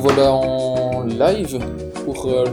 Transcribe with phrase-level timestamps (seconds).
[0.00, 1.58] Voilà en live
[2.04, 2.44] pour euh,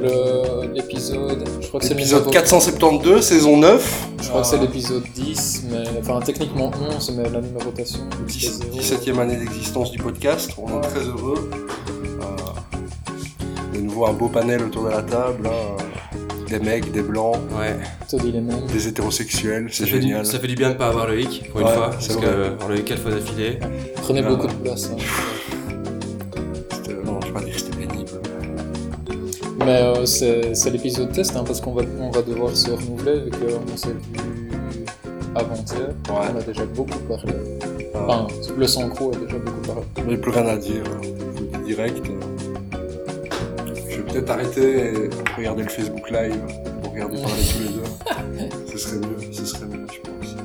[0.68, 1.48] le- l'épisode.
[1.62, 4.08] Je crois que c'est le Épisode numéro- 472, saison 9.
[4.22, 8.00] Je crois que c'est Euh, l'épisode 10, mais enfin techniquement 11, mais la numérotation.
[8.28, 8.78] c'est 10 zéro.
[8.78, 10.52] 17e année d'existence du podcast.
[10.58, 11.50] On est très heureux.
[12.22, 15.48] Euh, de nouveau un beau panel autour de la table.
[15.48, 15.78] hein.
[16.50, 17.76] Des mecs, des blancs, Ouais,
[18.10, 18.66] Toi, dis les mêmes.
[18.72, 19.68] des hétérosexuels.
[19.70, 20.26] C'est ça fait, du, génial.
[20.26, 22.22] ça fait du bien de pas avoir le hic pour une Ouais, fois, parce qu'on
[22.70, 23.60] l'a eu quatre fois d'affilée.
[24.02, 24.92] Prenez beaucoup de place.
[24.94, 24.98] hein.
[29.68, 33.32] Mais euh, c'est l'épisode test, hein, parce qu'on va, on va devoir se renouveler, vu
[33.32, 34.50] qu'on s'est vu
[35.36, 35.90] avant-hier.
[36.10, 36.28] Ouais.
[36.34, 37.34] On a déjà beaucoup parlé.
[37.94, 38.00] Ah.
[38.08, 39.82] Enfin, le Sancro a déjà beaucoup parlé.
[40.08, 40.86] Mais plus rien à dire.
[41.04, 42.02] Je vous le dis direct.
[43.90, 46.40] Je vais peut-être arrêter et regarder le Facebook Live
[46.82, 48.56] pour regarder parler tous les deux.
[48.72, 50.36] Ce serait mieux, ce serait mieux, je pense.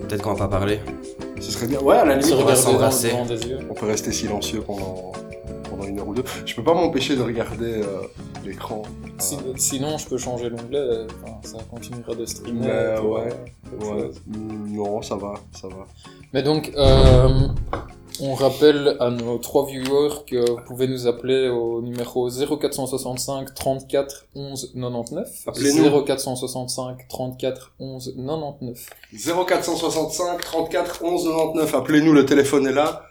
[0.00, 0.80] Peut-être qu'on va pas parler.
[1.38, 1.78] Ce serait bien.
[1.78, 3.12] Ouais, à la limite, on va s'embrasser.
[3.70, 5.12] On peut rester silencieux pendant,
[6.10, 6.24] ou deux.
[6.46, 8.02] Je peux pas m'empêcher de regarder euh,
[8.44, 8.82] l'écran.
[9.18, 12.60] Si- Euh, sinon, je peux changer l'onglet, enfin, ça continuera de streamer.
[12.60, 13.28] Mais, ouais,
[13.72, 14.00] euh, ouais.
[14.02, 14.20] chose.
[14.26, 15.86] Mm, Non, ça va, ça va.
[16.32, 17.28] Mais donc, euh,
[18.22, 24.26] on rappelle à nos trois viewers que vous pouvez nous appeler au numéro 0465 34
[24.34, 25.28] 11 99.
[25.46, 26.04] Appelez-nous.
[26.06, 28.90] 0465 34 11 99.
[29.46, 31.74] 0465 34 11 99.
[31.74, 33.02] Appelez-nous, le téléphone est là.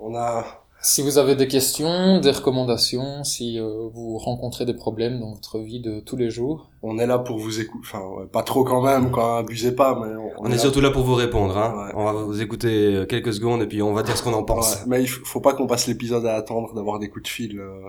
[0.00, 0.61] On a.
[0.84, 5.60] Si vous avez des questions, des recommandations, si euh, vous rencontrez des problèmes dans votre
[5.60, 7.84] vie de tous les jours, On est là pour vous écouter.
[7.86, 9.38] Enfin, ouais, pas trop quand même, quoi.
[9.38, 11.56] Abusez pas, mais on, On est là- surtout là pour vous répondre.
[11.56, 11.86] Hein.
[11.86, 11.92] Ouais.
[11.94, 14.42] On va vous écouter euh, quelques secondes et puis on va dire ce qu'on en
[14.42, 14.74] pense.
[14.74, 17.28] Ouais, mais il faut faut pas qu'on passe l'épisode à attendre d'avoir des coups de
[17.28, 17.60] fil.
[17.60, 17.84] euh.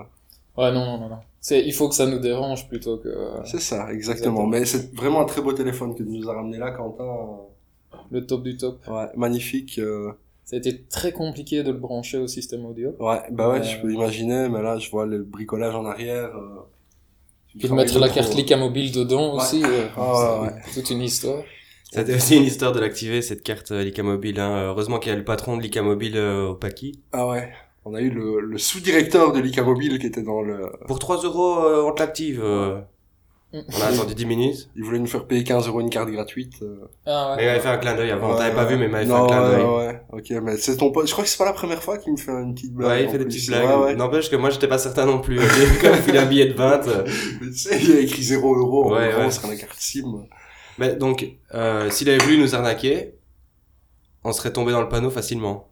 [0.56, 1.18] ouais, non, non, non, non.
[1.40, 4.44] C'est, il faut que ça nous dérange plutôt que euh, C'est ça, exactement.
[4.44, 4.46] Exactement.
[4.46, 7.04] Mais c'est vraiment un très beau téléphone que tu nous as ramené là, Quentin.
[8.12, 8.78] le top du top.
[8.86, 9.80] Ouais, magnifique.
[9.80, 10.12] euh.
[10.44, 12.90] Ça a été très compliqué de le brancher au système audio.
[13.00, 13.62] Ouais, bah ouais, Euh.
[13.62, 16.36] je peux imaginer, mais là, je vois le bricolage en arrière.
[16.36, 16.60] Euh...
[17.58, 19.42] Puis de mettre la carte Lika mobile dedans Ouais.
[19.42, 19.62] aussi.
[19.64, 21.42] euh, Ah, ouais, c'est toute une histoire.
[21.92, 24.40] C'était aussi une histoire de l'activer, cette carte euh, Lika Mobile.
[24.40, 24.64] Hein.
[24.66, 27.00] Heureusement qu'il y a le patron de Lika Mobile euh, au Paki.
[27.12, 27.52] Ah ouais.
[27.84, 30.72] On a eu le, le sous-directeur de l'ICA Mobile qui était dans le...
[30.88, 32.40] Pour 3 euros, euh, on te l'active.
[32.42, 32.80] euh.
[33.54, 34.68] On a attendu 10 minutes.
[34.74, 36.54] Il voulait nous faire payer 15 euros une carte gratuite.
[36.62, 36.88] euh.
[37.06, 38.32] Ah Mais il m'avait fait un clin d'œil avant.
[38.32, 39.62] Ouais, T'avais pas vu, mais il m'avait fait un clin d'œil.
[39.62, 41.06] ouais, ouais, ok, mais c'est ton pote.
[41.06, 42.88] Je crois que c'est pas la première fois qu'il me fait une petite blague.
[42.90, 43.34] Ouais, il en fait des plus.
[43.34, 43.64] petites blagues.
[43.78, 43.94] Ouais, ouais.
[43.96, 45.38] N'empêche que moi, j'étais pas certain non plus.
[45.40, 46.88] J'ai vu comme il a un billet de 20.
[46.88, 47.04] euh.
[47.40, 49.30] Mais tu sais, il a écrit 0 euros en Ouais, gros ouais.
[49.30, 50.24] sur la carte SIM.
[50.78, 53.14] Mais donc, euh, s'il avait voulu nous arnaquer,
[54.24, 55.68] on serait tombé dans le panneau facilement.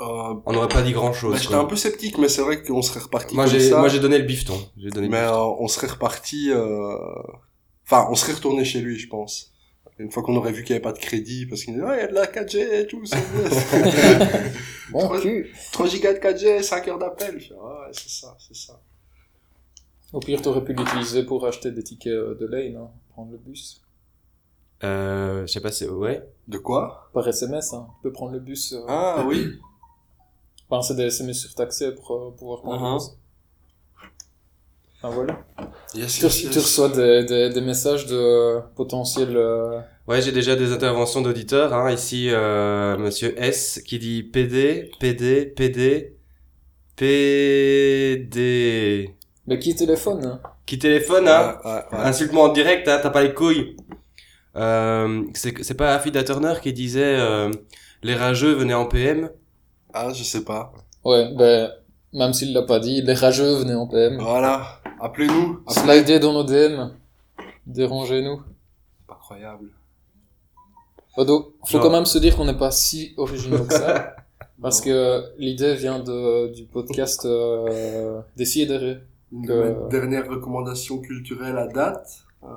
[0.00, 1.40] Euh, On n'aurait pas dit grand bah, chose.
[1.42, 4.18] J'étais un peu sceptique, mais c'est vrai qu'on serait reparti Moi, j'ai, moi, j'ai donné
[4.18, 4.58] le bifton.
[4.76, 5.34] J'ai donné le Mais bifton.
[5.52, 6.50] euh, on serait reparti...
[6.50, 6.96] euh,
[7.84, 9.52] Enfin, on serait retourné chez lui, je pense.
[9.98, 11.96] Une fois qu'on aurait vu qu'il n'y avait pas de crédit, parce qu'il disait, ah,
[11.96, 13.16] il y a de la 4G et tout, c'est.
[14.92, 15.52] Bon Trois- cul.
[15.72, 17.40] 3 gigas de 4G, 5 heures d'appel.
[17.40, 18.80] Je fais, ah ouais, c'est ça, c'est ça.
[20.12, 23.38] Au pire, t'aurais pu l'utiliser pour acheter des tickets euh, de lane, hein, prendre le
[23.38, 23.82] bus.
[24.84, 26.22] Euh, je sais pas si, ouais.
[26.46, 27.10] De quoi?
[27.12, 27.88] Par SMS, hein.
[27.96, 28.72] tu peux prendre le bus.
[28.74, 29.48] euh, Ah oui.
[30.70, 33.12] Enfin, c'est des SMS surtaxés pour euh, pouvoir prendre Uh-huh.
[35.02, 35.38] Ah voilà.
[35.94, 36.56] Yes, Tu, yes, tu yes.
[36.58, 39.36] reçois des, des, des messages de potentiels...
[39.36, 41.74] euh, Ouais, j'ai déjà des interventions d'auditeurs.
[41.74, 41.92] Hein.
[41.92, 46.16] Ici, euh, Monsieur S qui dit PD, PD, PD,
[46.96, 49.14] PD.
[49.48, 50.40] Mais qui téléphone hein?
[50.66, 51.58] Qui téléphone, hein?
[51.64, 51.98] Ouais, ouais, ouais.
[52.04, 53.76] Insulte-moi en direct, hein, t'as pas les couilles.
[54.56, 57.50] Euh, c'est c'est pas Affida Turner qui disait euh,
[58.02, 59.30] les rageux venaient en PM.
[59.92, 60.72] Ah, je sais pas.
[61.04, 61.70] Ouais, ben,
[62.12, 64.18] même s'il l'a pas dit, les rageux venaient en PM.
[64.20, 64.80] Voilà.
[65.00, 65.60] Appelez-nous.
[65.66, 65.96] Appelez.
[66.00, 66.90] Slidez dans nos DM.
[67.66, 68.42] Dérangez-nous.
[69.08, 69.70] Incroyable.
[71.16, 74.16] Odo, faut Genre- quand même se dire qu'on n'est pas si originaux que ça.
[74.62, 78.98] Parce que l'idée vient de, du podcast euh, Décidéré.
[79.32, 82.24] Une Que- de mes dernières recommandations culturelles à date.
[82.44, 82.48] Euh,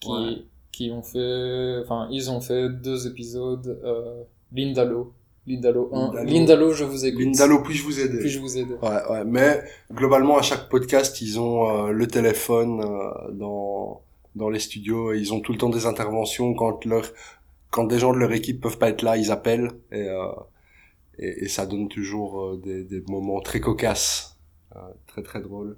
[0.00, 0.44] qui, Ouais.
[0.72, 4.22] qui ont fait, enfin, ils ont fait deux épisodes, euh,
[4.52, 5.12] Lindalo.
[5.46, 6.06] Lindalo 1.
[6.06, 6.24] Lindalo.
[6.30, 7.20] Lindalo, je vous écoute.
[7.20, 8.74] Lindalo, puis-je vous aider Puis-je vous aider?
[8.82, 9.24] Ouais, ouais.
[9.26, 9.62] Mais
[9.92, 14.02] globalement, à chaque podcast, ils ont euh, le téléphone euh, dans
[14.36, 15.12] dans les studios.
[15.12, 17.04] Et ils ont tout le temps des interventions quand leur
[17.70, 20.28] quand des gens de leur équipe peuvent pas être là, ils appellent et euh,
[21.18, 24.38] et, et ça donne toujours euh, des des moments très cocasses,
[24.76, 25.76] euh, très très drôles.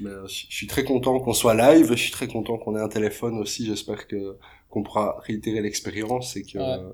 [0.00, 1.88] Mais euh, je je suis très content qu'on soit live.
[1.90, 3.66] Je suis très content qu'on ait un téléphone aussi.
[3.66, 4.36] J'espère que
[4.70, 6.92] qu'on pourra réitérer l'expérience et que Ouais.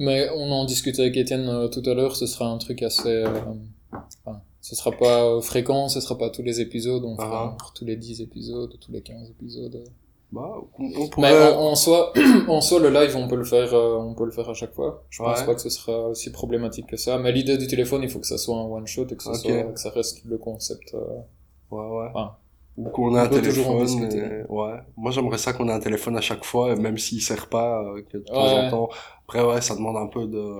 [0.00, 3.08] Mais on en discutait avec Étienne euh, tout à l'heure, ce sera un truc assez,
[3.08, 3.28] euh,
[4.24, 7.64] enfin, ce sera pas euh, fréquent, ce sera pas tous les épisodes, on fera Ah.
[7.74, 9.84] tous les 10 épisodes, tous les 15 épisodes.
[10.32, 12.12] Bah, on, on Mais en, en soi,
[12.48, 15.04] en soi, le live, on peut le faire, on peut le faire à chaque fois.
[15.10, 15.46] Je pense Ouais.
[15.46, 17.18] pas que ce sera aussi problématique que ça.
[17.18, 19.32] Mais l'idée du téléphone, il faut que ça soit un one shot et que ça
[19.32, 19.36] Ok.
[19.40, 20.94] soit, que ça reste le concept.
[20.94, 20.98] euh,
[21.72, 22.10] Ouais, ouais.
[22.14, 22.38] Ah.
[22.76, 23.86] Ou qu'on ait un téléphone.
[24.12, 24.78] et- Ouais.
[24.96, 28.02] Moi, j'aimerais ça qu'on ait un téléphone à chaque fois, même s'il sert pas, euh,
[28.10, 28.66] que de temps Ouais.
[28.66, 28.88] en temps.
[29.24, 30.56] Après, ouais, ça demande un peu de,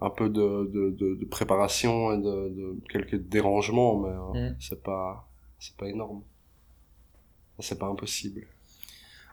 [0.00, 4.56] un peu de, de, de, de préparation et de, de quelques dérangements, mais euh, Mm.
[4.60, 5.28] c'est pas,
[5.58, 6.22] c'est pas énorme.
[7.58, 8.46] C'est pas impossible.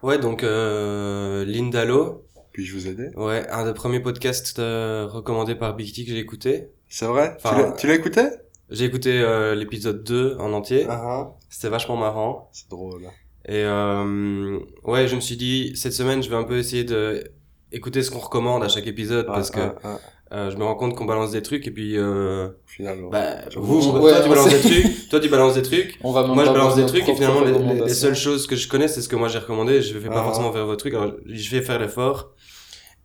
[0.03, 5.75] Ouais, donc euh, Lindalo, Puis-je vous aider ouais, un des premiers podcasts euh, recommandés par
[5.75, 6.67] Big T que j'ai écouté.
[6.89, 7.33] C'est vrai?
[7.37, 8.21] Enfin, Tu l'as écouté?
[8.69, 10.85] J'ai écouté euh, l'épisode 2 en entier.
[10.89, 11.31] Ah, ah.
[11.49, 12.49] C'était vachement marrant.
[12.51, 13.03] C'est drôle.
[13.45, 17.23] Et euh, ouais, je me suis dit, cette semaine, je vais un peu essayer de
[17.71, 19.99] écouter ce qu'on recommande à chaque épisode parce que Ah, ah,
[20.33, 23.09] euh, je me rends compte qu'on balance des trucs et puis euh, finalement.
[23.09, 23.99] bah, Je vous, comprends.
[23.99, 25.97] toi Ouais, tu balances des trucs, toi tu balances des trucs.
[26.03, 28.67] On va même Moi je balance des trucs et finalement les, seules choses que je
[28.67, 29.81] connais c'est ce que moi j'ai recommandé.
[29.81, 30.23] Je vais pas Ah.
[30.23, 32.31] forcément faire vos trucs, alors je vais faire l'effort.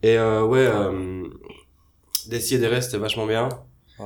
[0.03, 1.23] Et euh, ouais, euh,
[2.29, 3.49] d'essayer des restes, c'est vachement bien.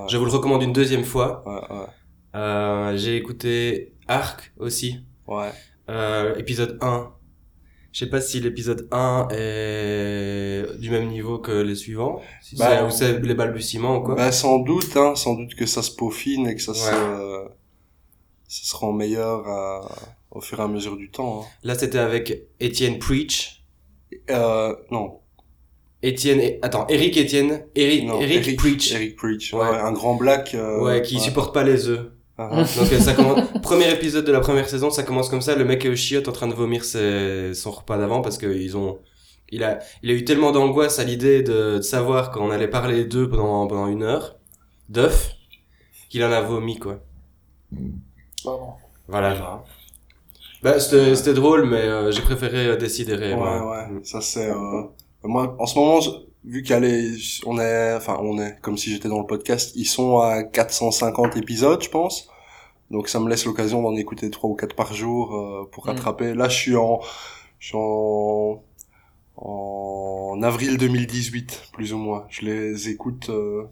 [0.08, 1.42] Je vous le recommande une deuxième fois.
[1.46, 1.86] Ouais, ouais.
[2.34, 5.00] Euh, j'ai écouté Arc aussi.
[5.26, 5.50] Ouais.
[5.88, 7.12] Euh, épisode 1.
[7.92, 12.20] Je sais pas si l'épisode 1 est du même niveau que les suivants.
[12.42, 14.14] Si Bah, c'est- ou c'est les balbutiements ou quoi.
[14.16, 16.78] Bah, sans doute, hein, sans doute que ça se peaufine et que ça Ouais.
[16.78, 17.48] se,
[18.48, 19.88] ça se rend meilleur à-
[20.30, 21.40] au fur et à mesure du temps.
[21.42, 21.46] hein.
[21.62, 23.64] Là, c'était avec Étienne Preach.
[24.30, 25.20] Euh, non,
[26.02, 26.58] Étienne, et...
[26.62, 28.92] attends, Eric Étienne, Eric, non, Eric, Preach.
[28.92, 29.60] Eric Preach, Ouais.
[29.60, 30.54] ouais, un grand black.
[30.54, 32.10] euh, ouais, qui supporte pas les œufs.
[32.38, 32.56] Ah, ah.
[32.78, 35.64] Donc euh, ça commence, premier épisode de la première saison, ça commence comme ça, le
[35.64, 37.54] mec est au chiotte en train de vomir ses...
[37.54, 38.98] son repas d'avant parce que ils ont,
[39.48, 43.04] il a, il a eu tellement d'angoisse à l'idée de, de savoir qu'on allait parler
[43.04, 44.36] d'œufs pendant, pendant une heure,
[44.90, 45.30] d'œufs,
[46.10, 47.00] qu'il en a vomi quoi.
[48.44, 48.74] Pardon.
[49.08, 49.64] Voilà.
[50.62, 53.30] Bah c'était, c'était drôle mais euh, j'ai préféré euh, Décideret.
[53.32, 53.70] Ouais, moi.
[53.70, 54.50] ouais, ça c'est.
[54.50, 54.82] Euh...
[55.26, 56.00] Moi, en ce moment,
[56.44, 57.12] vu qu'elle est,
[57.46, 61.36] on est, enfin, on est, comme si j'étais dans le podcast, ils sont à 450
[61.36, 62.28] épisodes, je pense.
[62.90, 65.90] Donc ça me laisse l'occasion d'en écouter trois ou quatre par jour euh, pour Mm.
[65.90, 66.34] rattraper.
[66.34, 67.00] Là, je suis en,
[67.58, 68.62] je suis en,
[69.36, 72.26] en avril 2018, plus ou moins.
[72.28, 73.64] Je les écoute euh,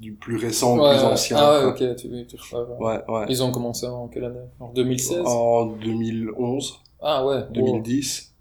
[0.00, 1.36] du plus récent au Ouais, plus ancien.
[1.38, 1.88] Ah ouais, quoi.
[1.90, 2.36] ok, tu, tu.
[2.80, 3.24] Ouais, ouais.
[3.28, 4.40] Ils ont commencé en quelle année?
[4.58, 6.80] En 2016 En 2011.
[7.00, 7.44] Ah ouais.
[7.52, 8.31] 2010.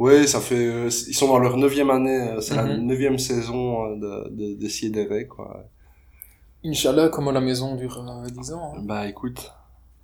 [0.00, 0.56] Oui, ça fait.
[0.56, 2.30] euh, Ils sont dans leur neuvième année.
[2.30, 2.86] euh, C'est la Mhm.
[2.86, 4.54] neuvième saison euh, de de,
[4.88, 5.64] de quoi.
[6.64, 8.72] Inch'Allah, comment la maison dure euh, 10 ans.
[8.76, 8.80] hein.
[8.82, 9.52] Bah écoute,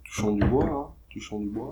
[0.05, 0.87] touchons du bois, hein.
[1.13, 1.71] Touchons du bois.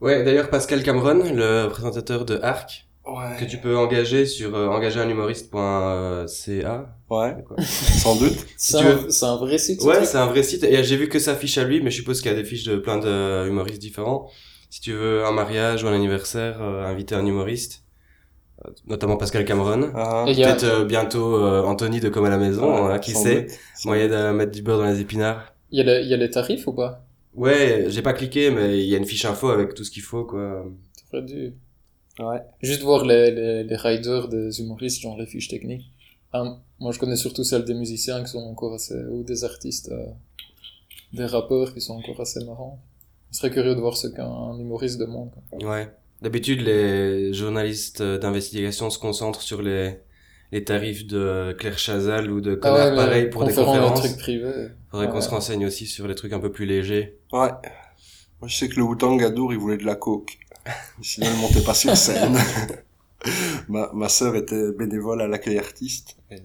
[0.00, 3.36] Ouais, d'ailleurs Pascal Cameron, le présentateur de Arc, Ouais.
[3.38, 6.86] que tu peux engager sur euh, engagerinhumoriste.ca.
[7.10, 7.56] Ouais, Quoi.
[8.02, 8.46] sans doute.
[8.56, 10.64] C'est un, veux- un vrai site Ouais, c'est un vrai site.
[10.64, 12.44] Et j'ai vu que ça fiche à lui, mais je suppose qu'il y a des
[12.44, 14.30] fiches de plein de humoristes différents.
[14.74, 17.84] Si tu veux un mariage ou un anniversaire, euh, inviter un humoriste,
[18.66, 19.92] euh, notamment Pascal Cameron.
[19.94, 22.88] Ah, Et il y a- Peut-être euh, bientôt euh, Anthony de Comme à la maison,
[22.88, 23.46] ouais, hein, qui sait.
[23.84, 25.54] Moyen de mettre du beurre dans les épinards.
[25.70, 27.06] Il y, a les, il y a les tarifs ou pas?
[27.36, 30.02] Ouais, j'ai pas cliqué, mais il y a une fiche info avec tout ce qu'il
[30.02, 30.64] faut, quoi.
[31.08, 31.54] T'aurais dû
[32.18, 32.42] Ouais.
[32.62, 35.86] juste voir les, les, les riders des humoristes, genre les fiches techniques.
[36.32, 38.96] Ah, moi, je connais surtout celles des musiciens qui sont encore assez...
[38.96, 40.06] ou des artistes, euh,
[41.12, 42.78] des rappeurs qui sont encore assez marrants.
[43.34, 45.30] Je serais curieux de voir ce qu'un humoriste demande.
[45.50, 45.68] quoi.
[45.68, 45.90] Ouais.
[46.22, 49.98] D'habitude, les journalistes d'investigation se concentrent sur les,
[50.52, 53.76] les tarifs de Claire Chazal ou de Connard Ah ouais, les pareil pour des conférences,
[53.76, 54.00] conférences.
[54.04, 54.68] trucs privés.
[54.92, 57.18] Faudrait qu'on se renseigne aussi sur les trucs un peu plus légers.
[57.32, 57.50] Ouais.
[58.40, 60.38] Moi, je sais que le Wu-Tang il voulait de la coke.
[61.02, 62.38] Sinon, il montait pas sur scène.
[63.68, 66.16] ma, ma sœur était bénévole à l'accueil artiste.
[66.30, 66.38] Et, euh,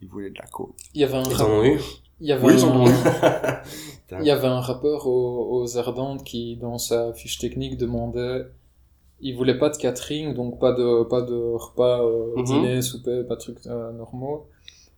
[0.00, 0.76] il voulait de la coke.
[0.94, 1.80] Il y avait un, Ils en ont eu?
[2.20, 3.62] Il y avait Oui, un-.
[4.20, 8.46] Il y avait un rappeur aux, aux Ardentes qui, dans sa fiche technique, demandait,
[9.20, 12.44] il voulait pas de catering, donc pas de, pas de repas, euh, Mhm.
[12.44, 14.46] dîner, souper, pas de trucs euh, normaux.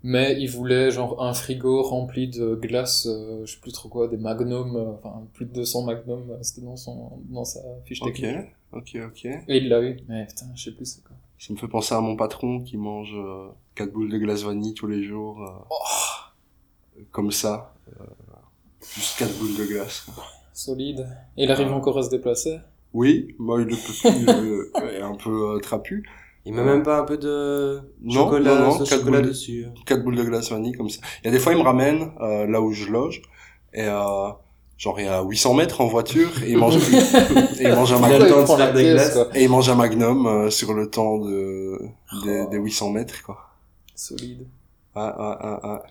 [0.04, 4.08] Mais il voulait genre un frigo rempli de glace, euh, je sais plus trop quoi,
[4.08, 8.14] des magnums, euh, enfin plus de 200 magnums, c'était dans son, dans sa fiche Ok,
[8.14, 8.36] technique.
[8.72, 9.24] ok, ok.
[9.26, 9.98] Et il l'a eu.
[10.08, 11.16] Mais putain, je sais plus c'est quoi.
[11.38, 14.74] Ça me fait penser à mon patron qui mange euh, quatre boules de glace vanille
[14.74, 15.42] tous les jours.
[15.42, 15.74] euh,
[17.10, 17.74] Comme ça.
[18.00, 18.04] euh,
[18.96, 20.06] juste quatre boules de glace.
[20.52, 21.06] Solide.
[21.36, 22.58] Et il arrive encore à se déplacer?
[22.92, 26.06] Oui, moi il est petit, euh, est un peu euh, trapu.
[26.44, 29.28] Il met même pas un peu de Non, chocolat, non, non, sauce quatre chocolat boules.
[29.28, 29.66] dessus.
[29.86, 31.00] Quatre boules de glace vanille comme ça.
[31.22, 33.22] Il y a des fois il me ramène euh, là où je loge
[33.72, 34.28] et euh,
[34.76, 36.76] genre il y a 800 mètres en voiture et il mange,
[37.60, 38.18] et il mange un magnum.
[38.28, 39.38] de.
[39.38, 39.80] Et il mange un
[40.26, 41.78] euh, sur le temps de,
[42.24, 42.50] des, Oh.
[42.50, 43.38] des 800 mètres, quoi.
[43.94, 44.46] Solide.
[44.94, 45.82] Ah, ah, ah, ah.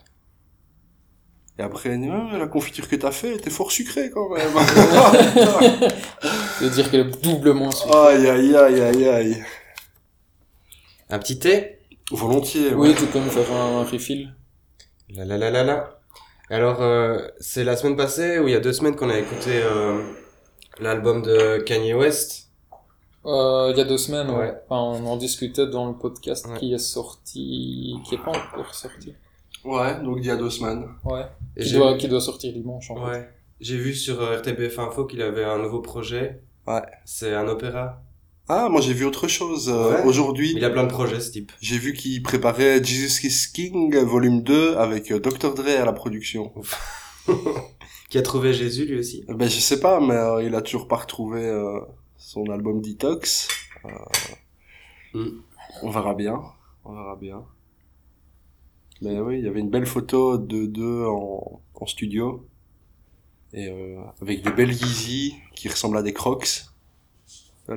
[1.62, 4.50] Et après, elle dit, Ah, la confiture que t'as fait, était fort sucrée quand même.
[6.58, 7.96] C'est-à-dire qu'elle est doublement sucrée.
[7.96, 9.44] aïe, aïe, aïe, aïe, aïe.
[11.12, 11.78] Un petit thé
[12.10, 12.90] Volontiers, ouais.
[12.90, 14.34] Oui, tu peux me faire un refill.
[15.14, 16.00] La la la la la.
[16.50, 19.52] Alors, euh, c'est la semaine passée ou il y a deux semaines qu'on a écouté
[19.64, 20.02] euh,
[20.80, 22.48] l'album de Kanye West.
[23.28, 24.38] Euh, il y a deux semaines, ouais.
[24.38, 24.54] Ouais.
[24.68, 26.58] Enfin, on en discutait dans le podcast Ouais.
[26.58, 29.14] qui est sorti, qui est pas encore sorti.
[29.66, 30.86] Ouais, donc il y a deux semaines.
[31.04, 31.26] Ouais.
[31.58, 33.12] Et Qui j'ai- doit, qui doit sortir dimanche, en fait.
[33.12, 33.30] Ouais.
[33.60, 36.42] J'ai vu sur euh, RTBF Info qu'il avait un nouveau projet.
[36.68, 36.82] Ouais.
[37.06, 38.02] C'est un opéra.
[38.50, 39.70] Ah, moi j'ai vu autre chose.
[39.70, 40.04] euh, Ouais.
[40.04, 41.52] Aujourd'hui, Il a plein de projets, ce type.
[41.62, 45.54] j'ai vu qu'il préparait Jesus is King, volume 2, avec euh, Dr.
[45.54, 46.52] Dre à la production.
[48.10, 49.24] Qui a trouvé Jésus, lui aussi.
[49.30, 51.80] Ben, je sais pas, mais euh, il a toujours pas retrouvé euh,
[52.18, 53.48] son album Detox.
[53.86, 53.90] Euh,
[55.14, 55.28] Mm.
[55.84, 56.42] On verra bien.
[56.86, 57.44] On verra bien.
[59.02, 62.48] Mais oui, il y avait une belle photo de deux en, en studio.
[63.54, 66.64] Et euh, avec des belles Yeezy qui ressemblent à des Crocs.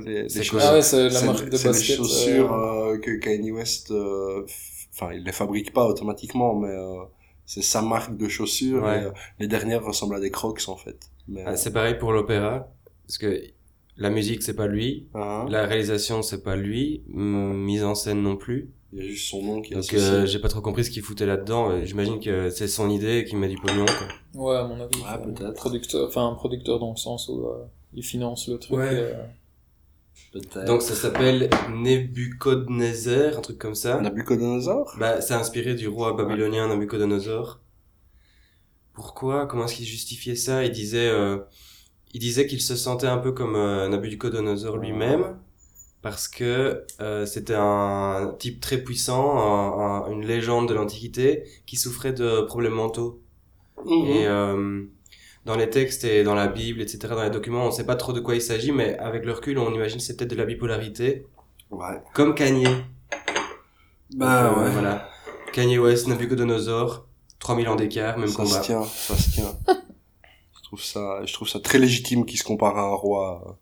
[0.04, 1.96] Les- chaussures- Ah ouais, c'est la marque de c'est les basket.
[1.96, 4.44] chaussures euh, euh, que Kanye West, euh,
[4.92, 7.02] enfin, il les fabrique pas automatiquement, mais euh,
[7.46, 8.82] c'est sa marque de chaussures.
[8.82, 9.04] Ouais.
[9.04, 9.08] et,
[9.40, 11.10] les dernières ressemblent à des Crocs en fait.
[11.46, 12.68] Ah, c'est pareil pour l'opéra.
[13.06, 13.40] Parce que
[13.96, 15.08] la musique, c'est pas lui.
[15.14, 17.02] hein, La réalisation, c'est pas lui.
[17.08, 18.70] Mise en scène non plus.
[18.94, 20.90] Il y a juste son nom qui est Donc, euh, j'ai pas trop compris ce
[20.90, 21.84] qu'il foutait là-dedans.
[21.84, 24.06] J'imagine que c'est son idée et qu'il met du pognon, quoi.
[24.34, 24.96] Ouais, à mon avis.
[24.98, 25.54] Ouais, enfin, peut-être.
[25.54, 28.76] Producteur, enfin, un producteur dans le sens où euh, il finance le truc.
[28.78, 28.88] Ouais.
[28.90, 29.14] euh,
[30.32, 30.64] Peut-être.
[30.64, 34.00] Donc, ça s'appelle Nebuchadnezzar, un truc comme ça.
[34.00, 37.60] Nabucodonosor Bah, c'est inspiré du roi babylonien Nabucodonosor.
[38.92, 39.46] Pourquoi?
[39.46, 40.64] Comment est-ce qu'il justifiait ça?
[40.64, 41.38] Il disait, euh,
[42.12, 45.36] il disait qu'il se sentait un peu comme euh, Nabucodonosor lui-même,
[46.04, 51.76] parce que euh, c'était un type très puissant, un- un- une légende de l'Antiquité, qui
[51.76, 53.22] souffrait de problèmes mentaux.
[53.86, 54.06] Mhm.
[54.06, 54.82] Et euh,
[55.46, 58.12] dans les textes et dans la Bible, etc., dans les documents, on sait pas trop
[58.12, 60.44] de quoi il s'agit, mais avec le recul, on imagine que c'est peut-être de la
[60.44, 61.26] bipolarité,
[61.70, 62.00] Ouais.
[62.12, 62.66] comme Kanye.
[64.16, 64.70] Bah Donc, euh, ouais.
[64.72, 65.08] Voilà.
[65.54, 67.06] Kanye West, Nabucodonosor,
[67.38, 68.60] 3000 ans d'écart, même ça combat.
[68.60, 69.52] se tient, ça se tient.
[69.66, 73.58] je trouve ça, je trouve ça très légitime qu'il se compare à un roi.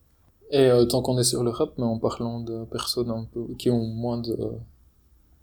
[0.52, 3.40] Et euh, tant qu'on est sur le rap, mais en parlant de personnes un peu
[3.58, 4.36] qui ont moins de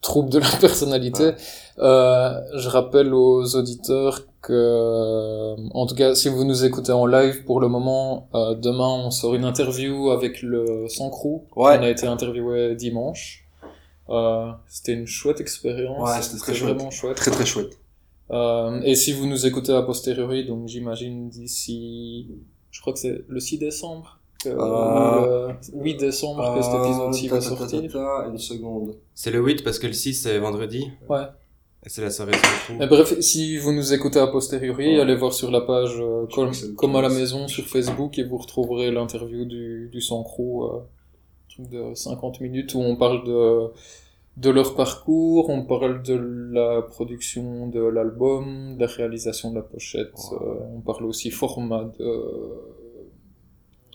[0.01, 1.31] troubles de la personnalité,
[1.79, 7.43] euh, je rappelle aux auditeurs que, en tout cas, si vous nous écoutez en live,
[7.43, 11.45] pour le moment, euh, demain on sort une interview avec le Sancrou.
[11.55, 11.77] Ouais.
[11.77, 13.45] On a été interviewé dimanche.
[14.09, 16.09] Euh, c'était une chouette expérience.
[16.09, 16.75] Ouais, c'était très chouette.
[16.75, 17.17] vraiment chouette.
[17.17, 17.79] Très très chouette.
[18.31, 22.27] Euh, et si vous nous écoutez a posteriori, donc j'imagine d'ici,
[22.71, 27.27] je crois que c'est le 6 décembre, Euh, ou le 8 décembre que cet épisode-ci
[27.27, 27.99] Euh, va ta, ta, ta, sortir.
[28.29, 28.95] Une seconde.
[29.13, 30.87] C'est le 8 parce que le 6 c'est vendredi.
[31.09, 31.23] Ouais.
[31.85, 32.33] Et c'est la soirée.
[32.77, 35.01] Mais bref, si vous nous écoutez a posteriori, Ouais.
[35.01, 37.17] allez voir sur la page euh, comme, comme à la 15.
[37.19, 40.79] maison sur Facebook et vous retrouverez l'interview du, du Sancro, euh,
[41.49, 43.67] truc de 50 minutes où on parle de,
[44.37, 46.15] de leur parcours, on parle de
[46.53, 50.37] la production de l'album, de la réalisation de la pochette, Ouais.
[50.41, 52.05] euh, on parle aussi format de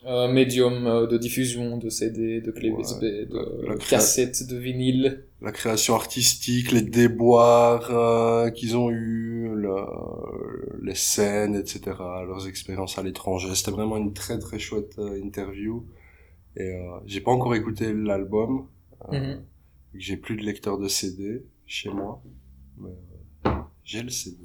[0.05, 2.81] euh, médium de diffusion de CD, de clés Ouais.
[2.81, 5.25] USB, de La- cassettes, de vinyle.
[5.41, 12.97] La création artistique, les déboires euh, qu'ils ont eu, le- les scènes, etc., leurs expériences
[12.97, 13.53] à l'étranger.
[13.55, 15.85] C'était vraiment une très très chouette euh, interview.
[16.57, 18.67] Et euh, j'ai pas encore écouté l'album.
[19.11, 19.37] Que
[19.93, 22.21] J'ai plus de lecteur de CD chez moi.
[22.77, 22.91] Mais
[23.83, 24.37] j'ai le CD.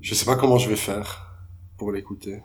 [0.00, 1.36] Je sais pas comment je vais faire
[1.76, 2.40] pour l'écouter.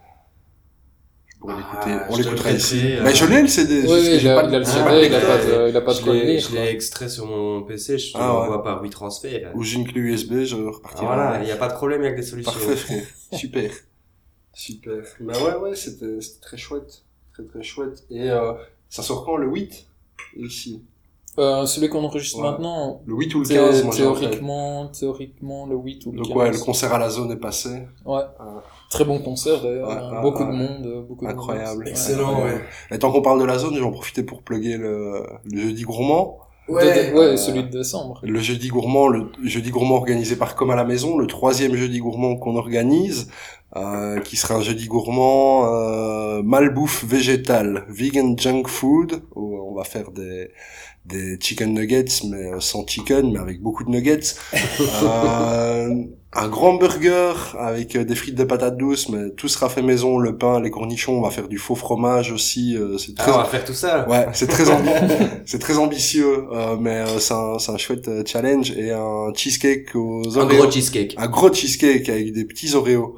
[1.44, 1.92] Je pourrais l'écouter.
[1.92, 2.94] Ah, On je te l'écoutera le ici.
[2.94, 3.02] euh.
[3.04, 3.82] Mais je l'ai le CD.
[3.82, 5.78] Oui, oui, il a, pas il a le CD, de il a pas de, il
[5.78, 6.40] a pas de Je quoi l'ai lire.
[6.50, 8.64] je l'ai extrait sur mon PC, je te Ah, l'envoie ouais.
[8.64, 9.48] par WeTransfer.
[9.54, 11.06] Ou j'ai une clé USB, je Ah, repartirai.
[11.06, 12.52] voilà, il n'y a pas de problème avec des solutions.
[12.54, 13.04] Parfait.
[13.34, 13.72] Super.
[14.54, 15.04] Super.
[15.20, 17.04] Bah ouais, ouais, c'était c'était très chouette.
[17.34, 18.04] Très, très chouette.
[18.10, 18.54] Et euh,
[18.90, 19.86] ça sort quand Le 8
[20.38, 20.82] Ici.
[21.40, 22.52] Euh, celui qu'on enregistre Ouais.
[22.52, 24.22] maintenant, Le 8 ou le thé- 15, moi j'ai en tête.
[24.22, 26.28] théoriquement, théoriquement, le 8 ou le 15.
[26.28, 27.70] Donc ouais, le concert à la zone est passé.
[28.06, 28.22] Ouais.
[28.40, 28.62] Ah.
[28.92, 30.12] Très bon concert d'ailleurs, Ouais, hein.
[30.18, 30.50] ouais, beaucoup ouais.
[30.50, 31.80] de monde, euh, beaucoup de Incroyable.
[31.80, 31.88] monde.
[31.88, 32.62] Excellent, ouais.
[32.92, 35.60] Et tant qu'on parle de la zone, je vais en profiter pour plugger le, le
[35.60, 36.38] jeudi gourmand.
[36.70, 38.20] De- de- ouais, euh, celui de décembre.
[38.24, 41.98] Le jeudi gourmand, le jeudi gourmand organisé par Comme à la maison, le troisième jeudi
[42.00, 43.28] gourmand qu'on organise.
[43.76, 49.84] euh, qui sera un jeudi gourmand, euh, malbouffe végétale, vegan junk food, où on va
[49.84, 50.52] faire des
[51.06, 54.36] des chicken nuggets, mais euh, sans chicken, mais avec beaucoup de nuggets.
[55.04, 55.90] euh,
[56.36, 60.18] un grand burger avec euh, des frites de patates douces, mais tout sera fait maison,
[60.18, 62.76] le pain, les cornichons, on va faire du faux fromage aussi.
[62.76, 64.08] euh, c'est Ah, très on va faire tout ça.
[64.10, 64.64] Ouais, c'est très
[65.46, 70.38] c'est très ambitieux, euh, mais c'est un, c'est un chouette challenge et un cheesecake aux
[70.38, 70.58] Un Oreos.
[70.64, 71.16] gros cheesecake.
[71.18, 73.16] un gros cheesecake avec des petits Oreos.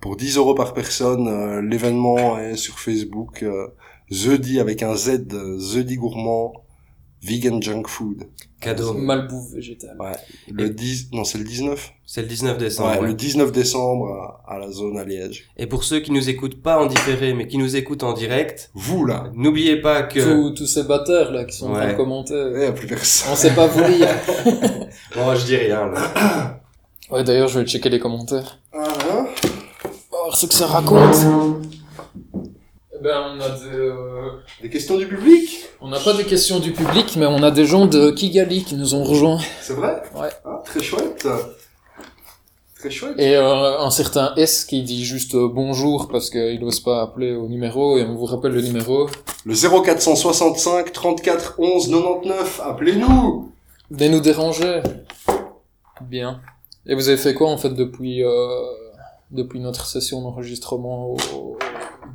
[0.00, 3.42] Pour 10 euros par personne, l'événement est sur Facebook.
[4.14, 5.26] Jeudi avec un Z,
[5.58, 6.52] Jeudi gourmand,
[7.22, 8.24] vegan junk food.
[8.60, 8.94] Cadeau.
[8.94, 9.96] Malbouffe végétale.
[10.00, 10.12] Ouais.
[10.50, 11.92] Le 10, non c'est le 19.
[12.06, 12.90] C'est le 19 décembre.
[12.92, 13.08] Ouais, ouais.
[13.08, 14.06] le 19 décembre
[14.46, 15.50] à, à la zone à Liège.
[15.58, 18.70] Et pour ceux qui nous écoutent pas en différé, mais qui nous écoutent en direct,
[18.74, 20.20] Vous là, n'oubliez pas que...
[20.20, 21.92] Tous, tous ces bâtards là qui sont en train Ouais.
[21.92, 22.66] de commenter.
[22.66, 23.32] a plus personne.
[23.32, 24.08] On sait pas vous lire.
[25.14, 26.60] Bon, je dis rien, là.
[27.10, 28.60] Ouais, d'ailleurs, je vais checker les commentaires.
[28.72, 29.26] Ah, hein
[30.10, 31.16] Voir ce que ça raconte.
[33.04, 34.30] Ben, on a des, euh,
[34.62, 37.66] Des questions du public on n'a pas des questions du public, mais on a des
[37.66, 39.38] gens de Kigali qui nous ont rejoints.
[39.60, 40.30] C'est vrai Ouais.
[40.46, 41.28] Ah, très chouette.
[42.78, 43.16] Très chouette.
[43.18, 47.34] Et euh, un certain S qui dit juste euh, bonjour parce qu'il n'ose pas appeler
[47.34, 49.10] au numéro et on vous rappelle le numéro.
[49.44, 53.52] Le 0465 34 11 99, appelez-nous
[53.90, 54.80] Venez nous déranger.
[56.00, 56.40] Bien.
[56.86, 58.48] Et vous avez fait quoi en fait depuis euh,
[59.30, 61.58] depuis notre session d'enregistrement au...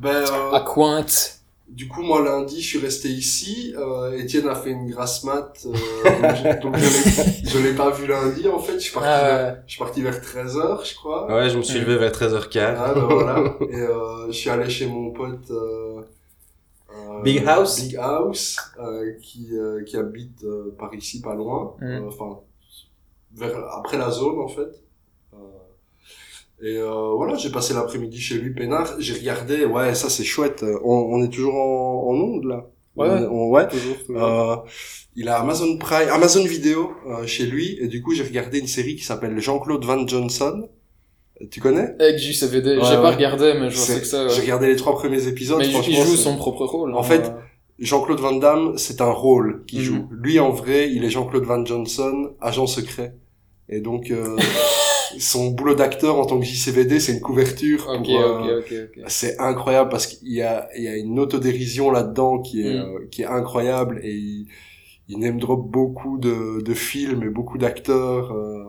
[0.00, 1.36] Ben, euh, à Cointe
[1.68, 3.72] du coup, moi, lundi, je suis resté ici.
[3.78, 5.52] Euh, Étienne a fait une grasse mat.
[5.66, 8.72] Euh, donc je- donc je l'ai- pas vu lundi, en fait.
[8.72, 9.28] Je suis parti, Ah ouais.
[9.28, 11.32] vers, je suis parti vers 13h, je crois.
[11.32, 12.74] Ouais, je me suis levé vers 13h15.
[12.76, 13.54] Ah, ben voilà.
[13.70, 15.48] Et euh, je suis allé chez mon pote...
[15.52, 16.00] Euh,
[16.92, 21.76] euh, Big House Big House, euh, qui, euh, qui habite euh, par ici, pas loin.
[21.80, 21.84] Mm.
[21.84, 22.40] Euh, Enfin,
[23.32, 24.82] vers, après la zone, en fait.
[26.62, 28.94] Et euh, voilà, j'ai passé l'après-midi chez lui, peinard.
[28.98, 30.64] J'ai regardé, ouais, ça c'est chouette.
[30.84, 32.66] On, on est toujours en, en onde, là.
[32.96, 33.08] Ouais.
[33.08, 33.66] On- on- ouais.
[33.68, 34.22] Toujours, toujours.
[34.22, 34.56] Euh,
[35.16, 38.66] il a Amazon Prime, Amazon Vidéo euh, chez lui, et du coup j'ai regardé une
[38.66, 40.68] série qui s'appelle Jean-Claude Van Johnson.
[41.50, 41.94] Tu connais?
[41.98, 43.02] Avec JCVD, Ouais, j'ai ouais.
[43.02, 44.28] pas regardé, mais je vois C'est- que ça.
[44.28, 45.58] J'ai regardé les trois premiers épisodes.
[45.58, 46.94] Mais il joue son propre rôle.
[46.94, 47.02] En hein.
[47.02, 47.32] fait,
[47.78, 49.84] Jean-Claude Van Damme, c'est un rôle qu'il Mhm.
[49.86, 50.08] joue.
[50.10, 53.14] Lui, en vrai, il est Jean-Claude Van Johnson, agent secret.
[53.70, 54.36] Et donc, euh,
[55.18, 57.86] son boulot d'acteur en tant que JCVD, c'est une couverture.
[57.88, 59.04] Ok, pour, euh, ok, ok, ok.
[59.08, 62.82] C'est incroyable parce qu'il y a, il y a une autodérision là-dedans qui est, Mm.
[62.96, 64.46] euh, qui est incroyable et il,
[65.08, 68.32] il name drop beaucoup de, de films et beaucoup d'acteurs.
[68.32, 68.64] euh.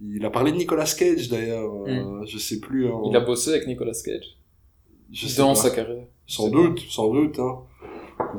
[0.00, 2.88] il a parlé de Nicolas Cage d'ailleurs, euh, je sais plus.
[2.88, 3.00] hein.
[3.10, 4.36] Il a bossé avec Nicolas Cage?
[5.12, 5.54] je sais Dans pas.
[5.54, 6.06] sa carrière.
[6.26, 7.58] Sans doute, sans doute, hein,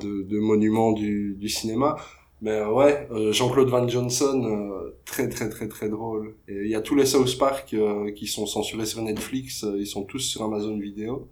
[0.01, 1.97] de, de monuments du, du cinéma.
[2.45, 6.35] Mais euh, ouais, euh, Jean-Claude Van Johnson, euh, très très très très drôle.
[6.47, 9.77] Et il y a tous les South Park euh, qui sont censurés sur Netflix, euh,
[9.79, 11.27] ils sont tous sur Amazon Vidéo.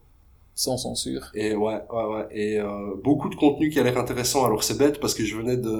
[0.55, 1.23] Sans censure.
[1.35, 2.27] Et ouais, ouais, ouais.
[2.31, 4.43] Et euh, beaucoup de contenu qui a l'air intéressant.
[4.45, 5.75] Alors c'est bête parce que je venais de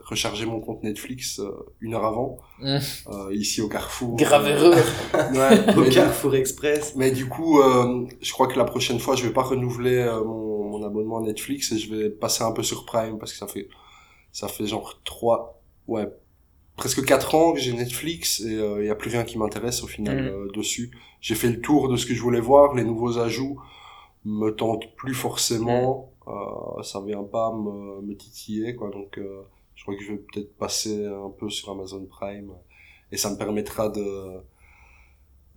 [0.00, 2.78] recharger mon compte Netflix euh, une heure avant, Mm.
[3.12, 4.16] euh, ici au Carrefour.
[4.16, 4.84] Grave erreur.
[5.34, 6.94] Ouais, Au Carrefour Express.
[6.96, 10.64] mais du coup, euh, je crois que la prochaine fois, je vais pas renouveler mon,
[10.72, 13.46] mon abonnement à Netflix et je vais passer un peu sur Prime parce que ça
[13.46, 13.68] fait
[14.32, 16.08] ça fait genre trois, ouais,
[16.76, 19.86] presque quatre ans que j'ai Netflix et il y a plus rien qui m'intéresse au
[19.86, 20.26] final Mm.
[20.26, 20.90] euh, dessus.
[21.20, 23.60] J'ai fait le tour de ce que je voulais voir, les nouveaux ajouts
[24.24, 29.42] me tentent plus forcément, euh, ça vient pas me, me titiller quoi, donc euh,
[29.74, 32.52] je crois que je vais peut-être passer un peu sur Amazon Prime
[33.10, 34.40] et ça me permettra de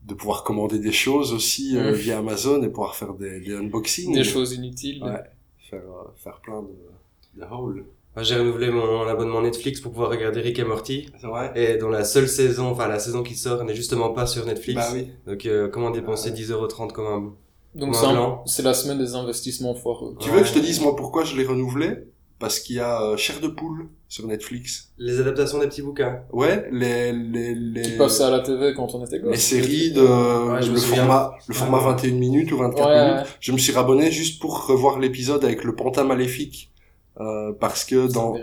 [0.03, 1.95] de pouvoir commander des choses aussi euh, Mm.
[1.95, 5.03] via Amazon et pouvoir faire des, des unboxings, Des choses inutiles.
[5.03, 5.23] Ouais.
[5.69, 7.85] faire euh, faire plein de, de hauls.
[8.21, 11.09] J'ai renouvelé mon abonnement Netflix pour pouvoir regarder Rick et Morty.
[11.19, 14.25] C'est vrai Et dans la seule saison, enfin la saison qui sort n'est justement pas
[14.25, 14.75] sur Netflix.
[14.79, 15.07] Bah oui.
[15.27, 16.35] Donc euh, comment dépenser Ouais.
[16.37, 17.33] 10,30€ comme un...
[17.79, 18.43] Donc c'est un- blanc.
[18.45, 20.15] c'est la semaine des investissements foireux.
[20.19, 20.37] Tu Ouais.
[20.37, 22.07] veux que je te dise moi pourquoi je l'ai renouvelé?
[22.37, 24.89] Parce qu'il y a euh, Chair de poule sur Netflix.
[24.97, 26.19] Les adaptations des petits bouquins.
[26.33, 29.31] Ouais, les les les Qui passait à la TV quand on était gosse.
[29.31, 31.59] les séries de Ouais, je me le format le Ouais.
[31.59, 33.37] format 21 minutes ou 24 Ouais, minutes.
[33.39, 36.71] Je me suis rabonné juste pour revoir l'épisode avec le pantin maléfique
[37.19, 38.35] euh, parce que dans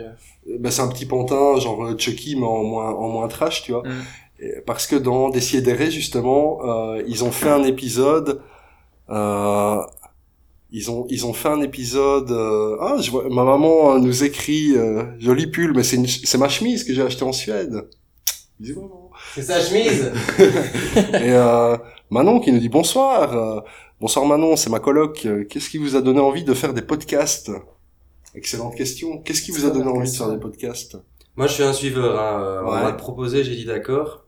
[0.59, 3.71] ben, c'est un petit pantin genre euh, Chucky mais en moins en moins trash, tu
[3.71, 3.83] vois.
[3.83, 3.91] Mm.
[4.39, 8.41] Et parce que dans Décidéré, justement, euh, ils ont fait un épisode.
[9.09, 9.81] Euh,
[10.71, 12.31] ils ont ils ont fait un épisode.
[12.31, 16.49] euh, ah, je vois, ma maman nous écrit euh, joli pull, mais c'est c'est ma
[16.49, 17.87] chemise que j'ai achetée en Suède.
[19.35, 20.11] C'est sa chemise
[21.13, 21.77] Et euh,
[22.09, 23.33] Manon qui nous dit bonsoir.
[23.35, 23.61] euh,
[23.99, 25.27] bonsoir Manon, c'est ma coloc.
[25.49, 27.51] Qu'est-ce qui vous a donné envie de faire des podcasts?
[28.35, 29.19] Excellente question.
[29.21, 30.97] Qu'est-ce qui vous a donné envie de faire des podcasts?
[31.35, 32.19] Moi je suis un suiveur.
[32.19, 32.43] Hein.
[32.43, 34.25] Euh, On m'a proposé, j'ai dit d'accord.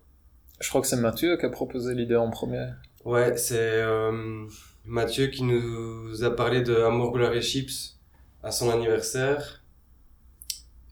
[0.59, 2.67] Je crois que c'est Mathieu qui a proposé l'idée en premier.
[3.03, 4.45] Ouais, c'est euh,
[4.85, 7.97] Mathieu qui nous a parlé de Amour, Gloire et Chips
[8.43, 9.63] à son anniversaire.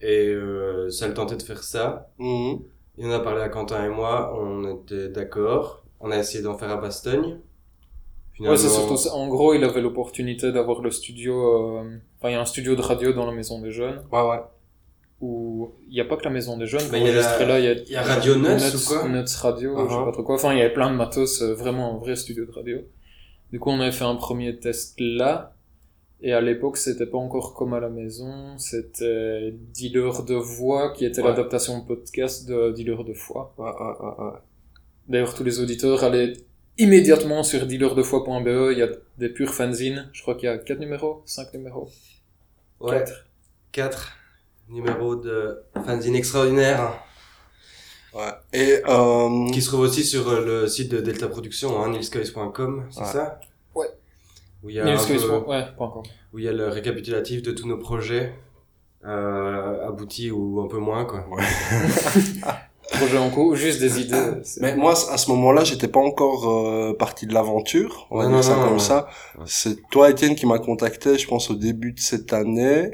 [0.01, 2.09] Et euh, ça le tentait de faire ça.
[2.19, 2.59] Mhm.
[2.97, 5.83] Il en a parlé à Quentin et moi, on était d'accord.
[5.99, 7.39] On a essayé d'en faire à Bastogne.
[8.39, 9.13] Ouais, c'est surtout ça.
[9.13, 11.33] En gros, il avait l'opportunité d'avoir le studio.
[11.79, 14.01] euh, Enfin, il y a un studio de radio dans la maison des jeunes.
[14.11, 14.39] Ouais, ouais.
[15.21, 16.81] Où il n'y a pas que la maison des jeunes.
[16.91, 19.07] Bah, il y a la- enregistrer là, il y y a Radio Nuts ou quoi
[19.07, 20.05] Nuts Radio, je sais Uh-huh.
[20.05, 20.35] pas trop quoi.
[20.35, 22.79] Enfin, il y avait plein de matos, euh, vraiment un vrai studio de radio.
[23.51, 25.53] Du coup, on avait fait un premier test là.
[26.25, 28.57] Et à l'époque, c'était pas encore comme à la maison.
[28.57, 31.27] C'était Dealer de voix, qui était Ouais.
[31.29, 33.53] l'adaptation podcast de Dealer de foi.
[33.57, 34.39] Ouais, ouais, ouais, ouais.
[35.09, 36.33] D'ailleurs, tous les auditeurs allaient
[36.77, 38.71] immédiatement sur dealerdefoix.be.
[38.71, 40.09] Il y a des purs fanzines.
[40.13, 41.89] Je crois qu'il y a 4 numéros, 5 numéros.
[42.79, 43.25] Ouais, Quatre.
[43.71, 44.11] 4
[44.69, 46.93] numéros de fanzine extraordinaire.
[48.13, 48.31] Ouais.
[48.53, 52.85] Et, euh, Qui se trouve aussi sur euh, le site de Delta Productions, hein, nilscoys.com,
[52.91, 53.05] c'est Ouais.
[53.07, 53.39] ça?
[53.73, 53.87] Ouais.
[54.63, 56.03] Où il y a peu- Ouais, pas encore.
[56.31, 58.35] où il y a le récapitulatif de tous nos projets
[59.05, 61.25] euh, aboutis ou un peu moins quoi.
[62.97, 64.15] Projet en cours, juste des idées.
[64.43, 68.27] c'est- Mais moi, à ce moment-là, j'étais pas encore euh, parti de l'aventure, on va
[68.27, 69.07] dire ça comme ça.
[69.45, 72.91] C'est toi, Étienne, qui m'a contacté, je pense, au début de cette année.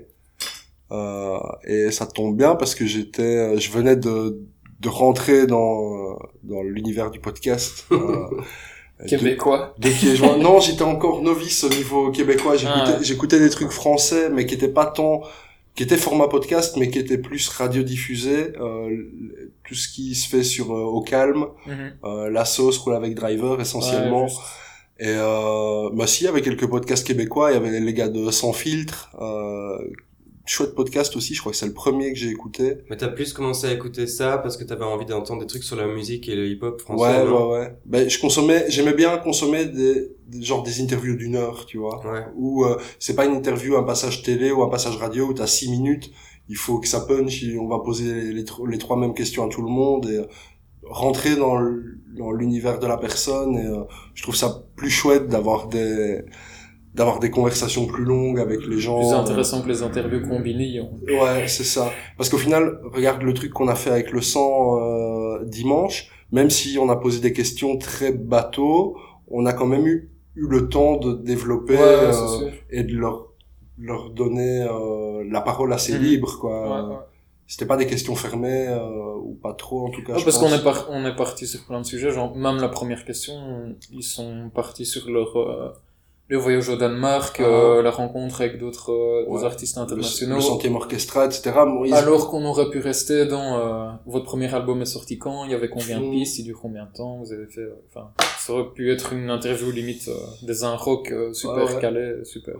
[0.91, 4.39] Euh, et ça tombe bien parce que j'étais, euh, je venais de,
[4.79, 7.85] de rentrer dans, dans l'univers du podcast.
[9.01, 9.75] Euh, Québécois.
[9.79, 10.43] de, de.
[10.43, 12.57] Non, j'étais encore novice au niveau québécois.
[12.57, 15.21] J'écoutais, Ah j'écoutais des trucs français, mais qui étaient pas tant,
[15.79, 18.51] qui étaient format podcast, mais qui étaient plus radiodiffusés.
[18.59, 18.97] Euh,
[19.65, 21.93] tout ce qui se fait sur euh, au calme, Mhm.
[22.03, 24.25] euh, la sauce roule avec driver essentiellement.
[24.25, 24.31] Ouais.
[24.99, 27.51] Et euh, bah si, il y avait quelques podcasts québécois.
[27.51, 29.09] Il y avait les gars de Sans filtre.
[30.51, 31.35] Chouette podcast aussi.
[31.35, 32.77] Je crois que c'est le premier que j'ai écouté.
[32.89, 35.75] Mais t'as plus commencé à écouter ça parce que t'avais envie d'entendre des trucs sur
[35.75, 37.03] la musique et le hip-hop français.
[37.03, 37.77] ouais, non ouais, ouais.
[37.85, 42.03] Ben, je consommais, j'aimais bien consommer des, des genre des interviews d'une heure, tu vois.
[42.03, 42.25] Ouais.
[42.35, 45.45] Où euh, c'est pas une interview, un passage télé ou un passage radio où t'as
[45.45, 46.09] six minutes.
[46.47, 47.45] Il faut que ça punch.
[47.61, 50.17] On va poser les, les, tro- les trois mêmes questions à tout le monde et
[50.17, 50.25] euh,
[50.81, 51.59] rentrer dans
[52.31, 53.55] l'univers de la personne.
[53.55, 53.83] Et euh,
[54.15, 56.23] je trouve ça plus chouette d'avoir des
[56.95, 58.99] d'avoir des conversations plus longues avec les gens.
[58.99, 60.81] Plus intéressant que les interviews combinées.
[60.81, 61.91] on- Ouais, c'est ça.
[62.17, 66.49] Parce qu'au final, regarde le truc qu'on a fait avec le sang euh, dimanche, même
[66.49, 68.97] si on a posé des questions très bateau,
[69.29, 72.51] on a quand même eu, eu le temps de développer Ouais, euh, sûr.
[72.71, 73.27] et de leur
[73.81, 76.03] leur donner euh, la parole assez Mhm.
[76.03, 76.83] libre quoi.
[76.83, 76.99] Ouais, ouais.
[77.47, 80.13] C'était pas des questions fermées euh, ou pas trop en tout cas.
[80.21, 83.05] Parce qu'on est, par- on est parti sur plein de sujets, genre même la première
[83.05, 83.35] question,
[83.91, 85.69] ils sont partis sur leur euh,
[86.29, 87.43] le voyage au Danemark, Ah.
[87.43, 89.43] euh, la rencontre avec d'autres euh, des Ouais.
[89.43, 90.35] artistes internationaux.
[90.35, 91.51] le centième orchestra, etc.
[91.85, 95.51] Ils- Alors qu'on aurait pu rester dans euh, votre premier album est sorti quand, il
[95.51, 98.11] y avait combien de pistes, il dure combien de temps, vous avez fait, euh, enfin,
[98.37, 100.13] ça aurait pu être une interview limite euh,
[100.43, 101.81] des un rock euh, super Ouais, ouais.
[101.81, 102.53] calé, super.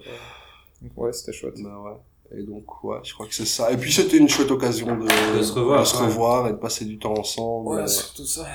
[0.81, 1.61] donc ouais, c'était chouette.
[1.61, 2.39] Bah ouais.
[2.39, 3.71] Et donc, ouais, je crois que c'est ça.
[3.71, 6.05] Et puis, c'était une chouette occasion de, De se revoir, de se ouais.
[6.05, 7.69] revoir et de passer du temps ensemble.
[7.69, 8.45] Ouais, surtout ça.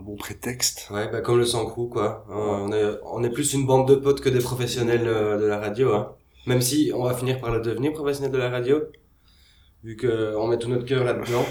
[0.00, 0.88] Un bon prétexte.
[0.90, 2.24] Ouais, bah comme le sang crew quoi.
[2.30, 5.44] Euh, on est on est plus une bande de potes que des professionnels euh, de
[5.46, 6.14] la radio hein.
[6.46, 8.80] Même si on va finir par le devenir professionnel de la radio
[9.84, 11.44] vu que on met tout notre cœur là-dedans.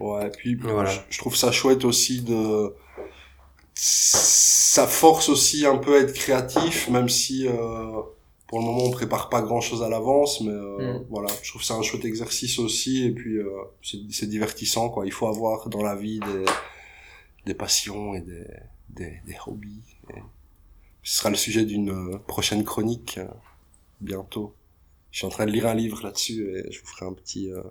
[0.00, 0.90] Ouais, et puis, Voilà.
[0.90, 2.72] je, je trouve ça chouette aussi de...
[3.74, 7.52] Ça force aussi un peu à être créatif, même si, euh,
[8.48, 11.04] pour le moment, on prépare pas grand-chose à l'avance, mais euh, Mm.
[11.10, 13.48] voilà, je trouve ça un chouette exercice aussi, et puis euh,
[13.82, 15.06] c'est c'est divertissant, quoi.
[15.06, 16.44] Il faut avoir dans la vie des,
[17.46, 18.44] des passions et des,
[18.90, 19.82] des, des hobbies.
[20.10, 20.20] Et
[21.02, 23.26] ce sera le sujet d'une euh, prochaine chronique, euh,
[24.00, 24.54] bientôt.
[25.10, 27.50] Je suis en train de lire un livre là-dessus, et je vous ferai un petit...
[27.52, 27.62] euh,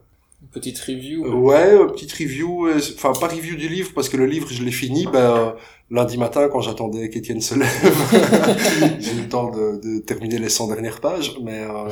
[0.42, 1.26] Une petite review.
[1.28, 4.64] Ouais, une petite review, euh, enfin pas review du livre parce que le livre je
[4.64, 5.54] l'ai fini ben, euh,
[5.90, 7.70] lundi matin quand j'attendais qu'Étienne se lève.
[9.00, 11.90] J'ai eu le temps de, de terminer les 100 dernières pages, mais euh,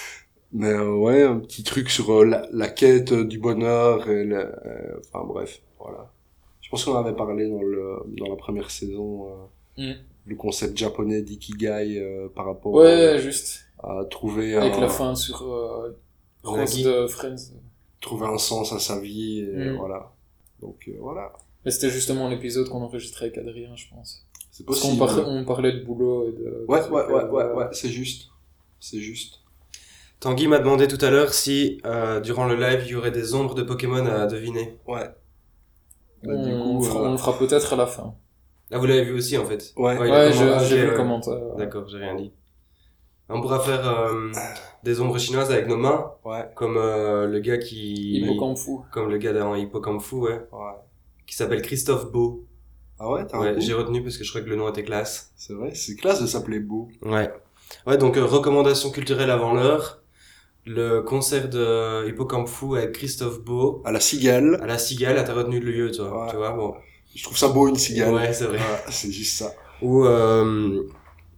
[0.52, 4.38] mais euh, ouais, un petit truc sur euh, la, la quête du bonheur et le,
[4.66, 6.13] euh, enfin bref, voilà.
[6.64, 9.34] Je pense qu'on avait parlé dans le dans la première saison euh,
[9.76, 9.94] Mm.
[10.26, 13.66] le concept japonais d'ikigai euh, par rapport Ouais, juste.
[13.82, 15.98] à trouver Avec un, la fin sur euh,
[16.44, 16.84] Rose Nagi.
[16.84, 17.36] de Friends.
[18.00, 19.76] trouver un sens à sa vie et Mm.
[19.76, 20.12] voilà.
[20.62, 21.32] Donc euh, voilà.
[21.64, 24.24] Mais c'était justement l'épisode qu'on enregistrait avec Adrien, je pense.
[24.52, 25.22] C'est Parce qu'on possible.
[25.24, 26.64] par- on parlait de boulot et de...
[26.68, 28.28] Ouais, de ouais, ouais, euh, ouais, ouais, c'est juste.
[28.80, 29.40] C'est juste.
[30.20, 33.34] Tanguy m'a demandé tout à l'heure si euh, durant le live il y aurait des
[33.34, 34.76] ombres de Pokémon à deviner.
[34.86, 35.08] Ouais.
[36.24, 38.14] Bah, on, du coup, fera- euh, on le fera peut-être à la fin.
[38.72, 39.72] Ah vous l'avez vu aussi en fait.
[39.76, 39.96] Ouais.
[39.96, 40.44] a Ouais, j'ai
[40.76, 40.90] vu ouais.
[40.90, 41.34] le commentaire.
[41.34, 41.56] ouais.
[41.58, 42.32] D'accord, j'ai rien dit.
[43.28, 44.30] On pourra faire euh,
[44.82, 48.84] des ombres chinoises avec nos mains, Ouais, comme euh, le gars qui, Hippocampe fou.
[48.92, 50.72] comme le gars dans Hippocampe fou, ouais, ouais.
[51.26, 52.44] qui s'appelle Christophe Beau.
[52.98, 54.84] Ah ouais, t'as un Ouais, j'ai retenu parce que je crois que le nom était
[54.84, 55.32] classe.
[55.36, 56.88] C'est vrai, c'est classe de s'appeler Beau.
[57.02, 57.32] Ouais.
[57.86, 60.02] Ouais, donc euh, recommandation culturelle avant l'heure.
[60.66, 64.58] Le concert de Hippocampe Fou avec Christophe Beau À la cigale.
[64.62, 65.22] à la Cigale.
[65.24, 66.24] T'as retenu le lieu, toi.
[66.24, 66.30] Ouais.
[66.30, 66.74] Tu vois, bon.
[67.14, 68.14] Je trouve ça beau une cigale.
[68.14, 68.56] Ouais, c'est vrai.
[68.58, 69.52] Ouais, c'est juste ça.
[69.82, 70.82] Ou euh,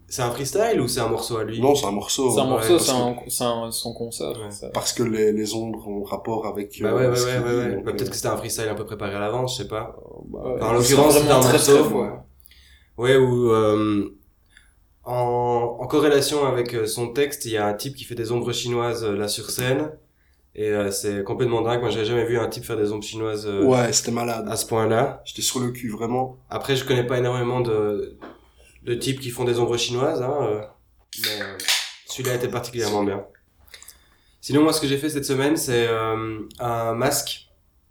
[0.07, 1.61] c'est un freestyle ou c'est un morceau à lui?
[1.61, 2.31] Non, c'est un morceau.
[2.31, 4.29] C'est un ouais, morceau, parce c'est que- un, c'est un, son concert.
[4.39, 4.71] Ouais.
[4.73, 6.81] Parce que les, les ombres ont rapport avec.
[6.81, 7.57] Bah euh, ouais, ouais, ce ouais, ouais.
[7.67, 7.75] ouais.
[7.75, 9.69] donc, Bah, peut-être euh, que c'était un freestyle un peu préparé à l'avance, je sais
[9.69, 9.97] pas.
[10.29, 10.62] bah, Ouais.
[10.62, 11.85] en l'occurrence, C'est c'était un très, morceau.
[11.85, 13.03] très.
[13.03, 14.05] Ouais, ou euh,
[15.07, 18.33] en, en corrélation avec euh, son texte, il y a un type qui fait des
[18.33, 19.92] ombres chinoises euh, là sur scène.
[20.59, 21.81] Et euh, c'est complètement dingue.
[21.81, 24.47] Moi, j'avais jamais vu un type faire des ombres chinoises euh, Ouais, c'était malade.
[24.49, 25.21] à ce point-là.
[25.27, 26.38] J'étais sur le cul, vraiment.
[26.49, 28.16] Après, je connais pas énormément de,
[28.85, 30.61] de types qui font des ombres chinoises, hein, euh,
[31.23, 31.45] mais
[32.07, 33.25] celui-là était particulièrement bien.
[34.40, 37.49] Sinon, moi, ce que j'ai fait cette semaine, c'est euh, un masque.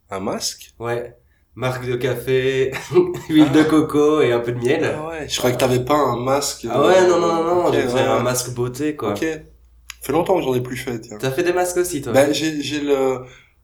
[0.10, 0.74] Un masque?
[0.80, 1.16] Ouais.
[1.56, 2.72] Marque de café,
[3.30, 4.94] huile de coco et un peu de miel.
[4.94, 6.68] Ah ouais, je croyais que t'avais pas un masque.
[6.70, 8.24] Ah ouais, non, non, non, non, Ok, j'ai fait ouais, un ouais.
[8.24, 9.12] masque beauté, quoi.
[9.12, 9.20] Ok.
[9.22, 11.18] fait longtemps que j'en ai plus fait, tiens.
[11.20, 12.12] T'as fait des masques aussi, toi?
[12.12, 13.20] Ben, j'ai, j'ai le,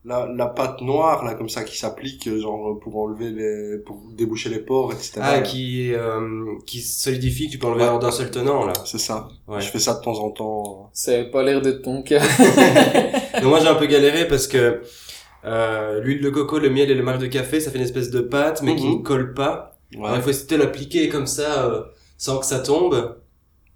[0.05, 4.47] la, la pâte noire, là, comme ça, qui s'applique, genre, pour enlever les, pour déboucher
[4.47, 5.19] les pores, etc.
[5.21, 7.89] Ah, qui, euh, qui solidifie, que tu peux enlever Ouais.
[7.89, 8.71] en d'un seul tenant, là.
[8.85, 9.27] C'est ça.
[9.49, 9.59] Ouais.
[9.59, 10.89] Je fais ça de temps en temps.
[10.93, 12.21] Ça avait pas l'air d'être ton cas.
[13.41, 14.81] Donc moi, j'ai un peu galéré parce que
[15.45, 18.09] euh, l'huile de coco, le miel et le marc de café, ça fait une espèce
[18.11, 18.99] de pâte, mais qui Mhm.
[18.99, 19.79] ne colle pas.
[19.95, 20.05] Ouais.
[20.05, 21.81] Alors, il faut essayer de l'appliquer comme ça, euh,
[22.17, 23.17] sans que ça tombe.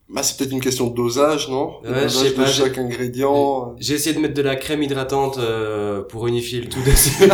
[0.08, 1.82] Bah, c'est peut-être une question de dosage, non?
[1.82, 3.76] Ouais, je dosage sais de pas, chaque ingrédient.
[3.80, 7.28] J'ai essayé de mettre de la crème hydratante euh, pour unifier le tout dessus.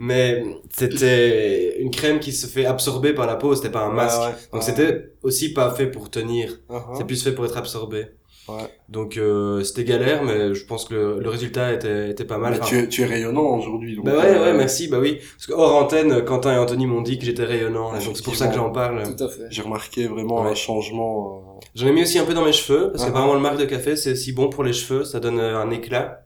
[0.00, 4.18] mais c'était une crème qui se fait absorber par la peau, c'était pas un masque.
[4.20, 4.32] Ouais, ouais.
[4.52, 4.60] Donc Ouais.
[4.62, 6.58] c'était aussi pas fait pour tenir.
[6.68, 6.96] Uh-huh.
[6.96, 8.06] C'est plus fait pour être absorbé.
[8.48, 8.62] Ouais.
[8.88, 12.52] Donc euh, c'était galère, mais je pense que le, le résultat était, était pas mal.
[12.52, 14.06] Mais Enfin, tu es, tu es rayonnant aujourd'hui, donc.
[14.06, 15.18] Bah ouais, euh, ouais, merci, bah oui.
[15.36, 18.36] Parce que hors antenne, Quentin et Anthony m'ont dit que j'étais rayonnant, donc c'est pour
[18.36, 19.02] ça que j'en parle.
[19.16, 19.46] Tout à fait.
[19.50, 20.50] J'ai remarqué vraiment Ouais.
[20.50, 21.58] un changement.
[21.58, 23.06] euh, J'en ai mis aussi un peu dans mes cheveux, parce Ah.
[23.08, 25.70] qu'apparemment le marque de café c'est aussi bon pour les cheveux, ça donne euh, un
[25.70, 26.24] éclat.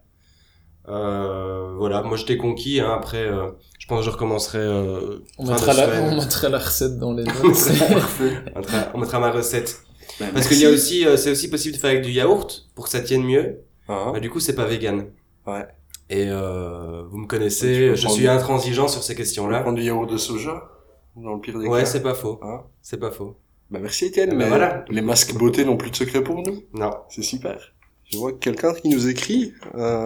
[0.89, 5.47] Euh, voilà, moi j'étais conquis, hein, après euh, je pense que je recommencerai euh, On
[5.47, 7.37] mettra, la, on mettra la recette dans les notes.
[8.55, 9.81] on mettra, on mettra ma recette.
[10.21, 12.69] Bah, Parce qu'il y a aussi, euh, c'est aussi possible de faire avec du yaourt
[12.75, 13.61] pour que ça tienne mieux.
[13.89, 15.07] Bah, du coup, c'est pas vegan.
[15.47, 15.67] Ouais.
[16.09, 19.61] Et euh, vous me connaissez, je suis du- intransigeant sur ces questions-là.
[19.61, 20.63] prendre du yaourt de soja,
[21.17, 21.87] dans le pire des Ouais, cas.
[21.87, 22.39] c'est pas faux.
[22.43, 23.37] Hein C'est pas faux.
[23.71, 24.85] Bah merci Étienne, Eh ben mais voilà.
[24.91, 26.63] les masques beauté n'ont plus de secret pour nous.
[26.75, 26.91] Non.
[27.09, 27.59] C'est super.
[28.11, 29.55] Je vois quelqu'un qui nous écrit.
[29.75, 30.05] Euh...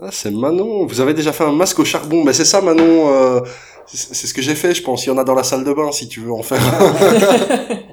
[0.00, 0.86] Ah, c'est Manon.
[0.86, 2.24] Vous avez déjà fait un masque au charbon.
[2.24, 3.12] Ben c'est ça Manon.
[3.12, 3.40] euh,
[3.86, 5.04] C'est c'est ce que j'ai fait, je pense.
[5.06, 7.78] Il y en a dans la salle de bain si tu veux en faire un.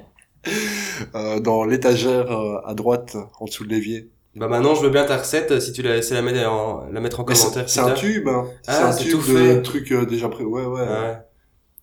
[1.16, 4.10] Euh, dans l'étagère euh, à droite, en dessous de l'évier.
[4.34, 7.20] Bah maintenant, je veux bien ta recette si tu la la mettre en, la mettre
[7.20, 7.68] en commentaire.
[7.68, 8.28] C'est un tube.
[8.28, 8.44] Hein.
[8.66, 9.62] Ah, c'est un tube tout de fait.
[9.62, 10.44] trucs euh, déjà prêts.
[10.44, 10.80] Ouais, ouais.
[10.82, 11.16] Ouais.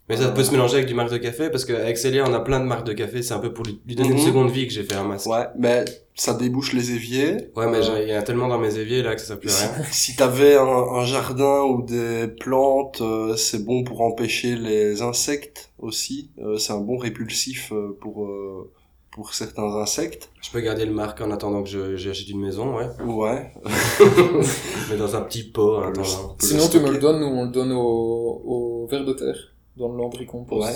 [0.09, 2.41] Mais ça peut se mélanger avec du marque de café parce qu'avec Célia, on a
[2.41, 3.23] plein de marques de café.
[3.23, 4.17] C'est un peu pour lui, lui donner Mhm.
[4.17, 5.25] une seconde vie que j'ai fait un masque.
[5.27, 7.49] Ouais, mais ça débouche les éviers.
[7.55, 9.39] Ouais, mais Euh, il y en a tellement dans mes éviers là que ça sert
[9.39, 9.85] plus à rien.
[9.91, 15.71] si t'avais un, un jardin ou des plantes, euh, c'est bon pour empêcher les insectes
[15.79, 16.29] aussi.
[16.37, 18.71] Euh, c'est un bon répulsif euh, pour euh,
[19.13, 20.31] pour certains insectes.
[20.41, 22.87] Je peux garder le marque en attendant que je- j'achète une maison, ouais.
[23.05, 23.51] Ouais.
[24.89, 27.51] Mais dans un petit pot Le- peut Sinon, tu me le donnes, nous on le
[27.51, 29.37] donne au, au ver de terre,
[29.77, 30.67] dans le lambris compost.
[30.67, 30.73] Ouais.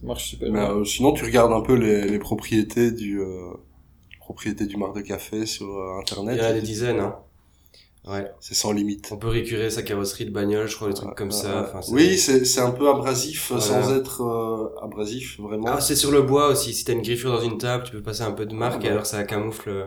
[0.00, 0.74] Ça marche super Mais, bien.
[0.76, 3.50] euh, sinon, tu regardes un peu les, les propriétés du euh,
[4.20, 6.38] propriétés du marc de café sur euh, Il internet.
[6.38, 7.16] y en a des dizaines, hein.
[8.06, 8.30] Ouais.
[8.40, 9.10] C'est sans limite.
[9.12, 11.62] On peut récurer sa carrosserie de bagnole, je crois, des trucs comme ça.
[11.72, 13.82] Enfin, oui, c'est c'est un peu abrasif euh, Voilà.
[13.82, 15.66] sans être euh, abrasif vraiment.
[15.68, 16.74] Ah, c'est sur le bois aussi.
[16.74, 18.86] Si t'as une griffure dans une table, tu peux passer un peu de marque Ah,
[18.88, 19.68] et alors ça camoufle.
[19.70, 19.86] euh.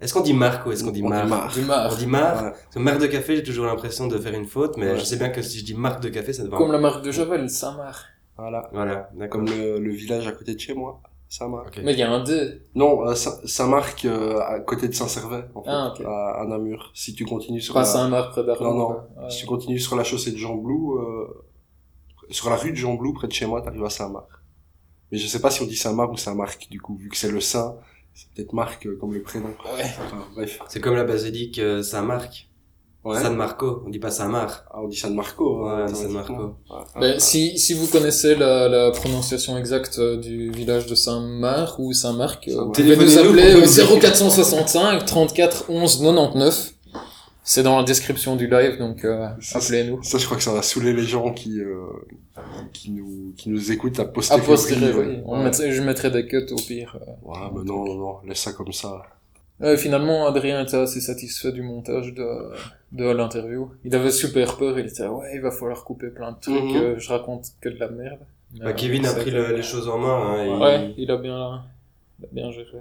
[0.00, 1.56] Est-ce qu'on dit marque ou est-ce qu'on dit On dit marque marque.
[1.56, 2.36] On dit marque.
[2.44, 2.50] Ouais.
[2.50, 4.98] Parce que marque de café, j'ai toujours l'impression de faire une faute, mais Ouais.
[4.98, 6.56] je sais bien que si je dis marque de café, ça devient.
[6.56, 8.06] Comme la marque de Javel, Saint-Marc.
[8.38, 8.68] Voilà.
[8.72, 9.44] Voilà, d'accord.
[9.44, 11.00] Comme le, le village à côté de chez moi,
[11.32, 11.68] Saint-Marc.
[11.68, 11.80] Ok.
[11.84, 12.60] Mais il y a un D.
[12.74, 16.04] Non, euh, Saint- Saint-Marc euh, à côté de Saint-Servais, en fait, Ah, ok.
[16.04, 16.90] à, à Namur.
[16.92, 18.74] Si tu continues sur Pas la, Saint-Marc près d'Arlon.
[18.74, 18.96] Non, non.
[19.22, 19.30] Ouais.
[19.30, 21.46] si tu continues sur la chaussée de Jean Blou, euh,
[22.30, 24.26] sur la rue de Jean Blou, près de chez moi, t'arrives à Saint-Marc.
[25.12, 27.30] Mais je sais pas si on dit Saint-Marc ou Saint-Marc, du coup, vu que c'est
[27.30, 27.76] le Saint,
[28.12, 29.48] c'est peut-être Marc euh, comme le prénom.
[29.76, 29.84] Ouais.
[29.84, 30.58] Enfin, bref.
[30.68, 32.48] C'est comme la basilique euh, Saint-Marc.
[33.02, 33.18] Ouais.
[33.18, 34.62] San Marco, on dit pas Saint-Marc.
[34.70, 35.64] Ah, on dit San Marco.
[35.64, 36.12] Ouais, hein, on dit San.
[36.14, 36.52] Ouais.
[37.00, 41.92] Ben, si, si vous connaissez la, la prononciation exacte euh, du village de Saint-Marc ou
[41.94, 44.10] Saint-Marc, euh, vous pouvez nous Téléphonez-nous appeler pour au nous dire.
[44.12, 46.74] 0465 34 11 99.
[47.42, 50.02] C'est dans la description du live, donc euh, Ça, appelez-nous.
[50.02, 51.86] Ça, je crois que ça va saouler les gens qui, euh,
[52.74, 54.34] qui nous, qui nous écoutent à poster.
[54.34, 55.22] À posteriori, ouais.
[55.26, 56.98] on mettrait- je mettrai des cuts au pire.
[57.00, 57.12] euh.
[57.22, 59.02] Ouais, mais non, non, non, laisse ça comme ça.
[59.60, 62.26] Ouais, finalement, Adrien était assez satisfait du montage de,
[62.92, 63.70] de l'interview.
[63.84, 66.76] Il avait super peur, il était, ouais, il va falloir couper plein de trucs, Mhm.
[66.76, 68.20] euh, je raconte que de la merde.
[68.54, 70.16] Mais, Bah, euh, Kevin a pris le- les choses en main.
[70.38, 71.62] hein, et Ouais, il a bien,
[72.18, 72.78] il a bien géré.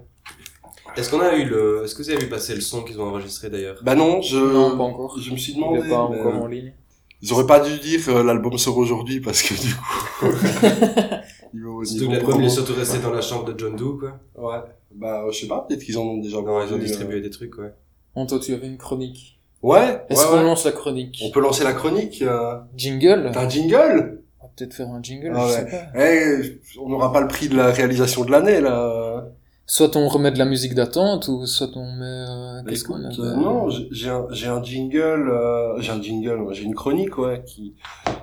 [0.96, 3.06] Est-ce qu'on a eu le, est-ce que vous avez vu passer le son qu'ils ont
[3.08, 3.78] enregistré d'ailleurs?
[3.84, 5.20] Bah non, je, Non, pas encore.
[5.20, 5.80] je me suis Il demandé.
[5.80, 6.74] est pas mais, encore euh, en ligne.
[7.22, 10.26] Ils auraient pas dû dire euh, l'album sort aujourd'hui parce que du coup.
[11.54, 14.20] niveau, au Surtout l'album il est surtout resté dans la chambre de John Doe, quoi.
[14.36, 14.64] Ouais.
[15.00, 17.30] Bah, je sais pas, peut-être qu'ils en ont déjà Non, ils ont vendu, distribué des
[17.30, 17.74] trucs, ouais.
[18.16, 19.40] Bon, toi, tu avais une chronique.
[19.64, 19.68] euh.
[19.68, 20.44] Ouais, Est-ce ouais, qu'on ouais.
[20.44, 22.22] lance la chronique On peut lancer la chronique.
[22.22, 22.58] euh.
[22.76, 25.72] Jingle T'as un jingle On va peut-être faire un jingle, Ah je ouais.
[25.72, 26.00] sais pas.
[26.06, 29.26] Eh, on n'aura pas le prix de la réalisation de l'année, là.
[29.66, 32.04] Soit on remet de la musique d'attente, ou soit on met...
[32.04, 36.02] euh, Qu'est-ce qu'on avait euh, non, j'ai- j'ai un, j'ai un jingle, euh, j'ai un
[36.02, 37.76] jingle, ouais, j'ai une chronique, ouais, qui,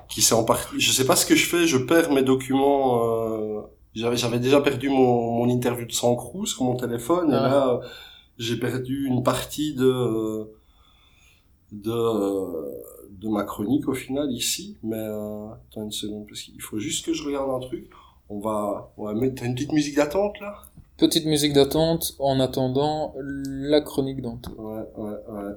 [0.09, 3.05] qui s'est en partie, je sais pas ce que je fais, je perds mes documents,
[3.05, 3.61] euh,
[3.97, 7.49] j'avais, j'avais déjà perdu mon, mon interview de Sancrou sur mon téléphone, et Ah.
[7.49, 7.81] là,
[8.39, 10.47] j'ai perdu une partie de,
[11.73, 11.99] de,
[13.11, 17.05] de ma chronique au final, ici, mais, euh, attends une seconde, parce qu'il faut juste
[17.07, 17.89] que je regarde un truc.
[18.29, 20.55] On va, on va mettre, une petite musique d'attente, là?
[20.99, 24.51] Petite musique d'attente en attendant la chronique d'Anto.
[24.59, 25.53] Ouais, ouais, ouais.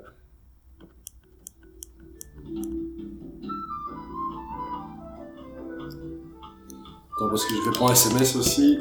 [7.19, 8.79] Attends, parce que je vais prendre SMS aussi.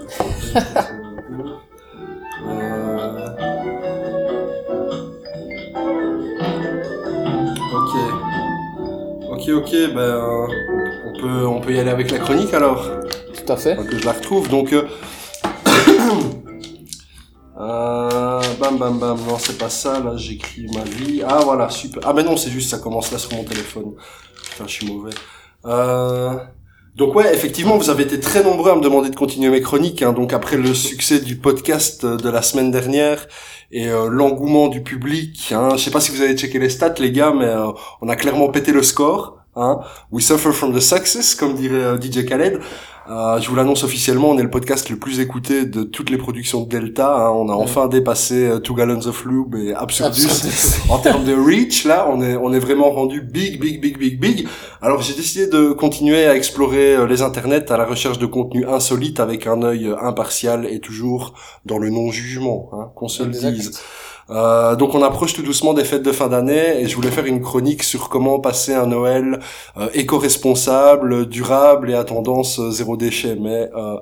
[2.47, 3.27] Euh,
[7.75, 7.95] Ok.
[9.31, 10.47] Ok, ok, ben,
[11.07, 12.89] on peut, on peut y aller avec la chronique alors
[13.35, 13.77] Tout à fait.
[13.77, 14.49] que je la retrouve.
[14.49, 14.85] Donc, euh...
[17.59, 19.19] euh, bam, bam, bam.
[19.27, 19.99] Non, c'est pas ça.
[19.99, 21.25] Là, j'écris ma vie.
[21.27, 22.03] Ah, voilà, super.
[22.07, 23.95] Ah, mais non, c'est juste, ça commence là sur mon téléphone.
[24.51, 25.11] Putain, je suis mauvais.
[25.67, 26.37] Euh...
[26.99, 30.03] Donc ouais, effectivement, vous avez été très nombreux à me demander de continuer mes chroniques.
[30.03, 33.29] Hein, donc après le succès du podcast euh, de la semaine dernière
[33.71, 36.95] et euh, l'engouement du public, hein, je sais pas si vous avez checké les stats,
[36.99, 39.38] les gars, mais euh, on a clairement pété le score.
[39.59, 39.81] Hein.
[40.13, 42.61] We suffer from the success, comme dirait euh, DJ Khaled.
[43.11, 46.19] Euh, je vous l'annonce officiellement, on est le podcast le plus écouté de toutes les
[46.19, 47.09] productions de Delta.
[47.29, 47.31] hein.
[47.31, 47.63] On a Ouais.
[47.63, 50.27] enfin dépassé euh, Two Gallons of Lube et Absurdus.
[50.27, 50.83] Absurdus.
[50.91, 54.21] en termes de reach, là, on est, on est vraiment rendu big, big, big, big,
[54.21, 54.47] big.
[54.83, 59.21] Alors j'ai décidé de continuer à explorer les internets à la recherche de contenu insolite
[59.21, 61.33] avec un œil impartial et toujours
[61.65, 63.81] dans le non-jugement, hein, qu'on se le dise.
[64.31, 67.25] Euh, donc on approche tout doucement des fêtes de fin d'année et je voulais faire
[67.27, 69.41] une chronique sur comment passer un Noël
[69.79, 73.37] euh, éco-responsable, durable et à tendance euh, zéro déchet.
[73.41, 73.97] Mais euh,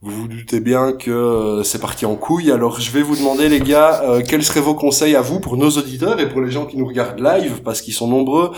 [0.00, 2.52] vous vous doutez bien que euh, c'est parti en couille.
[2.52, 5.56] Alors je vais vous demander les gars, euh, quels seraient vos conseils à vous pour
[5.56, 8.52] nos auditeurs et pour les gens qui nous regardent live parce qu'ils sont nombreux.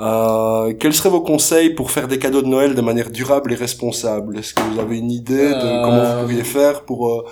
[0.00, 3.56] Euh, quels seraient vos conseils pour faire des cadeaux de Noël de manière durable et
[3.56, 4.38] responsable?
[4.38, 7.24] Est-ce que vous avez une idée de comment vous pourriez faire pour euh,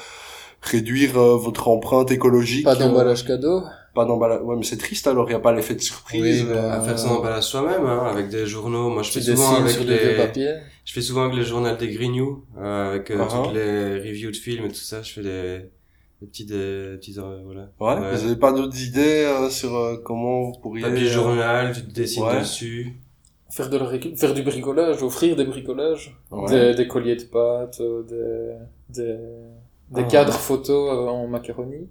[0.63, 3.63] réduire euh, votre empreinte écologique Pas euh, d'emballage cadeau.
[3.95, 4.41] pas d'emballage.
[4.43, 6.43] Ouais, mais c'est triste alors, il n'y a pas l'effet de surprise.
[6.43, 8.89] Oui, bah, euh, À faire son emballage soi-même, hein, avec des journaux.
[8.89, 10.55] Moi, je fais souvent avec sur les, papiers.
[10.85, 13.45] je fais souvent avec les journaux des Grignoux, euh, avec euh, Uh-huh.
[13.45, 15.03] toutes les reviews de films et tout ça.
[15.03, 15.59] Je fais des,
[16.21, 17.69] des petits, des, petits, euh, voilà.
[17.81, 18.15] Ouais, Ouais.
[18.17, 20.83] vous avez pas d'autres idées euh, sur euh, comment vous pourriez...
[20.85, 22.39] Papier euh, journal, tu dessines Ouais.
[22.41, 22.95] dessus.
[23.51, 26.17] Faire, de la récup- faire du bricolage, offrir des bricolages.
[26.31, 26.49] Ouais.
[26.49, 28.03] Des, des colliers de pâtes, euh,
[28.89, 29.17] des, des,
[29.93, 30.11] des Ah.
[30.11, 31.89] cadres photos euh, en macaroni.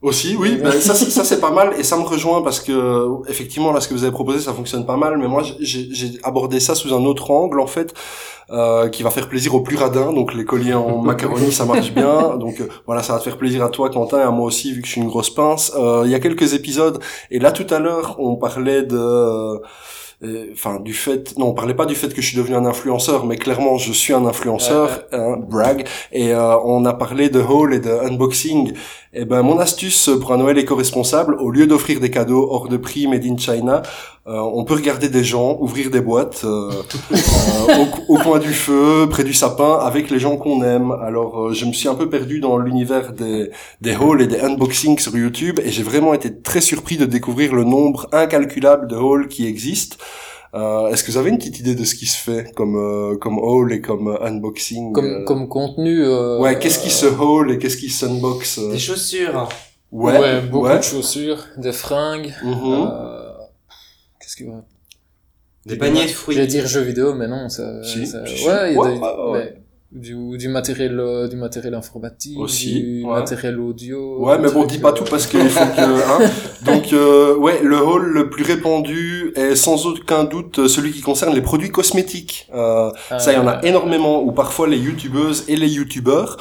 [0.00, 2.70] Aussi, oui, ben, ça, c'est- ça c'est pas mal et ça me rejoint parce que
[2.70, 5.88] euh, effectivement là ce que vous avez proposé ça fonctionne pas mal, mais moi j'ai
[5.90, 7.92] j'ai abordé ça sous un autre angle en fait
[8.50, 11.92] euh, qui va faire plaisir aux plus radins, donc les colliers en macaroni ça marche
[11.92, 14.46] bien, donc euh, voilà ça va te faire plaisir à toi Quentin et à moi
[14.46, 15.72] aussi vu que je suis une grosse pince.
[15.76, 17.00] Euh, Il y a quelques épisodes
[17.32, 19.60] et là tout à l'heure on parlait de
[20.52, 23.24] enfin du fait non on parlait pas du fait que je suis devenu un influenceur
[23.24, 25.86] mais clairement je suis un influenceur hein, brag.
[26.12, 28.72] Et euh, on a parlé de haul et de unboxing
[29.14, 32.76] et ben mon astuce pour un Noël éco-responsable au lieu d'offrir des cadeaux hors de
[32.76, 33.82] prix made in China
[34.26, 36.70] euh, on peut regarder des gens ouvrir des boîtes euh,
[37.12, 41.46] euh, au, au coin du feu près du sapin avec les gens qu'on aime alors
[41.46, 44.98] euh, je me suis un peu perdu dans l'univers des des hauls et des unboxings
[44.98, 49.28] sur YouTube et j'ai vraiment été très surpris de découvrir le nombre incalculable de hauls
[49.28, 49.96] qui existent.
[50.54, 53.16] Euh, Est-ce que vous avez une petite idée de ce qui se fait comme euh,
[53.18, 56.02] comme haul et comme euh, unboxing Comme, euh, comme contenu.
[56.04, 59.48] euh, Ouais, qu'est-ce qui se haul et qu'est-ce qui s'unbox euh, Des chaussures.
[59.92, 60.78] Ouais, beaucoup ouais.
[60.78, 62.34] de chaussures, des fringues.
[62.44, 63.30] Euh,
[64.20, 64.44] Qu'est-ce que.
[65.66, 66.34] Des paniers de fruits.
[66.36, 67.82] J'allais dire jeux vidéo, mais non, ça.
[67.84, 68.46] Si, ça- si, si.
[68.48, 69.62] ouais, il y a Ouais, des- ouais, ouais.
[69.90, 73.20] Du, du matériel, euh, du matériel informatique, Aussi, du ouais.
[73.20, 74.22] matériel audio.
[74.22, 75.80] Ouais, mais bon, dis pas euh, tout parce qu'il faut que.
[75.80, 76.30] Hein.
[76.66, 81.34] Donc, euh, ouais, le haul le plus répandu est sans aucun doute celui qui concerne
[81.34, 82.50] les produits cosmétiques.
[82.54, 86.36] Euh, Ça, il y en a euh, énormément, ou parfois les youtubeuses et les youtubeurs.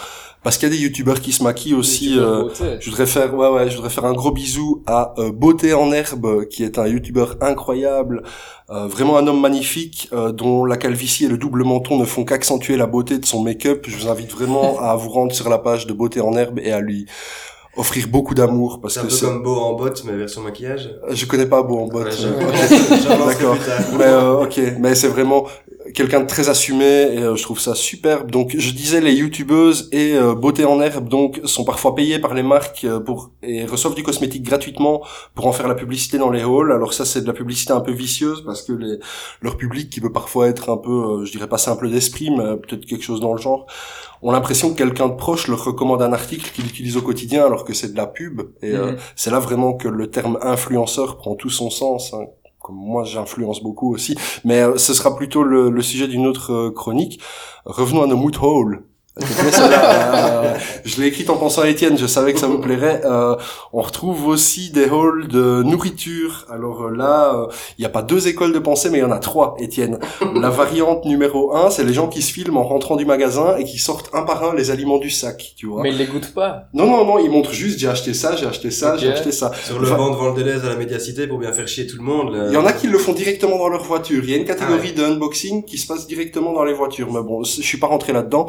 [0.48, 2.18] Parce qu'il y a des youtubeurs qui se maquillent aussi.
[2.18, 2.48] euh,
[2.80, 5.92] je voudrais faire, ouais, ouais, je voudrais faire un gros bisou à euh, Beauté en
[5.92, 8.24] herbe, qui est un youtubeur incroyable,
[8.70, 12.24] euh, vraiment un homme magnifique, euh, dont la calvitie et le double menton ne font
[12.24, 13.84] qu'accentuer la beauté de son make-up.
[13.90, 16.72] Je vous invite vraiment à vous rendre sur la page de Beauté en herbe et
[16.72, 17.08] à lui
[17.76, 20.90] offrir beaucoup d'amour parce C'est un que peu comme Beau en botte, mais version maquillage.
[21.12, 22.08] je connais pas Beau en botte.
[22.08, 23.58] Ouais, D'accord.
[23.98, 25.46] mais euh, ok, mais c'est vraiment
[25.94, 28.32] quelqu'un de très assumé et euh, je trouve ça superbe.
[28.32, 32.34] Donc je disais les youtubeuses et euh, beauté en herbe donc sont parfois payées par
[32.34, 35.04] les marques euh, pour et reçoivent du cosmétique gratuitement
[35.36, 36.72] pour en faire la publicité dans les halls.
[36.72, 38.98] Alors ça c'est de la publicité un peu vicieuse parce que les
[39.42, 42.58] leur public qui peut parfois être un peu euh, je dirais pas simple d'esprit mais
[42.58, 43.66] peut-être quelque chose dans le genre
[44.24, 47.64] ont l'impression que quelqu'un de proche leur recommande un article qu'il utilise au quotidien alors
[47.66, 48.98] que c'est de la pub et euh, Mhm.
[49.16, 52.14] c'est là vraiment que le terme influenceur prend tout son sens.
[52.14, 52.26] hein.
[52.72, 57.22] Moi, j'influence beaucoup aussi, mais euh, ce sera plutôt le, sujet d'une autre euh, chronique.
[57.66, 58.84] Revenons à nos mood hall.
[59.20, 60.54] Euh,
[60.86, 63.02] je l'ai écrite en pensant à Étienne, je savais que ça vous plairait.
[63.06, 63.36] Euh,
[63.74, 66.46] on retrouve aussi des halls de nourriture.
[66.50, 67.48] Alors euh, là, euh,
[67.78, 70.00] il n'y a pas deux écoles de pensée, mais il y en a trois, Étienne.
[70.36, 73.64] La variante numéro un, c'est les gens qui se filment en rentrant du magasin et
[73.64, 75.84] qui sortent un par un les aliments du sac, tu vois.
[75.84, 76.66] Mais il les goûte pas.
[76.74, 79.52] Non, non, non, ils montrent juste, j'ai acheté ça, j'ai acheté ça, j'ai acheté ça.
[79.64, 82.04] Sur le banc devant le Deleuze à la médiacité pour bien faire chier tout le
[82.04, 82.36] monde.
[82.48, 84.24] Il y en a qui le font directement dans leur voiture.
[84.24, 87.12] Il y a une catégorie Ah de unboxing qui se passe directement dans les voitures.
[87.12, 88.48] Mais bon, je suis pas rentré là-dedans.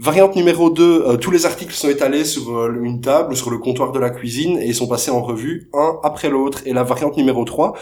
[0.00, 3.58] Variante numéro 2, euh, tous les articles sont étalés sur euh, une table sur le
[3.58, 6.62] comptoir de la cuisine et sont passés en revue un après l'autre.
[6.66, 7.74] Et la variante numéro 3,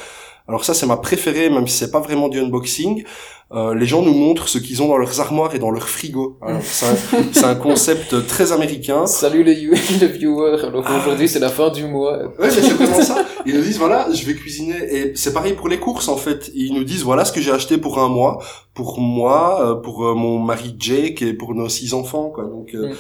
[0.49, 3.05] alors ça c'est ma préférée, même si c'est pas vraiment du unboxing.
[3.53, 6.37] Euh, les gens nous montrent ce qu'ils ont dans leurs armoires et dans leurs frigos.
[6.43, 6.61] Alors,
[7.33, 9.07] C'est un, un concept très américain.
[9.07, 9.55] Salut les,
[10.01, 10.57] les viewers.
[10.85, 10.99] Ah.
[11.01, 12.19] aujourd'hui c'est la fin du mois.
[12.41, 13.25] Ouais, c'est vraiment ça.
[13.45, 16.51] Ils nous disent voilà, je vais cuisiner et c'est pareil pour les courses en fait.
[16.55, 18.43] Ils nous disent voilà ce que j'ai acheté pour un mois,
[18.75, 22.45] pour moi, euh, pour euh, mon mari Jake et pour nos six enfants quoi.
[22.45, 22.95] Donc euh, Mm.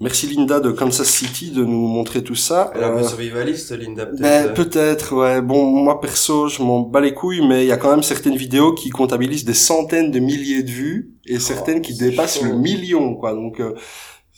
[0.00, 2.70] Merci Linda de Kansas City de nous montrer tout ça.
[2.74, 4.20] Elle est Euh, survivaliste, Linda, peut-être.
[4.22, 4.52] ben, euh.
[4.54, 5.40] peut-être, ouais.
[5.42, 8.36] Bon, moi perso, je m'en bats les couilles, mais il y a quand même certaines
[8.36, 12.44] vidéos qui comptabilisent des centaines de milliers de vues et certaines qui Oh, dépassent chaud.
[12.46, 13.32] le million, quoi.
[13.34, 13.74] Donc euh,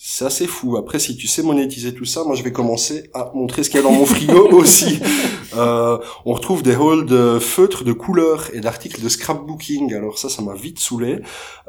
[0.01, 0.77] c'est assez fou.
[0.77, 3.81] Après, si tu sais monétiser tout ça, moi je vais commencer à montrer ce qu'il
[3.81, 5.01] y a dans mon frigo aussi.
[5.57, 9.93] Euh, on retrouve des hauls de feutres de couleurs et d'articles de scrapbooking.
[9.95, 11.19] Alors ça, ça m'a vite saoulé.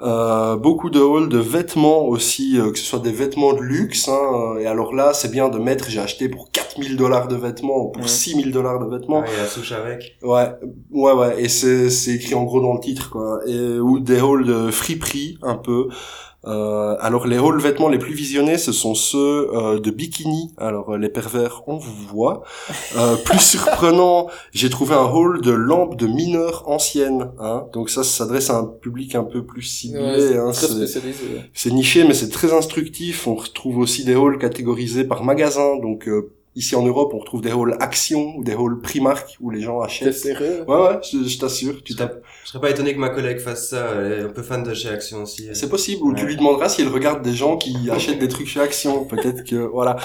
[0.03, 4.07] Euh, beaucoup de hauls de vêtements aussi, euh, que ce soit des vêtements de luxe.
[4.07, 7.77] Hein, et alors là, c'est bien de mettre, j'ai acheté pour 4000 dollars de vêtements
[7.77, 8.07] ou pour Ouais.
[8.07, 9.23] 6000 dollars de vêtements.
[9.25, 10.17] Ah, il y a la souche avec.
[10.21, 10.49] Ouais,
[10.91, 13.39] ouais, ouais, et c'est c'est écrit en gros dans le titre, quoi.
[13.47, 15.87] Et, ou des halls de friperie, un peu.
[16.47, 20.53] Euh, alors les halls vêtements les plus visionnés, ce sont ceux euh, de bikini.
[20.57, 22.43] Alors euh, les pervers, on vous voit.
[22.95, 27.31] Euh, plus surprenant, j'ai trouvé un hall de lampes de mineurs anciennes.
[27.39, 27.65] Hein.
[27.73, 29.99] Donc ça, ça s'adresse à un public un peu plus ciblé.
[29.99, 30.51] Ouais, hein.
[31.53, 33.27] c'est niché, mais c'est très instructif.
[33.27, 35.77] On retrouve aussi des halls catégorisés par magasin.
[35.81, 39.49] Donc euh, ici en Europe, on retrouve des halls Action ou des halls Primark où
[39.49, 40.13] les gens T'es achètent.
[40.13, 41.81] sérieux Ouais, ouais, je, je t'assure.
[41.83, 42.11] Tu Je tapes.
[42.11, 43.87] serais, je serais pas étonné que ma collègue fasse ça.
[43.95, 45.47] Elle est un peu fan de chez Action aussi.
[45.53, 46.03] C'est possible.
[46.03, 49.05] Ou tu lui demanderas s'il regarde des gens qui achètent des trucs chez Action.
[49.05, 49.95] Peut-être que voilà.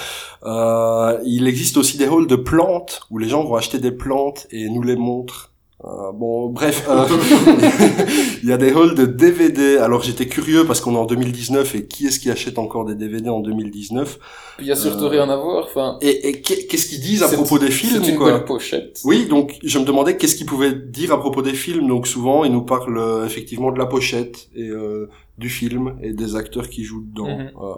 [0.43, 4.47] Euh, il existe aussi des halls de plantes où les gens vont acheter des plantes
[4.51, 5.51] et nous les montrent.
[5.87, 7.05] Euh, bon, bref, euh,
[8.43, 9.77] il y a des halls de DVD.
[9.77, 12.95] Alors j'étais curieux parce qu'on est en 2019 et qui est-ce qui achète encore des
[12.95, 14.17] DVD en 2019
[14.59, 15.65] Il y a surtout Euh, rien à voir.
[15.65, 18.45] Enfin, Et, et qu'est- qu'est-ce qu'ils disent à propos des films c'est une quoi belle
[18.45, 18.99] pochette.
[19.05, 21.87] Oui, donc je me demandais qu'est-ce qu'ils pouvaient dire à propos des films.
[21.87, 26.13] Donc souvent, ils nous parlent euh, effectivement de la pochette et euh, du film et
[26.13, 27.37] des acteurs qui jouent dedans.
[27.37, 27.51] Mhm.
[27.61, 27.73] Euh,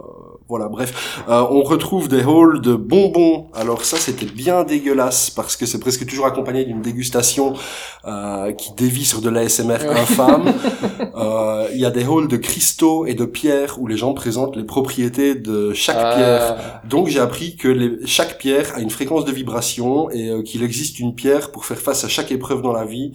[0.48, 1.24] voilà, bref.
[1.28, 3.48] Euh, on retrouve des halls de bonbons.
[3.56, 7.56] Alors ça, c'était bien dégueulasse parce que c'est presque toujours accompagné d'une dégustation
[8.06, 9.90] euh, qui dévie sur de l'ASMR Ouais.
[9.90, 10.54] infâme.
[11.16, 14.56] Euh, Il y a des halls de cristaux et de pierres où les gens présentent
[14.56, 16.82] les propriétés de chaque Ah, pierre.
[16.88, 20.62] Donc j'ai appris que les- chaque pierre a une fréquence de vibration et euh, qu'il
[20.64, 23.14] existe une pierre pour faire face à chaque épreuve dans la vie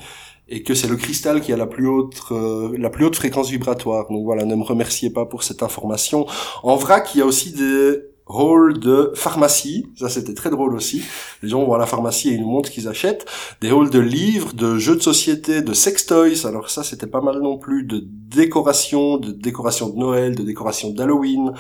[0.53, 3.49] et que c'est le cristal qui a la plus haute euh, la plus haute fréquence
[3.51, 4.07] vibratoire.
[4.11, 6.27] Donc voilà, ne me remerciez pas pour cette information.
[6.63, 11.03] En vrac, il y a aussi des halls de pharmacie, ça c'était très drôle aussi.
[11.43, 13.27] Les gens vont à la pharmacie et ils nous qu'ils achètent.
[13.63, 16.47] Des halls de livres, de jeux de société, de sextoys.
[16.47, 17.85] Alors ça c'était pas mal non plus.
[17.85, 21.53] De décoration, de décoration de Noël, de décoration d'Halloween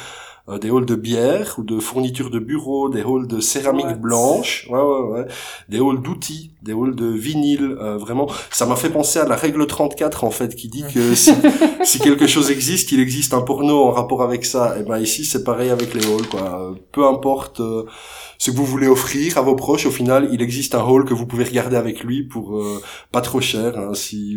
[0.48, 4.66] euh, des halls de bière ou de fournitures de bureau, des halls de céramique blanche,
[4.70, 5.26] ouais, ouais, ouais,
[5.68, 8.26] des halls d'outils, des halls de vinyle, euh, vraiment.
[8.50, 11.32] Ça m'a fait penser à la règle 34 en fait, qui dit que si,
[11.84, 14.76] si quelque chose existe, il existe un porno en rapport avec ça.
[14.80, 16.60] Et ben ici c'est pareil avec les halls, quoi.
[16.60, 17.84] Euh, Peu importe euh,
[18.42, 21.14] ce que vous voulez offrir à vos proches, au final il existe un hall que
[21.14, 22.82] vous pouvez regarder avec lui pour euh,
[23.12, 24.36] pas trop cher, hein, si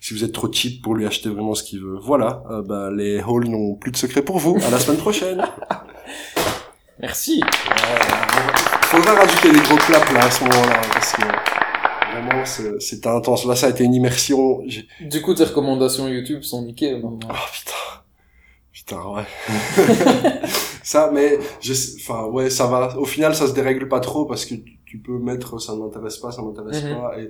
[0.00, 1.98] si vous êtes trop cheap pour lui acheter vraiment ce qu'il veut.
[2.00, 4.56] Voilà, euh, ben, les halls n'ont plus de secret pour vous.
[4.66, 5.42] À la semaine prochaine.
[7.00, 7.42] Merci.
[8.84, 13.44] Faudra rajouter des gros claps là à ce moment-là parce que vraiment c'est- c'était intense.
[13.44, 14.62] Là ça a été une immersion.
[15.00, 17.18] Du coup, tes recommandations YouTube sont niquées maintenant.
[17.30, 18.01] Oh putain.
[18.84, 19.22] Putain, ouais.
[20.82, 22.98] ça, mais, je enfin, ouais, ça va.
[22.98, 26.16] Au final, ça se dérègle pas trop parce que tu, tu peux mettre ça m'intéresse
[26.18, 26.96] pas, ça m'intéresse Mhm.
[27.00, 27.18] pas.
[27.20, 27.28] Et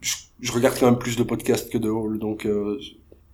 [0.00, 2.78] je, je regarde quand même plus de podcasts que de hall, donc euh,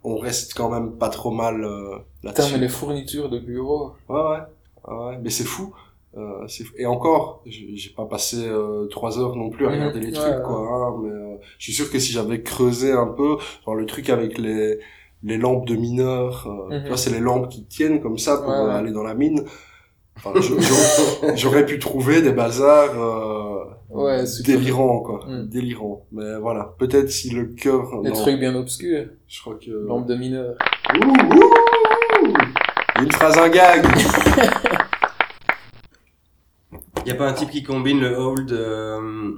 [0.05, 2.53] on reste quand même pas trop mal euh, Putain, là-dessus.
[2.55, 3.93] mais les fournitures de bureau.
[4.09, 4.93] Ouais, ouais.
[4.95, 5.19] Ouais.
[5.23, 5.75] Mais c'est fou.
[6.17, 6.47] Euh.
[6.77, 9.75] Et encore, j'ai pas passé euh, trois heures non plus à Mhm.
[9.77, 10.43] regarder les trucs, ouais.
[10.45, 10.59] quoi.
[10.59, 14.11] hein, mais euh, je suis sûr que si j'avais creusé un peu, genre le truc
[14.11, 14.79] avec les
[15.23, 16.83] les lampes de mineurs, euh, Mhm.
[16.83, 19.15] tu vois, c'est les lampes qui tiennent comme ça pour Ouais, euh, aller dans la
[19.15, 19.45] mine.
[20.17, 20.33] Enfin,
[21.37, 24.57] j'aurais- pu trouver des bazars euh, Ouais, super.
[24.59, 25.21] délirants, quoi.
[25.29, 25.49] Mhm.
[25.49, 26.07] Délirants.
[26.13, 28.03] Mais voilà, peut-être si le cœur...
[28.03, 29.07] Des non, trucs bien obscurs.
[29.29, 29.71] Je crois que...
[29.71, 30.55] Lampe de mineur.
[30.95, 31.53] Ouh, ouh
[33.03, 33.85] Une phrase, un gag
[37.07, 39.33] Y a pas un type qui combine le hold euh,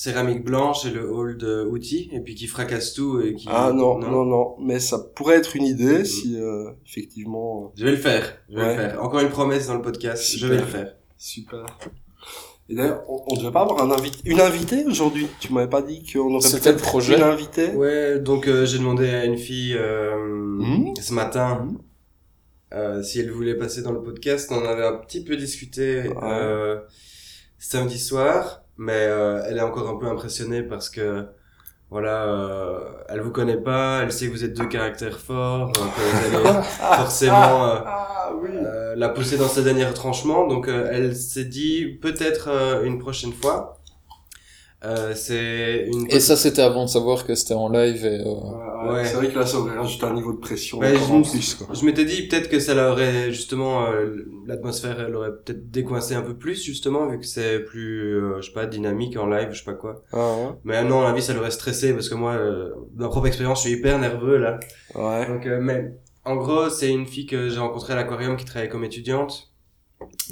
[0.00, 3.48] céramique blanche et le hold euh, outils et puis qui fracasse tout et qui.
[3.50, 7.72] Ah non, non, non, mais ça pourrait être une idée si euh, effectivement.
[7.76, 8.38] Je vais le faire.
[8.48, 8.76] Je vais Ouais.
[8.76, 9.02] le faire.
[9.02, 10.36] Encore une promesse dans le podcast.
[10.36, 10.94] Je vais le faire.
[11.16, 11.66] Super.
[12.68, 15.26] Et d'ailleurs, on, on devait pas avoir un invité, une invitée aujourd'hui?
[15.40, 17.16] Tu m'avais pas dit qu'on aurait peut-être projet.
[17.16, 17.70] une invitée?
[17.70, 20.94] Ouais, donc euh, j'ai demandé à une fille euh, Mhm.
[21.00, 21.78] ce matin Mhm.
[22.74, 24.48] euh, si elle voulait passer dans le podcast.
[24.52, 26.78] On en avait un petit peu discuté euh,
[27.58, 31.26] samedi soir, mais euh, elle est encore un peu impressionnée parce que
[31.90, 35.72] voilà, euh, elle vous connaît pas, elle sait que vous êtes deux caractères forts, euh,
[35.72, 36.62] que vous allez
[36.96, 38.50] forcément euh, Ah oui.
[38.52, 40.46] euh, la pousser dans ses derniers retranchements.
[40.46, 42.48] Donc euh, elle s'est dit peut-être
[42.84, 43.77] une prochaine fois.
[44.84, 48.68] Euh, c'est une Et ça, c'était avant de savoir que c'était en live et, euh,
[48.84, 49.04] Ouais, ouais.
[49.04, 51.74] C'est vrai que là, ça aurait rajouté un niveau de pression Ouais, je plus, quoi.
[51.74, 56.22] Je m'étais dit peut-être que ça l'aurait justement euh, l'atmosphère elle aurait peut-être décoincé un
[56.22, 59.58] peu plus justement vu que c'est plus euh, je sais pas dynamique en live je
[59.58, 60.02] sais pas quoi.
[60.12, 63.08] Ah Mais non à la vie ça l'aurait stressé parce que moi euh, de ma
[63.08, 64.60] propre expérience je suis hyper nerveux là.
[64.94, 65.02] ouais.
[65.02, 65.26] Ouais.
[65.26, 65.92] Donc euh, mais
[66.24, 69.50] en gros c'est une fille que j'ai rencontrée à l'aquarium qui travaillait comme étudiante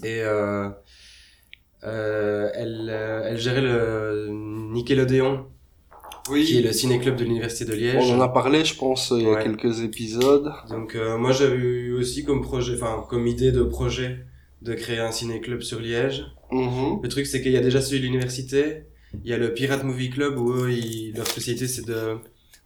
[0.04, 0.68] et euh,
[2.54, 4.28] elle euh, elle gérait le
[4.72, 5.46] Nickelodeon
[6.28, 8.02] qui est le ciné-club de l'université de Liège.
[8.10, 9.42] On en a parlé, je pense, il y a Ouais.
[9.44, 10.50] quelques épisodes.
[10.68, 14.26] Donc euh, moi j'avais eu aussi comme projet, enfin comme idée de projet
[14.62, 16.24] de créer un ciné-club sur Liège.
[16.50, 17.00] Mhm.
[17.02, 18.86] Le truc c'est qu'il y a déjà celui de l'université,
[19.22, 22.16] il y a le Pirate Movie Club où eux, ils- leur spécialité c'est de,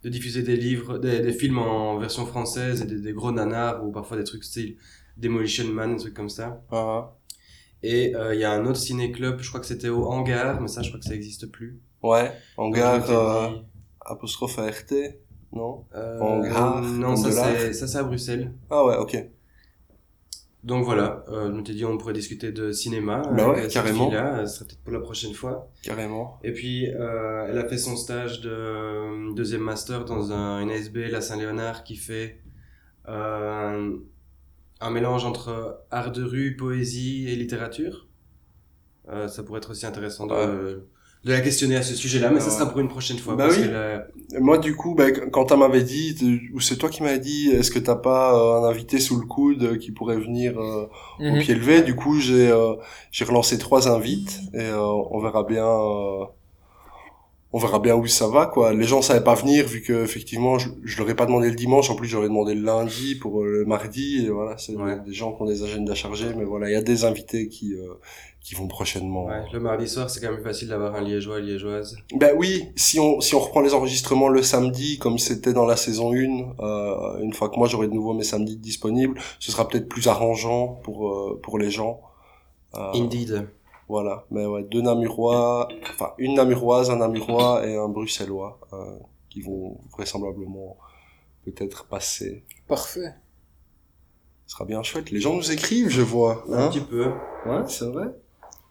[0.05, 3.85] de diffuser des livres, des, des films en version française et des, des gros nanars
[3.87, 4.77] ou parfois des trucs style
[5.19, 6.63] Demolition Man, des trucs comme ça.
[6.73, 7.13] Ah.
[7.83, 10.69] Et euh, il y a un autre ciné-club, je crois que c'était au Hangar, mais
[10.69, 11.81] ça je crois que ça existe plus.
[12.03, 12.31] Ouais.
[12.59, 13.63] M'étais euh, dit,
[14.05, 14.93] apostrophe ART.
[15.53, 15.85] Non?
[15.95, 17.31] euh, Hangar, Non, ça
[17.73, 18.53] c'est à Bruxelles.
[18.71, 19.17] Ah ouais, ok.
[20.63, 23.23] Donc voilà, euh, je m'étais dit on pourrait discuter de cinéma.
[23.35, 24.13] Bah avec ouais, carrément.
[24.13, 25.71] euh, ce serait peut-être pour la prochaine fois.
[25.83, 26.39] Carrément.
[26.45, 30.71] Et puis euh, elle a fait son stage de euh, deuxième master dans un une
[30.71, 32.41] ASB, la Saint-Léonard, qui fait
[33.09, 33.97] euh,
[34.81, 38.09] un mélange entre art de rue, poésie et littérature.
[39.09, 40.87] Euh, ça pourrait être aussi intéressant de,
[41.25, 43.35] de la questionner à ce sujet-là, mais ça sera pour une prochaine fois.
[43.35, 44.41] Bah parce oui.
[44.41, 46.17] Moi, du coup, bah, quand tu m'avais dit,
[46.55, 49.27] ou c'est toi qui m'avais dit, est-ce que t'as pas euh, un invité sous le
[49.27, 50.87] coude euh, qui pourrait venir euh,
[51.19, 51.41] au mhm.
[51.41, 51.83] pied levé?
[51.83, 52.75] Du coup, j'ai euh,
[53.11, 55.67] j'ai relancé trois invites et euh, on verra bien.
[57.53, 58.73] On verra bien où ça va, quoi.
[58.73, 61.57] Les gens savaient pas venir vu que effectivement, je, je leur ai pas demandé le
[61.57, 61.91] dimanche.
[61.91, 64.25] En plus, j'aurais demandé le lundi pour euh, le mardi.
[64.25, 64.99] Et voilà, c'est Ouais.
[65.05, 67.75] des gens qui ont des agendas chargés, mais voilà, il y a des invités qui
[67.75, 67.95] euh,
[68.41, 69.27] qui vont prochainement.
[69.27, 71.97] ouais, le mardi soir, c'est quand même facile d'avoir un liégeois, liégeoise.
[72.15, 75.77] Ben oui, si on si on reprend les enregistrements le samedi comme c'était dans la
[75.77, 79.67] saison 1, euh, une fois que moi j'aurai de nouveau mes samedis disponibles, ce sera
[79.69, 82.01] peut-être plus arrangeant pour euh, pour les gens.
[82.77, 83.49] Euh, Indeed.
[83.91, 88.77] Voilà, mais ouais, deux Namurois, enfin une Namuroise, un Namurois et un Bruxellois euh,
[89.29, 90.77] qui vont vraisemblablement
[91.45, 92.45] peut-être passer.
[92.69, 93.13] Parfait.
[94.47, 95.11] Ce sera bien chouette.
[95.11, 96.45] Les gens nous écrivent, je vois.
[96.51, 97.07] un Hein petit peu.
[97.47, 98.07] ouais, c'est vrai.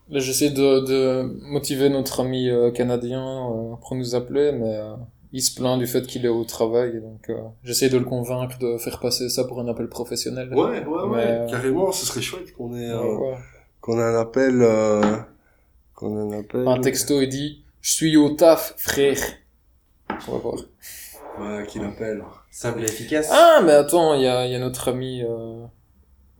[0.09, 4.95] Là, j'essaie de, de motiver notre ami euh, canadien euh, pour nous appeler, mais euh,
[5.33, 8.57] il se plaint du fait qu'il est au travail, donc euh, j'essaie de le convaincre
[8.57, 10.51] de faire passer ça pour un appel professionnel.
[10.53, 13.37] Ouais, ouais, ouais, Mais, euh, carrément, ce serait chouette qu'on ait euh, Ouais.
[13.81, 15.17] Qu'on ait un appel euh,
[15.95, 16.67] qu'on ait un appel.
[16.67, 19.19] Un texto, il dit «Je suis au taf, frère».
[20.27, 20.55] On va voir.
[21.39, 22.23] Ouais, qu'il appelle.
[22.51, 23.29] Simple et efficace.
[23.31, 25.65] Ah, mais attends, il y a, il y a notre ami euh,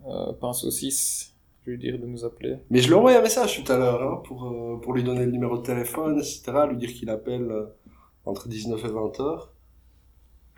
[0.07, 1.33] euh, Pain Saucisse.
[1.61, 2.57] Je vais lui dire de nous appeler.
[2.69, 5.03] Mais je lui ai envoyé un message tout à l'heure hein, pour, euh, pour lui
[5.03, 6.51] donner le numéro de téléphone, etc.
[6.69, 7.65] Lui dire qu'il appelle euh,
[8.25, 9.53] entre 19 et 20 heures.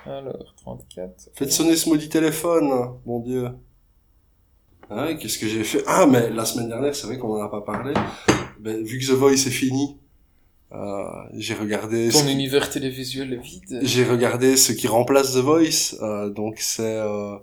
[0.06, 1.30] Alors, 34.
[1.34, 3.50] Faites sonner ce maudit téléphone, bon Dieu.
[4.94, 5.84] Ah ouais, qu'est-ce que j'ai fait?
[5.88, 7.94] Ah, mais la semaine dernière, c'est vrai qu'on en a pas parlé.
[8.60, 9.98] Ben, vu que The Voice est fini,
[10.74, 11.04] euh,
[11.36, 12.10] j'ai regardé...
[12.10, 13.80] Ton ce qui- univers télévisuel est vide.
[13.84, 15.96] J'ai regardé ce qui remplace The Voice.
[16.02, 17.38] euh, donc c'est euh,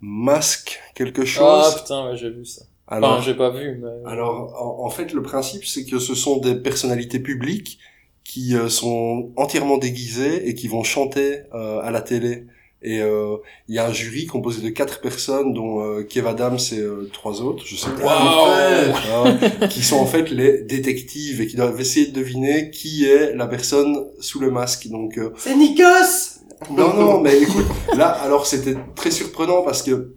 [0.00, 1.74] Masque quelque Ah chose.
[1.82, 2.62] putain, ouais, j'ai vu ça.
[2.88, 4.10] alors, Enfin, j'ai pas vu, mais...
[4.10, 7.78] alors en, en fait, le principe, c'est que ce sont des personnalités publiques
[8.24, 12.46] qui euh, sont entièrement déguisées et qui vont chanter euh, à la télé.
[12.84, 13.36] Et euh,
[13.68, 17.08] il y a un jury composé de quatre personnes, dont euh, Kev Adams et euh,
[17.12, 18.04] trois autres, je sais pas.
[18.04, 23.06] Waouh Euh, qui sont en fait les détectives et qui doivent essayer de deviner qui
[23.06, 24.88] est la personne sous le masque.
[24.88, 27.66] Donc euh, C'est Nikos non non, mais écoute,
[27.96, 30.14] là alors c'était très surprenant parce que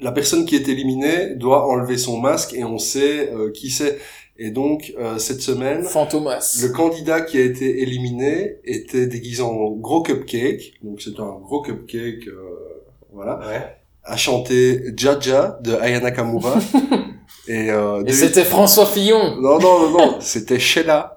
[0.00, 3.98] la personne qui est éliminée doit enlever son masque et on sait euh, qui c'est.
[4.40, 6.58] Et donc euh, cette semaine, Fantomas.
[6.62, 10.74] le candidat qui a été éliminé était déguisé en gros cupcake.
[10.84, 13.76] Donc c'est un gros cupcake, euh, voilà, Ouais.
[14.04, 16.54] a chanté Jaja de Aya Nakamura.
[17.48, 21.16] et euh, Et c'était François Fillon non non non non, c'était Sheila.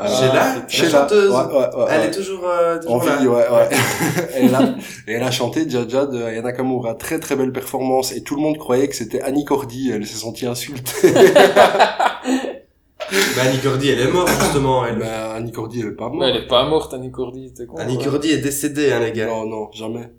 [0.00, 0.68] Euh, Sheila putain.
[0.68, 1.30] Sheila, chanteuse.
[1.30, 3.16] ouais, ouais, ouais, Elle est toujours, euh, En toujours là.
[3.16, 3.68] vie, ouais, ouais.
[4.34, 4.62] elle, a,
[5.06, 6.94] et elle a chanté Jaja de Aya Nakamura.
[6.94, 8.12] Très très belle performance.
[8.12, 9.90] Et tout le monde croyait que c'était Annie Cordy.
[9.92, 11.12] Elle s'est sentie insultée.
[13.36, 14.98] Bah, Annie Cordy, elle est morte, justement, elle.
[14.98, 16.18] bah, Annie Cordy, elle est pas morte.
[16.20, 18.04] Mais elle est pas morte, Annie Cordy, t'es con Annie quoi.
[18.12, 19.26] Cordy est décédée, hein, les gars.
[19.26, 20.10] Non, non, jamais.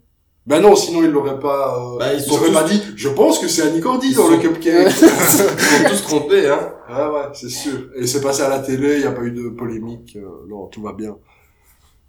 [0.48, 1.78] Ben non, sinon il l'aurait pas.
[1.78, 2.82] Euh, Bah, ils ils sont auraient tous- pas dit.
[2.96, 4.88] Je pense que c'est Annie Cordy Ils dans sont- le cupcake.
[4.90, 5.44] Ils sont
[5.90, 6.74] tous trompés, hein.
[6.90, 7.90] ouais, ouais, c'est sûr.
[7.96, 8.96] Et c'est passé à la télé.
[8.98, 10.16] Il y a pas eu de polémique.
[10.18, 11.16] euh, non, tout va bien.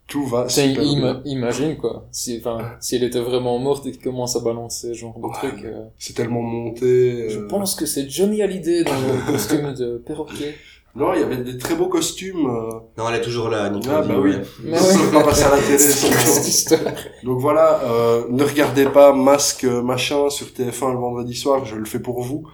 [0.09, 1.23] Tout va super ima- bien.
[1.25, 2.07] imagine quoi.
[2.11, 5.25] Si, enfin, si elle était vraiment morte et qu'il commence à balancer ce genre de
[5.27, 5.65] Ouais, truc.
[5.65, 7.29] euh, C'est tellement monté.
[7.31, 10.55] Je euh, pense que c'est Johnny Hallyday dans le costume de perroquet.
[10.95, 12.47] Non, il y avait des très beaux costumes.
[12.47, 14.35] euh, Non, elle est toujours là, Annie Ah, bah oui.
[14.63, 15.13] Mais Ils ouais.
[15.13, 15.79] pas passés à la télé.
[15.79, 16.49] sans Cette chance.
[16.49, 16.81] histoire.
[17.25, 21.77] Donc voilà, euh, ne regardez pas Masque euh, machin sur TF1 le vendredi soir, je
[21.77, 22.47] le fais pour vous.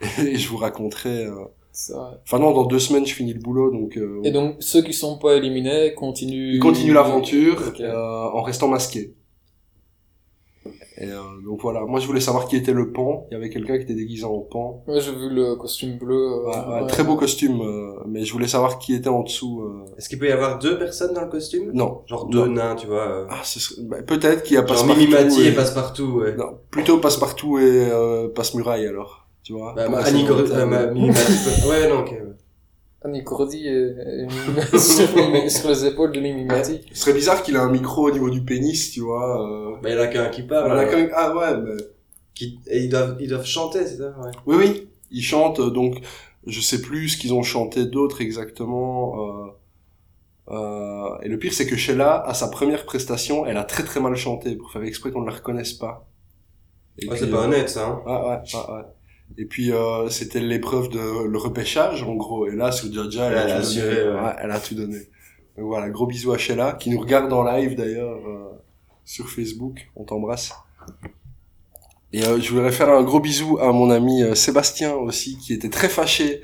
[0.18, 1.26] Et je vous raconterai...
[1.26, 1.34] euh,
[1.70, 2.20] Ça.
[2.24, 3.96] Enfin non, dans deux semaines, je finis le boulot, donc...
[3.96, 6.54] euh, Et donc, ceux qui sont pas éliminés continuent...
[6.56, 7.80] ils continuent l'aventure Ok.
[7.80, 9.14] euh, en restant masqués.
[10.96, 13.26] Et euh, donc voilà, moi je voulais savoir qui était le pan.
[13.30, 14.84] Il y avait quelqu'un qui était déguisé en pan.
[14.86, 16.14] Ouais, j'ai vu le costume bleu.
[16.16, 16.86] euh, Ouais, ouais, ouais.
[16.86, 19.62] Très beau costume, euh, mais je voulais savoir qui était en dessous.
[19.62, 21.72] euh, Est-ce qu'il peut y avoir deux personnes dans le costume?
[21.74, 22.02] Non.
[22.06, 22.52] Genre deux Non.
[22.52, 23.08] nains, tu vois.
[23.08, 23.26] euh.
[23.28, 25.00] Ah, ce serait- bah, peut-être qu'il y a Passepartout.
[25.00, 26.36] Mimimati et et- Passepartout, ouais.
[26.36, 29.26] Non, plutôt Passe-Partout et euh, Passe-Muraille alors.
[29.42, 29.74] Tu vois?
[29.74, 32.10] Bah, bah, Annie euh, Mimimati peut- Ouais, non, ok.
[32.12, 32.22] ouais.
[33.04, 36.80] Est mis sur, les épaules de Mimimati.
[36.92, 39.42] Ce serait bizarre qu'il ait un micro au niveau du pénis, tu vois.
[39.42, 39.76] Euh...
[39.82, 40.66] Bah, il y en a qu'un qui parle.
[40.66, 41.08] Voilà, alors.
[41.10, 41.82] quand- Ah ouais, mais...
[42.34, 42.58] Qui...
[42.66, 44.30] Et ils doivent, ils doivent chanter, c'est ça, ouais.
[44.46, 46.00] Oui, oui, ils chantent, euh, donc
[46.46, 49.14] je sais plus ce qu'ils ont chanté d'autres exactement.
[49.18, 49.46] Euh...
[50.50, 51.18] Euh...
[51.22, 54.14] Et le pire, c'est que Sheila, à sa première prestation, elle a très très mal
[54.16, 56.08] chanté, pour faire exprès qu'on ne la reconnaisse pas.
[56.98, 58.02] Et Ouais, puis, c'est pas euh, honnête, ça, hein.
[58.06, 58.38] Ouais, ouais,
[58.70, 58.82] ouais, ouais.
[59.38, 62.46] Et puis, euh, c'était l'épreuve de le repêchage, en gros.
[62.46, 64.20] Et là, sur Jaja, elle, Elle a a tout assuré, donné.
[64.20, 64.32] ouais.
[64.40, 64.98] Elle a tout donné.
[65.56, 68.50] Donc voilà, gros bisous à Sheila, qui nous regarde en live d'ailleurs, euh,
[69.04, 69.88] sur Facebook.
[69.96, 70.52] On t'embrasse.
[72.12, 75.52] Et euh, je voudrais faire un gros bisou à mon ami euh, Sébastien aussi, qui
[75.52, 76.42] était très fâché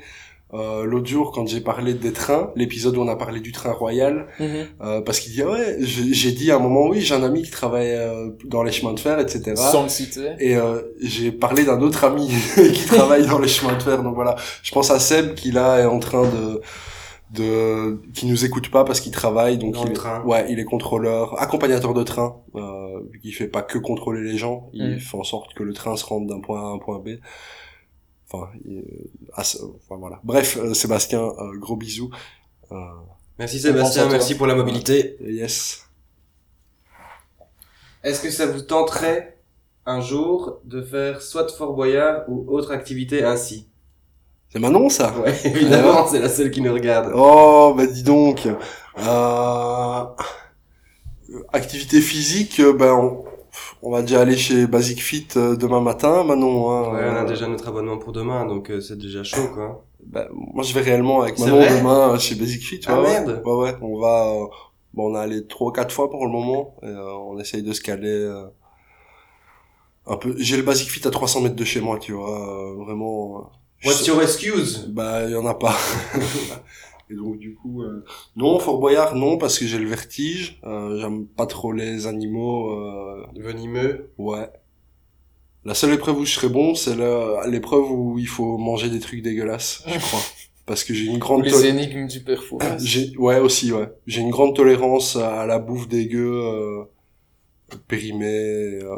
[0.53, 3.71] euh, l'autre jour quand j'ai parlé des trains, l'épisode où on a parlé du train
[3.71, 4.47] royal, Mhm.
[4.81, 7.23] euh, parce qu'il dit ah ouais, j'ai j'ai dit à un moment oui, j'ai un
[7.23, 9.53] ami qui travaille euh, dans les chemins de fer, etc.
[9.55, 10.31] Sans le citer.
[10.39, 14.03] Et euh, j'ai parlé d'un autre ami qui travaille dans les chemins de fer.
[14.03, 16.61] Donc voilà, je pense à Seb qui là est en train de
[17.33, 20.21] de qui nous écoute pas parce qu'il travaille donc Dans il le est, train.
[20.25, 24.69] ouais il est contrôleur accompagnateur de train euh, qu'il fait pas que contrôler les gens
[24.73, 24.99] il Mm.
[24.99, 27.09] fait en sorte que le train se rende d'un point A à un point B
[28.31, 28.49] enfin,
[29.33, 30.19] ah, c'est- enfin, voilà.
[30.23, 32.09] Bref euh, Sébastien euh, gros bisous
[32.71, 32.75] euh,
[33.39, 35.17] Merci Sébastien, merci pour la mobilité.
[35.21, 35.85] yes.
[38.03, 39.37] Est-ce que ça vous tenterait
[39.85, 43.67] un jour de faire soit Fort Boyard ou autre activité ainsi?
[44.49, 45.13] C'est Manon ça?
[45.19, 47.11] Ouais, évidemment, c'est la seule qui nous regarde.
[47.15, 48.47] Oh, bah dis donc.
[48.97, 50.03] Euh...
[51.53, 53.23] Activité physique, euh, ben on...
[53.83, 56.69] on va déjà aller chez Basic Fit euh, demain matin, Manon.
[56.71, 59.47] Hein, Ouais, on a Euh, déjà notre abonnement pour demain, donc euh, c'est déjà chaud,
[59.53, 59.85] quoi.
[60.05, 62.81] ben, moi, je vais réellement avec Manon demain chez Basic Fit.
[62.87, 63.41] Ah, ouais, merde.
[63.45, 64.27] Ouais, ouais, on va...
[64.33, 64.45] euh,
[64.93, 66.75] Bon, on a allé trois quatre fois pour le moment.
[66.83, 68.43] Et, euh, on essaye de se caler euh,
[70.05, 70.35] un peu.
[70.37, 72.29] J'ai le Basic Fit à 300 mètres de chez moi, tu vois.
[72.29, 73.51] euh, vraiment...
[73.85, 74.85] What's je- your excuse?
[74.89, 75.75] Bah, il y en a pas.
[77.11, 78.05] Et donc, du coup, euh,
[78.35, 80.59] non, Fort Boyard, non, parce que j'ai le vertige.
[80.63, 84.11] Euh, j'aime pas trop les animaux, euh, Venimeux.
[84.17, 84.49] ouais.
[85.63, 88.99] La seule épreuve où je serais bon, c'est la- l'épreuve où il faut manger des
[88.99, 90.19] trucs dégueulasses, je crois.
[90.65, 91.43] Parce que j'ai une grande...
[91.43, 92.23] les énigmes du
[92.79, 93.89] j'ai, ouais, aussi, ouais.
[94.07, 96.83] J'ai une grande tolérance à la bouffe dégueu, euh,
[97.87, 98.95] périmée, euh,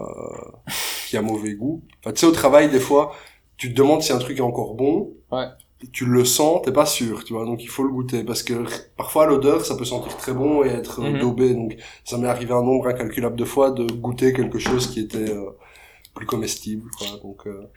[1.08, 1.82] qui a mauvais goût.
[2.00, 3.14] Enfin, tu sais, au travail, des fois,
[3.58, 5.14] tu te demandes si un truc est encore bon.
[5.32, 5.48] Ouais.
[5.92, 7.46] Tu le sens, t'es pas sûr, tu vois.
[7.46, 8.24] Donc, il faut le goûter.
[8.24, 8.64] Parce que
[8.98, 11.20] parfois, l'odeur, ça peut sentir très bon et être Mhm.
[11.20, 11.54] daubé.
[11.54, 11.76] Donc,
[12.06, 15.50] ça m'est arrivé un nombre incalculable de fois de goûter quelque chose qui était euh,
[16.14, 17.08] plus comestible, quoi.
[17.22, 17.68] Donc, euh,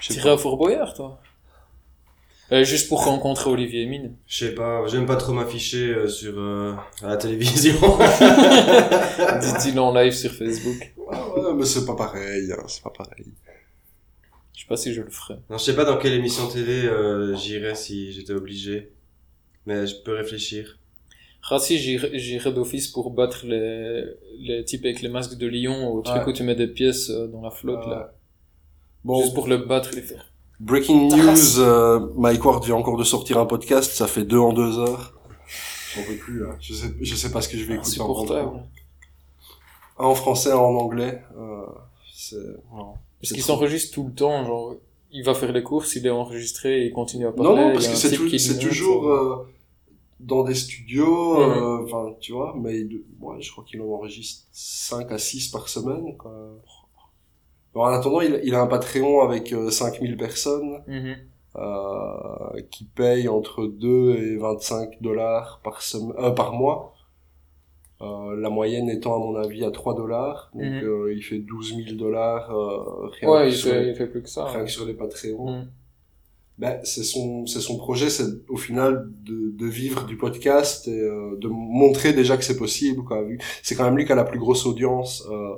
[0.00, 1.20] je sais T'irais à Fort Boyard, toi?
[2.50, 4.14] Euh, Juste pour rencontrer Olivier Mine.
[4.26, 6.72] Je sais pas, j'aime pas trop m'afficher euh, sur euh,
[7.02, 7.74] à la télévision.
[9.40, 10.94] Dit-il en live sur Facebook.
[10.96, 13.26] Ouais, ouais, mais c'est pas pareil, hein, c'est pas pareil.
[14.58, 15.38] Je sais pas si je le ferais.
[15.50, 18.90] non, je sais pas dans quelle émission télé euh, j'irais si j'étais obligé.
[19.66, 20.80] Mais je peux réfléchir.
[21.48, 24.02] Ah si, j'irais j'irais d'office pour battre les,
[24.40, 26.28] les types avec les masques de lion au truc Ouais.
[26.28, 28.12] où tu mets des pièces euh, dans la flotte, là.
[29.04, 30.32] Bon, Juste pour le battre, les faire.
[30.58, 34.52] breaking news, euh, Mike Ward vient encore de sortir un podcast, ça fait deux en
[34.52, 35.14] deux heures.
[35.94, 36.56] J'en peux plus, là.
[36.60, 38.62] Je sais, je sais pas ce que je vais écouter en, Insupportable.
[40.00, 41.22] un en français, un en anglais.
[41.38, 41.64] Euh,
[42.12, 42.36] c'est,
[42.74, 42.94] non.
[43.20, 43.54] Parce qu'il trop.
[43.54, 44.76] s'enregistre tout le temps, genre,
[45.10, 47.50] il va faire les courses, il est enregistré et il continue à parler.
[47.50, 49.52] Non, non, parce que c'est c'est toujours euh, euh,
[50.20, 54.46] dans des studios, euh, enfin, tu vois, mais il- ouais, je crois qu'il en enregistre
[54.52, 56.32] 5 à 6 par semaine, quoi.
[57.74, 61.16] Bon, en attendant, il, il a un Patreon avec euh, 5000 personnes, mhm.
[61.56, 66.94] euh, qui payent entre 2 et 25 dollars par semaine, euh, par mois.
[68.00, 70.50] Euh, la moyenne étant, à mon avis, à 3 dollars.
[70.54, 73.88] Donc, euh, il fait 12 000 dollars, euh, rien, Ouais, que il sur fait, les,
[73.90, 74.44] il fait plus que ça.
[74.44, 74.64] rien ouais.
[74.66, 75.50] que sur les Patreons.
[75.52, 75.68] Mhm.
[76.58, 81.00] Ben, c'est son, c'est son projet, c'est au final de, de vivre du podcast et
[81.00, 83.04] euh, de montrer déjà que c'est possible.
[83.04, 83.24] Quoi.
[83.62, 85.54] C'est quand même lui qui a la plus grosse audience euh,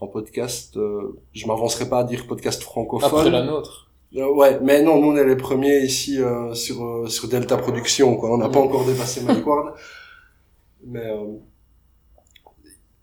[0.00, 0.76] en podcast.
[0.76, 3.08] Euh, je m'avancerai pas à dire podcast francophone.
[3.20, 3.90] Après la nôtre.
[4.16, 7.56] Euh, ouais, mais non, nous on est les premiers ici euh, sur euh, sur Delta
[7.56, 8.16] Productions.
[8.16, 8.32] Quoi.
[8.34, 8.66] On n'a pas Mhm.
[8.66, 9.74] encore dépassé Mike Ward.
[10.84, 11.26] Mais euh,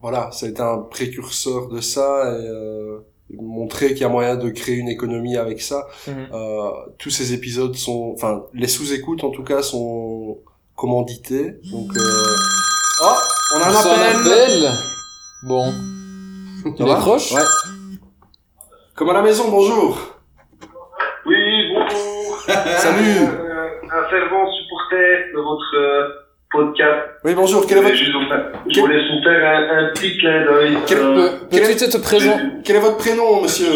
[0.01, 2.99] voilà, ça a été un précurseur de ça et euh,
[3.31, 5.87] montrer qu'il y a moyen de créer une économie avec ça.
[6.07, 6.27] Mhm.
[6.33, 10.39] Euh, tous ces épisodes sont, enfin, les sous-écoutes en tout cas sont
[10.75, 11.55] commandités.
[11.71, 12.35] Donc, euh...
[13.03, 13.15] oh,
[13.55, 14.65] on a un appel.
[14.65, 14.71] appel.
[15.43, 15.71] Bon.
[16.63, 17.41] Ça Tu décroches Ouais.
[18.95, 19.97] Comme à la maison, bonjour.
[21.25, 22.39] Oui, bonjour.
[22.77, 23.27] Salut.
[23.27, 27.07] Euh, un fervent supporter de votre euh, podcast.
[27.23, 27.65] Oui, bonjour.
[27.67, 30.77] Quel est votre, je voulais vous faire un, un petit clin d'œil.
[30.87, 33.71] Quel- Euh, te présenter quel est votre prénom, monsieur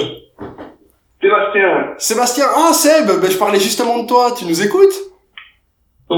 [1.22, 1.94] Sébastien.
[1.98, 2.46] Sébastien.
[2.56, 3.08] Ah, Seb.
[3.22, 4.32] Ben, je parlais justement de toi.
[4.38, 4.94] Tu nous écoutes
[6.12, 6.16] Euh,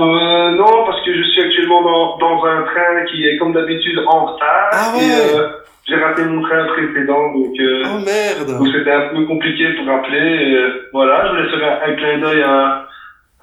[0.56, 4.26] non, parce que je suis actuellement dans, dans un train qui est comme d'habitude en
[4.26, 4.70] retard.
[4.72, 5.04] Ah ouais.
[5.04, 5.48] Et, euh,
[5.86, 8.58] j'ai raté mon train précédent, donc, euh, Oh merde.
[8.58, 10.18] donc c'était un peu compliqué pour rappeler.
[10.18, 12.88] Et, euh, voilà, je voulais faire un, un clin d'œil à,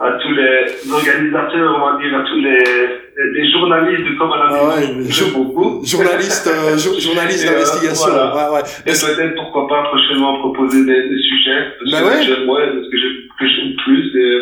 [0.01, 2.65] à tous les organisateurs, on va dire, à tous les,
[3.35, 5.83] les journalistes Comme à la Ah ouais, jo- beaucoup.
[5.85, 8.09] Journaliste, euh, jo- journaliste Et, euh, d'investigation.
[8.11, 8.35] voilà.
[8.35, 8.63] Ouais, ouais.
[8.87, 11.61] Et peut-être, pourquoi pas, prochainement proposer des, des sujets.
[11.79, 12.23] Parce Bah que ouais.
[12.23, 14.17] j'aime, ouais, parce que j'aime, que plus.
[14.17, 14.41] Et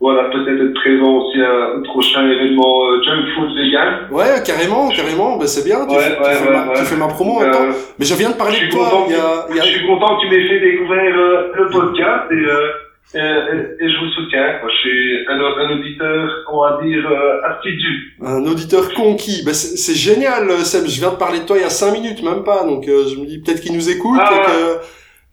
[0.00, 3.94] voilà, peut-être être présent aussi à un prochain événement euh, junk food vegan.
[4.10, 5.36] Ouais, carrément, carrément.
[5.38, 5.86] Ben, c'est bien.
[5.86, 7.42] Tu, Ouais, fais, tu ouais, fais ouais, ma, tu fais ma promo.
[7.42, 8.84] Euh, Mais je viens de je parler de toi.
[8.90, 9.62] content, Il y a, il y a...
[9.62, 12.70] je suis content que tu m'aies fait découvrir euh, le podcast et, euh,
[13.14, 14.58] et, et- et je vous soutiens.
[14.60, 18.14] Moi, je suis un, un auditeur, on va dire, euh, assidu.
[18.22, 19.42] Un auditeur conquis.
[19.44, 20.86] Ben, c'est génial, euh, Seb.
[20.86, 22.64] Je viens de parler de toi il y a cinq minutes, même pas.
[22.64, 24.32] Donc, euh, je me dis peut-être qu'il nous écoute Ah.
[24.34, 24.86] et que,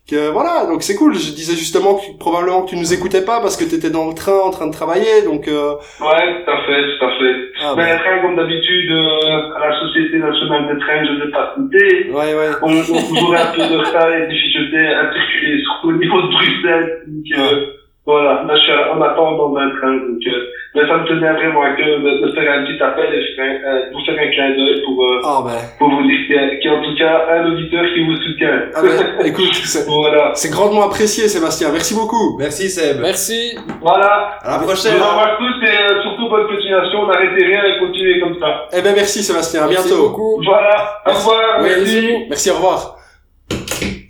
[0.09, 0.65] que voilà.
[0.67, 1.13] Donc, c'est cool.
[1.15, 4.13] Je disais justement que probablement que tu nous écoutais pas parce que t'étais dans le
[4.13, 5.23] train en train de travailler.
[5.23, 7.35] Donc, euh, Ouais, tout à fait, tout à fait.
[7.63, 11.25] ah, Mais ben, train, comme d'habitude, euh, à la Société nationale de train, je ne
[11.25, 12.09] vais pas citer.
[12.11, 12.49] ouais, ouais.
[12.61, 16.27] On, on aurez un peu de retard et difficulté à circuler surtout au niveau de
[16.27, 17.01] Bruxelles.
[17.07, 17.65] Donc, euh,
[18.05, 19.93] voilà, là, je suis en attente dans un train.
[19.97, 20.45] Donc, euh,
[20.75, 23.91] mais ça me tenait vraiment à cœur de, de faire un petit appel et un-
[23.93, 26.55] vous faire un clin d'œil pour, euh, Ah ben, pour vous dire qu'il y, a-
[26.57, 28.61] qu'il y a en tout cas un auditeur qui vous soutient.
[28.75, 30.31] ah ben, écoute, c'est voilà.
[30.35, 31.69] c'est grandement apprécié, Sébastien.
[31.71, 32.37] Merci beaucoup.
[32.37, 32.99] Merci Seb.
[33.01, 33.57] Merci.
[33.81, 34.37] Voilà.
[34.43, 34.97] À la Je prochaine.
[34.97, 37.07] vous embrasse tous et euh, surtout bonne continuation.
[37.07, 38.67] N'arrêtez rien et continuez comme ça.
[38.73, 39.63] Eh ben, merci, Sébastien.
[39.63, 40.09] À Merci bientôt.
[40.09, 40.41] beaucoup.
[40.45, 40.75] Voilà.
[41.07, 41.41] Au revoir.
[41.61, 42.25] Oui, Merci.
[42.29, 42.94] Merci, au revoir.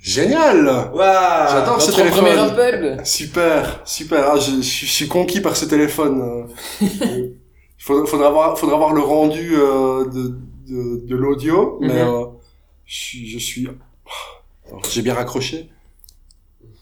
[0.06, 0.66] Génial.
[0.94, 1.50] Waouh.
[1.52, 2.24] J'adore ce téléphone.
[2.26, 3.02] premier appel.
[3.06, 4.30] Super, super.
[4.34, 6.48] Ah, je, je, suis- je suis conquis par ce téléphone.
[6.82, 7.32] Il
[7.80, 10.38] faudra, voir, faudra voir le rendu euh, de,
[10.68, 12.08] de, de l'audio, mais Mhm.
[12.10, 12.26] euh,
[12.86, 13.68] je, suis- je suis.
[14.68, 15.70] Alors, J'ai bien raccroché.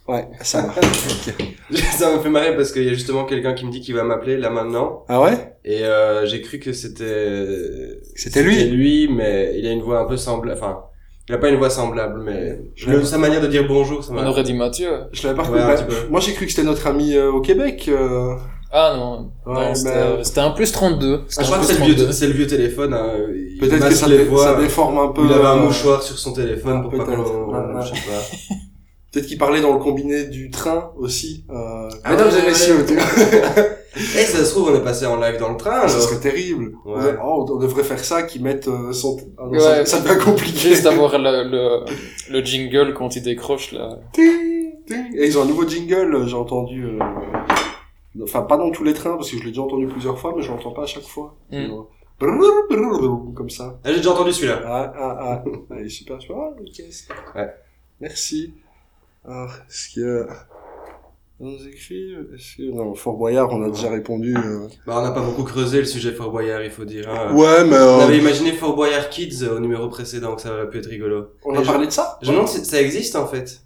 [0.08, 0.74] Ouais, ça.
[1.94, 4.04] Ça me fait marrer parce qu'il y a justement quelqu'un qui me dit qu'il va
[4.04, 5.06] m'appeler là maintenant.
[5.08, 5.56] Ah ouais?
[5.64, 8.00] Et euh, j'ai cru que c'était...
[8.16, 8.66] C'était lui.
[8.66, 10.58] lui, mais il a une voix un peu semblable.
[10.62, 10.84] Enfin,
[11.30, 14.16] il a pas une voix semblable, mais le- sa manière de dire bonjour, ça On
[14.16, 14.28] m'a...
[14.28, 14.90] aurait dit Mathieu.
[15.12, 15.76] Je l'avais pas Ouais, Bah,
[16.10, 17.86] moi, j'ai cru que c'était notre ami euh, au Québec.
[17.88, 18.36] euh.
[18.76, 21.22] Ah non, Ouais, non mais- c'était c'était un plus 32.
[21.38, 22.12] Ah, je crois que c'est le, vieux, 32.
[22.12, 22.94] c'est le vieux téléphone.
[22.94, 23.12] hein.
[23.60, 24.44] Peut-être que ça, les voix.
[24.44, 25.22] ça déforme un peu.
[25.26, 27.24] Il avait un euh, mouchoir sur son téléphone pour pas peut-être.
[27.24, 27.82] qu'on...
[27.82, 28.56] Je sais pas.
[29.12, 31.46] Peut-être qu'il parlait dans le combiné du train aussi.
[31.52, 31.88] Euh...
[32.04, 32.84] Ah Mesdames et messieurs,
[33.94, 35.96] tu- Eh, ça se trouve, on est passé en live dans le train, Ah, ce
[35.96, 36.08] alors.
[36.10, 36.74] serait terrible.
[36.86, 37.16] Ouais.
[37.24, 39.18] Oh, on devrait faire ça, qu'ils mettent euh, son...
[39.38, 39.60] Ah non, Ouais.
[39.60, 40.70] ça, ça devient compliqué.
[40.70, 41.86] Juste avoir le, le,
[42.32, 44.00] le jingle quand il décroche là.
[44.14, 45.16] Ting, ting.
[45.16, 46.86] Et ils ont un nouveau jingle, j'ai entendu.
[46.86, 47.00] euh,
[48.24, 50.44] Enfin, pas dans tous les trains, parce que je l'ai déjà entendu plusieurs fois, mais
[50.44, 51.36] je l'entends pas à chaque fois.
[51.52, 51.68] Mm.
[52.20, 53.80] Brrr, brrr, Comme ça.
[53.84, 54.62] Ah, j'ai déjà entendu celui-là.
[54.66, 55.74] Ah, ah, ah.
[55.74, 56.20] Allez, super.
[56.20, 56.84] Je fais, ah, ok.
[56.92, 57.50] c'est- Ouais.
[58.00, 58.54] Merci.
[59.28, 60.28] Alors, est-ce que...
[60.28, 60.53] On nous
[61.40, 62.72] écrit, est-ce que...
[62.72, 64.36] Non, Fort Boyard, on a déjà répondu.
[64.38, 64.68] euh.
[64.86, 67.10] Bah, on n'a pas beaucoup creusé le sujet Fort Boyard, il faut dire.
[67.10, 67.34] hein.
[67.36, 67.76] Ouais, mais...
[67.76, 70.78] On euh, avait imaginé Fort Boyard Kids euh, au numéro précédent, que ça aurait pu
[70.78, 71.32] être rigolo.
[71.44, 72.18] On a je- parlé de ça?
[72.22, 73.62] Je me demande si ça existe, en fait.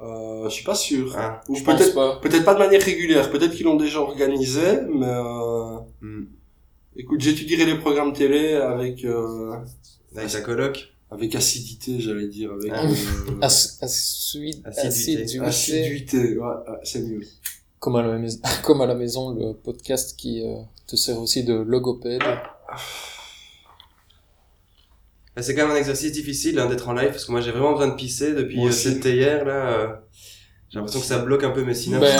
[0.00, 1.14] euh, Je suis pas sûr.
[1.18, 1.40] Ah.
[1.48, 2.18] Ou Je pense peut-être pas.
[2.22, 3.30] peut-être pas de manière régulière.
[3.30, 5.06] Peut-être qu'ils l'ont déjà organisé, mais...
[5.06, 5.78] Euh...
[6.00, 6.24] Hmm.
[6.96, 9.04] Écoute, j'étudierai les programmes télé avec...
[9.04, 9.52] Euh...
[10.16, 10.89] Avec ta coloc.
[11.12, 12.52] Avec acidité, j'allais dire.
[12.52, 12.84] Avec, Ah.
[12.84, 13.78] euh, As.
[13.82, 14.60] Assiduité.
[15.40, 16.38] assiduité.
[16.38, 16.46] ouais,
[16.84, 17.20] c'est mieux.
[17.80, 20.54] Comme à la maison, comme à la maison, le podcast qui euh,
[20.86, 22.20] te sert aussi de logopède.
[25.34, 27.50] Bah, C'est quand même un exercice difficile hein, d'être en live, parce que moi j'ai
[27.50, 29.52] vraiment besoin de pisser depuis euh, cet hier, là.
[29.72, 29.88] euh,
[30.68, 32.02] J'ai l'impression que ça bloque un peu mes synapses.
[32.02, 32.16] Ben.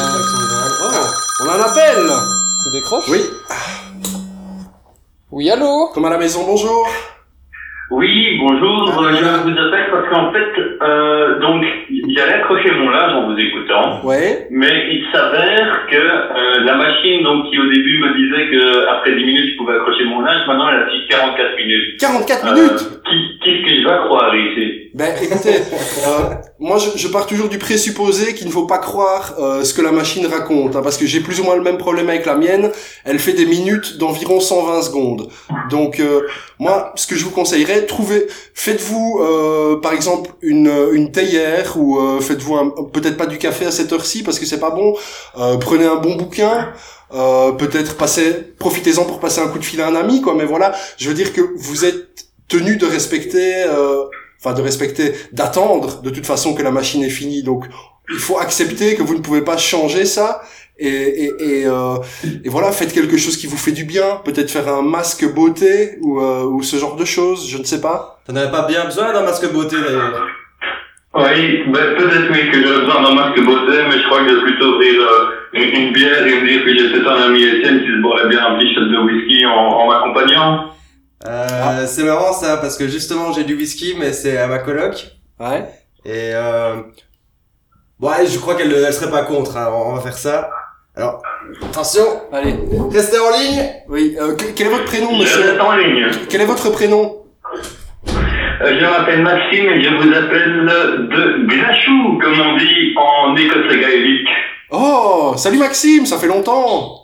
[0.82, 1.06] Oh,
[1.44, 1.96] on a un appel
[2.64, 3.08] Tu décroches?
[3.08, 3.20] Oui,
[5.30, 5.88] Oui, allô?
[5.92, 6.88] Comme à la maison, bonjour
[7.90, 11.64] Oui, bonjour, Ah, euh, je vous appelle parce qu'en fait, euh, donc,
[12.16, 17.24] j'allais accrocher mon linge en vous écoutant, Ouais, mais il s'avère que euh, la machine,
[17.24, 20.46] donc, qui au début me disait que après 10 minutes, je pouvais accrocher mon linge,
[20.46, 22.00] maintenant elle affiche 44 minutes.
[22.00, 23.00] 44 Euh, minutes
[23.42, 24.90] Qu'est-ce que je vais croire ici?
[24.94, 25.50] Ben écoutez,
[26.06, 29.72] euh, moi je, je pars toujours du présupposé qu'il ne faut pas croire euh, ce
[29.72, 32.26] que la machine raconte, hein, parce que j'ai plus ou moins le même problème avec
[32.26, 32.70] la mienne.
[33.04, 35.28] Elle fait des minutes d'environ 120 secondes.
[35.70, 36.20] Donc euh,
[36.58, 41.98] moi, ce que je vous conseillerais, trouvez, faites-vous euh, par exemple une, une théière ou
[41.98, 44.94] euh, faites-vous peut-être pas du café à cette heure-ci parce que c'est pas bon.
[45.38, 46.72] Euh, prenez un bon bouquin.
[47.12, 50.34] Euh, peut-être passer, profitez-en pour passer un coup de fil à un ami, quoi.
[50.34, 53.64] Mais voilà, je veux dire que vous êtes tenu de respecter,
[54.42, 57.42] enfin de respecter, d'attendre de toute façon que la machine est finie.
[57.42, 57.66] Donc
[58.12, 60.42] il faut accepter que vous ne pouvez pas changer ça.
[60.82, 61.96] Et, et, et, euh,
[62.42, 64.22] et voilà, faites quelque chose qui vous fait du bien.
[64.24, 67.82] Peut-être faire un masque beauté ou, euh, ou ce genre de choses, je ne sais
[67.82, 68.18] pas.
[68.26, 70.26] T'en avais pas bien besoin d'un masque beauté, d'ailleurs.
[71.12, 74.34] Oui, ben, peut-être oui que j'ai besoin d'un masque beauté, mais je crois que je
[74.36, 77.42] vais plutôt ouvrir euh, une, une bière et me dire que j'ai peut-être un ami
[77.42, 80.70] Étienne qui se boirait bien un petit shot de whisky en, en m'accompagnant.
[81.26, 85.06] Euh, C'est marrant, ça, parce que justement, j'ai du whisky, mais c'est à ma coloc.
[85.38, 85.64] Ouais.
[86.04, 86.76] Et euh...
[88.00, 89.70] Ouais, je crois qu'elle elle serait pas contre, hein.
[89.72, 90.50] on va faire ça.
[90.96, 91.22] Alors,
[91.62, 92.02] attention,
[92.32, 92.54] Allez.
[92.90, 94.16] restez en ligne Oui.
[94.18, 96.06] Euh, que- quel est votre prénom, Je monsieur reste en ligne.
[96.28, 97.22] Quel est votre prénom
[98.62, 103.78] Euh, je m'appelle Maxime et je vous appelle de Glachou, comme on dit en écossais
[103.80, 104.28] gaélique.
[104.70, 106.99] Oh, salut Maxime, ça fait longtemps.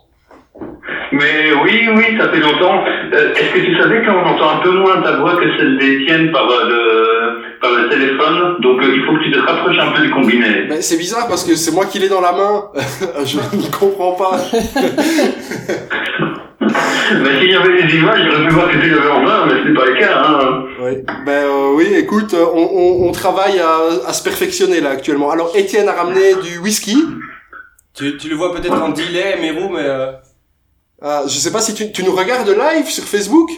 [1.13, 2.85] Mais oui, oui, ça fait longtemps.
[3.13, 6.33] Euh, Est-ce que tu savais qu'on entend un peu moins ta voix que celle d'Étienne
[6.33, 9.93] par, euh, le, par le téléphone Donc euh, il faut que tu te rapproches un
[9.93, 10.63] peu du combiné.
[10.69, 12.65] Ben, c'est bizarre parce que c'est moi qui l'ai dans la main.
[13.25, 14.37] je ne comprends pas.
[16.59, 19.53] Mais s'il y avait des images, j'aurais pu voir que tu l'avais en main, mais
[19.65, 20.23] c'est pas le cas.
[20.27, 20.65] Hein.
[20.83, 20.93] Oui.
[21.25, 25.31] Ben euh, oui, écoute, on, on, on travaille à, à se perfectionner là actuellement.
[25.31, 26.97] Alors Étienne a ramené du whisky.
[27.95, 29.85] tu, tu le vois peut-être en delay, Mérou, mais...
[29.85, 30.13] Euh...
[31.03, 33.51] Ah, je sais pas si tu, tu nous regardes live sur Facebook.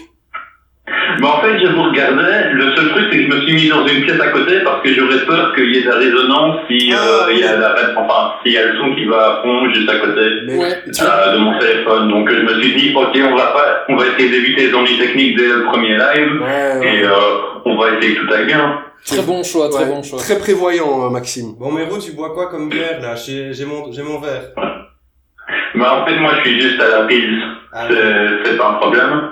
[1.21, 2.51] Mais en fait, je vous regardais.
[2.53, 4.83] Le seul truc, c'est que je me suis mis dans une pièce à côté parce
[4.83, 7.55] que j'aurais peur qu'il y ait de la résonance si Ah, euh, il y a
[7.55, 7.61] oui.
[7.61, 10.21] la, enfin, s'il y a le son qui va à fond juste à côté.
[10.57, 12.09] Ouais, euh, de mon téléphone.
[12.09, 14.99] Donc je me suis dit, ok, on va pas, on va essayer d'éviter les ennuis
[14.99, 16.87] techniques dès le premier live, Ouais.
[17.01, 17.11] et euh,
[17.65, 18.81] on va essayer que tout aille bien.
[19.05, 20.19] Très bon choix, très Ouais, bon choix.
[20.19, 21.55] Très prévoyant, Maxime.
[21.59, 23.15] Bon, Mérou, tu bois quoi comme bière, là?
[23.17, 24.51] J'ai j'ai mon, j'ai mon verre.
[25.75, 27.43] Mais en fait, moi, je suis juste à la pile.
[27.73, 29.31] Ah, C'est c'est pas un problème.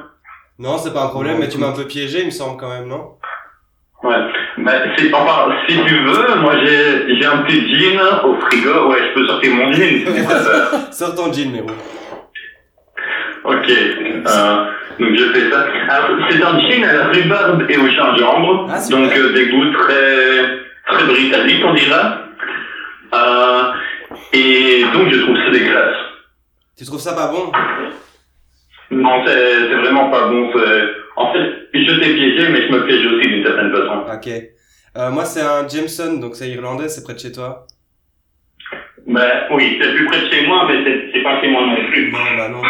[0.58, 2.68] non, c'est pas un problème, mais tu m'as un peu piégé, il me semble, quand
[2.68, 3.12] même, non?
[4.02, 4.16] Ouais.
[4.58, 8.90] Mais c'est, enfin, si tu veux, moi, j'ai, j'ai un petit jean au frigo.
[8.90, 10.92] Ouais, je peux sortir mon jean si tu préfères.
[10.92, 11.70] Sors ton jean, Mérou.
[13.44, 13.68] Ok.
[13.70, 14.64] Euh,
[14.98, 15.66] donc je fais ça.
[15.88, 18.68] Alors, c'est un jean à la rhubarbe et au gingembre.
[18.70, 20.58] Ah, donc euh, des goûts très,
[20.88, 22.18] très britanniques, on dira.
[23.14, 23.62] Euh,
[24.32, 25.96] et donc je trouve ça dégueulasse.
[26.76, 27.50] Tu trouves ça pas bon?
[28.90, 29.32] Non, c'est,
[29.68, 30.50] c'est vraiment pas bon.
[30.54, 30.84] c'est-
[31.16, 34.04] En fait, je t'ai piégé, mais je me piège aussi d'une certaine façon.
[34.14, 34.28] Ok.
[34.98, 37.66] Euh, moi, c'est un Jameson, donc c'est irlandais, c'est près de chez toi?
[39.06, 41.66] Ben, Ben oui, c'est plus près de chez moi, mais c'est c'est pas chez moi
[41.66, 42.12] non plus.
[42.12, 42.62] Non, bah non.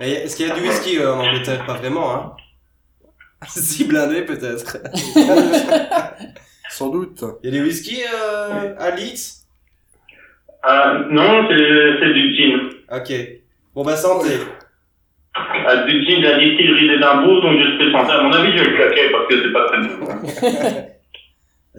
[0.00, 1.64] Est-ce qu'il y a du whisky euh, en Angleterre?
[1.64, 2.32] Pas vraiment, hein
[3.48, 4.78] Si, blindé peut-être.
[6.70, 7.24] Sans doute.
[7.42, 9.44] Il y a du whisky euh, à Leeds?
[10.68, 12.70] Euh, non, c'est c'est du gin.
[12.92, 13.12] Ok.
[13.76, 14.30] Bon bah santé.
[15.36, 18.10] Euh, du gin de la distillerie d'Édimbourg, donc je serais santé.
[18.10, 20.86] À mon avis, je vais le claquer parce que c'est pas très bon.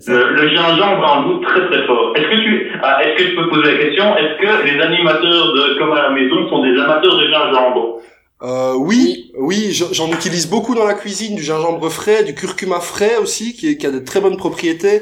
[0.05, 2.13] Le, le gingembre en goût très très fort.
[2.15, 5.53] Est-ce que tu, ah, est-ce que je peux poser la question, est-ce que les animateurs
[5.53, 7.99] de Comme à la maison sont des amateurs de gingembre?
[8.43, 13.17] Euh, oui, oui, j'en utilise beaucoup dans la cuisine, du gingembre frais, du curcuma frais
[13.17, 15.01] aussi, qui, est- qui a de très bonnes propriétés,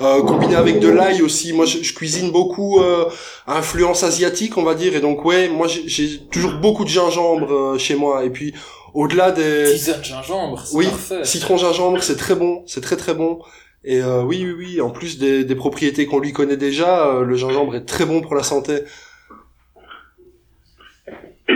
[0.00, 1.52] euh, combiné avec de l'ail aussi.
[1.52, 3.04] Moi, je, je cuisine beaucoup euh,
[3.46, 6.88] à influence asiatique, on va dire, et donc ouais, moi j'ai- j'ai toujours beaucoup de
[6.88, 8.24] gingembre euh, chez moi.
[8.24, 8.54] Et puis
[8.94, 11.24] au-delà des Tisane gingembre, c'est oui, parfait.
[11.24, 13.40] citron gingembre, c'est très bon, c'est très très bon.
[13.84, 17.24] Et euh, oui, oui, oui, en plus des, des propriétés qu'on lui connaît déjà, euh,
[17.24, 18.84] le gingembre est très bon pour la santé.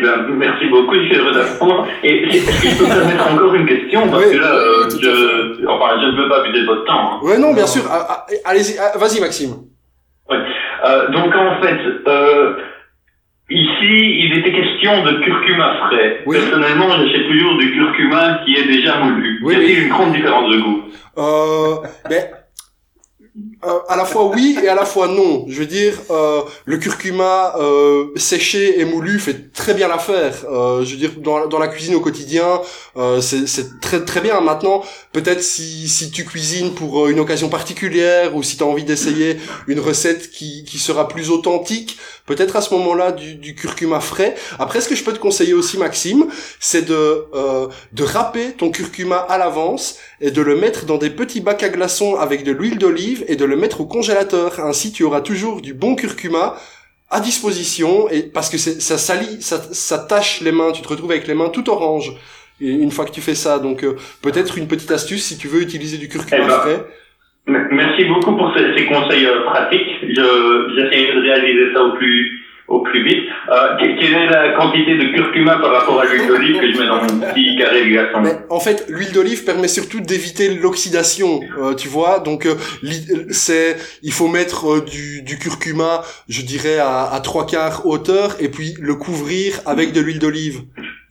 [0.05, 1.87] Bien, merci beaucoup, heureux d'apprendre.
[2.03, 4.59] Et est-ce que je peux me permettre encore une question Parce Oui, que là, oui,
[4.61, 7.13] euh, oui, je, enfin, je ne veux pas abuser de votre temps.
[7.15, 7.19] hein.
[7.23, 7.83] Ouais, non, bien sûr.
[7.91, 9.55] Ah, ah, Allez-y, ah, vas-y, Maxime.
[10.31, 12.55] Euh, donc en fait, euh,
[13.51, 16.23] ici, il était question de curcuma frais.
[16.27, 16.37] Oui.
[16.39, 19.41] Personnellement, j'achète toujours du curcuma qui est déjà moulu.
[19.45, 19.83] Oui, y a-t-il oui.
[19.85, 20.83] une grande différence de goût?
[21.17, 21.77] Euh,
[22.11, 22.31] mais
[23.65, 25.45] euh, à la fois oui et à la fois non.
[25.49, 30.35] Je veux dire, euh, le curcuma euh, séché et moulu fait très bien l'affaire.
[30.51, 32.61] Euh, je veux dire, dans, dans la cuisine au quotidien,
[32.97, 34.41] euh, c'est c'est très très bien.
[34.41, 34.83] Maintenant,
[35.15, 38.85] peut-être si si tu cuisines pour euh, une occasion particulière ou si tu as envie
[38.85, 39.39] d'essayer
[39.69, 41.97] une recette qui qui sera plus authentique,
[42.27, 44.35] peut-être à ce moment-là du, du curcuma frais.
[44.59, 46.27] Après, ce que je peux te conseiller aussi, Maxime,
[46.61, 51.11] c'est de euh, de râper ton curcuma à l'avance et de le mettre dans des
[51.11, 54.59] petits bacs à glaçons avec de l'huile d'olive et de le mettre au congélateur.
[54.59, 56.57] Ainsi, tu auras toujours du bon curcuma
[57.09, 61.13] à disposition et parce que ça salit, ça, ça tâche les mains, tu te retrouves
[61.13, 62.17] avec les mains tout orange
[62.67, 63.59] et une fois que tu fais ça.
[63.59, 66.85] Donc euh, peut-être une petite astuce si tu veux utiliser du curcuma Eh ben, frais.
[67.47, 69.91] Merci beaucoup pour ces, ces conseils euh, pratiques.
[70.03, 73.25] Je, j'essaie de réaliser ça au plus, au plus vite.
[73.51, 76.79] Euh, que- quelle est la quantité de curcuma par rapport à l'huile d'olive que je
[76.81, 81.41] mets dans mon petit carré de glaçon en fait, l'huile d'olive permet surtout d'éviter l'oxydation,
[81.61, 82.21] euh, tu vois.
[82.21, 82.55] Donc, euh,
[83.31, 88.49] c'est, il faut mettre du, du curcuma, je dirais à, à trois quarts hauteur, et
[88.49, 90.63] puis le couvrir avec de l'huile d'olive,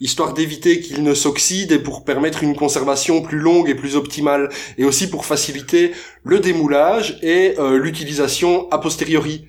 [0.03, 4.49] histoire d'éviter qu'il ne s'oxyde et pour permettre une conservation plus longue et plus optimale,
[4.77, 5.91] et aussi pour faciliter
[6.23, 9.45] le démoulage et euh, l'utilisation a posteriori.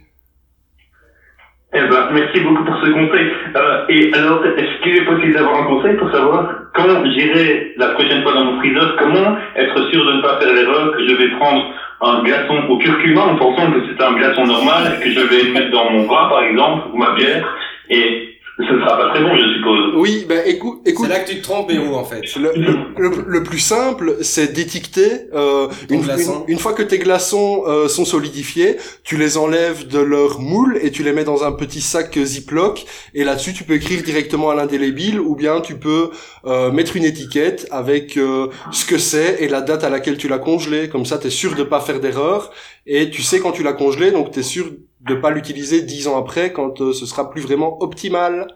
[1.76, 3.32] Eh ben, merci beaucoup pour ce conseil.
[3.56, 7.88] Euh, et alors, est-ce qu'il est possible d'avoir un conseil pour savoir quand j'irai la
[7.88, 11.14] prochaine fois dans mon freezer, comment être sûr de ne pas faire l'erreur que je
[11.14, 15.20] vais prendre un glaçon au curcuma en pensant que c'est un glaçon normal que je
[15.20, 17.44] vais mettre dans mon vin, par exemple, ou ma bière,
[17.90, 19.94] et ce sera pas très bon, je suppose.
[19.96, 21.06] Oui, ben écoute, écoute.
[21.08, 22.22] C'est là que tu te trompes, Béou, en fait.
[22.36, 26.44] Le, le, le- le plus simple, c'est d'étiqueter euh, une, glaçon.
[26.46, 30.78] une, une fois que tes glaçons euh, sont solidifiés, tu les enlèves de leur moule
[30.82, 32.84] et tu les mets dans un petit sac Ziploc
[33.14, 36.10] et là-dessus tu peux écrire directement à l'indélébile ou bien tu peux
[36.46, 40.28] euh, mettre une étiquette avec euh, ce que c'est et la date à laquelle tu
[40.28, 40.88] l'as congelé.
[40.88, 42.52] Comme ça, tu es sûr de pas faire d'erreur
[42.86, 44.66] et tu sais quand tu l'as congelé, donc tu es sûr
[45.06, 48.46] de pas l'utiliser dix ans après quand euh, ce sera plus vraiment optimal.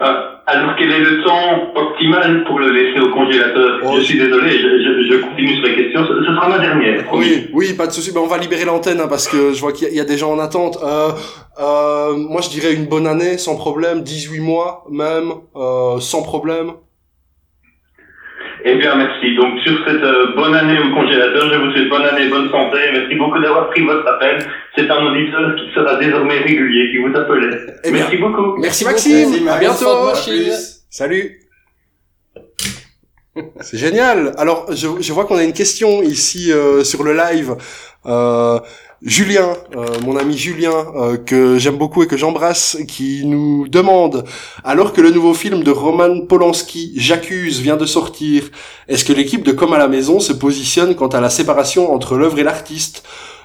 [0.00, 4.18] Euh, alors, quel est le temps optimal pour le laisser au congélateur Oh, Je suis
[4.18, 6.04] désolé, je, je, je continue sur la question.
[6.04, 7.04] Ce, ce sera ma dernière.
[7.12, 8.12] Oui, oui, pas de souci.
[8.12, 10.18] Ben, on va libérer l'antenne hein, parce que je vois qu'il y, y a des
[10.18, 10.78] gens en attente.
[10.82, 11.10] Euh,
[11.60, 16.72] euh, moi, je dirais une bonne année sans problème, 18 mois même, euh, sans problème.
[18.64, 19.34] Eh bien, merci.
[19.34, 22.78] Donc, sur cette euh, bonne année au congélateur, je vous souhaite bonne année, bonne santé.
[22.92, 24.38] Merci beaucoup d'avoir pris votre appel.
[24.76, 27.56] C'est un auditeur qui sera désormais régulier, qui vous appelait.
[27.84, 28.56] Eh bien, merci beaucoup.
[28.58, 28.84] merci.
[28.84, 29.30] Maxime.
[29.30, 30.08] Merci, à bientôt.
[30.08, 30.84] À plus.
[30.90, 31.38] Salut.
[33.60, 34.32] C'est génial.
[34.36, 37.56] Alors, je, je vois qu'on a une question ici euh, sur le live.
[38.06, 38.58] Euh,
[39.04, 44.24] Julien, euh, mon ami Julien, euh, que j'aime beaucoup et que j'embrasse, qui nous demande,
[44.62, 48.44] alors que le nouveau film de Roman Polanski, J'accuse, vient de sortir,
[48.86, 52.16] est-ce que l'équipe de Comme à la maison se positionne quant à la séparation entre
[52.16, 53.02] l'œuvre et l'artiste?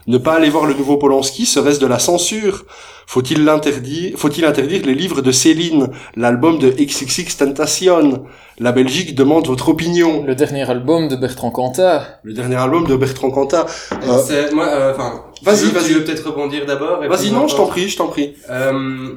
[0.08, 2.64] Ne pas aller voir le nouveau Polanski serait-ce de la censure
[3.08, 8.24] Faut-il l'interdire Faut-il interdire les livres de Céline, l'album de XXX Tentation
[8.58, 10.24] La Belgique demande votre opinion.
[10.24, 12.20] Le dernier album de Bertrand Cantat.
[12.24, 13.66] Le dernier album de Bertrand Cantat.
[13.92, 15.88] Euh, C'est- moi, euh, enfin, Vas-y, tu veux- vas-y.
[15.88, 18.36] Tu veux peut-être rebondir d'abord Vas-y, non, on je t'en prie, je t'en prie.
[18.50, 19.16] Euh,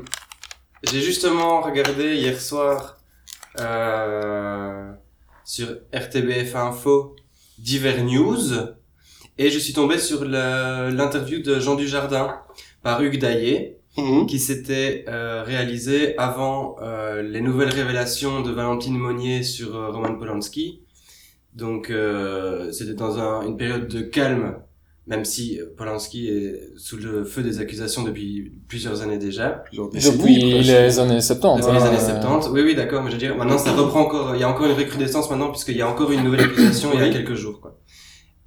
[0.90, 2.96] j'ai justement regardé hier soir
[3.60, 4.90] euh,
[5.44, 7.14] sur RTBF Info
[7.58, 8.38] Divers News
[9.40, 12.26] et je suis tombé sur l'interview de Jean Dujardin
[12.82, 14.26] par Hugues Daillé Mhm.
[14.26, 20.14] qui s'était euh, réalisé avant euh, les nouvelles révélations de Valentine Monnier sur euh, Roman
[20.14, 20.82] Polanski.
[21.54, 24.58] Donc euh, c'était dans un- une période de calme,
[25.08, 29.64] même si Polanski est sous le feu des accusations depuis plusieurs années déjà.
[29.72, 31.66] Depuis les années 70.
[31.66, 34.02] Dans les hein, années 70, oui oui d'accord, mais je veux dire maintenant ça reprend
[34.02, 36.90] encore, il y a encore une recrudescence maintenant puisqu'il y a encore une nouvelle accusation
[36.94, 37.76] il y a quelques jours quoi.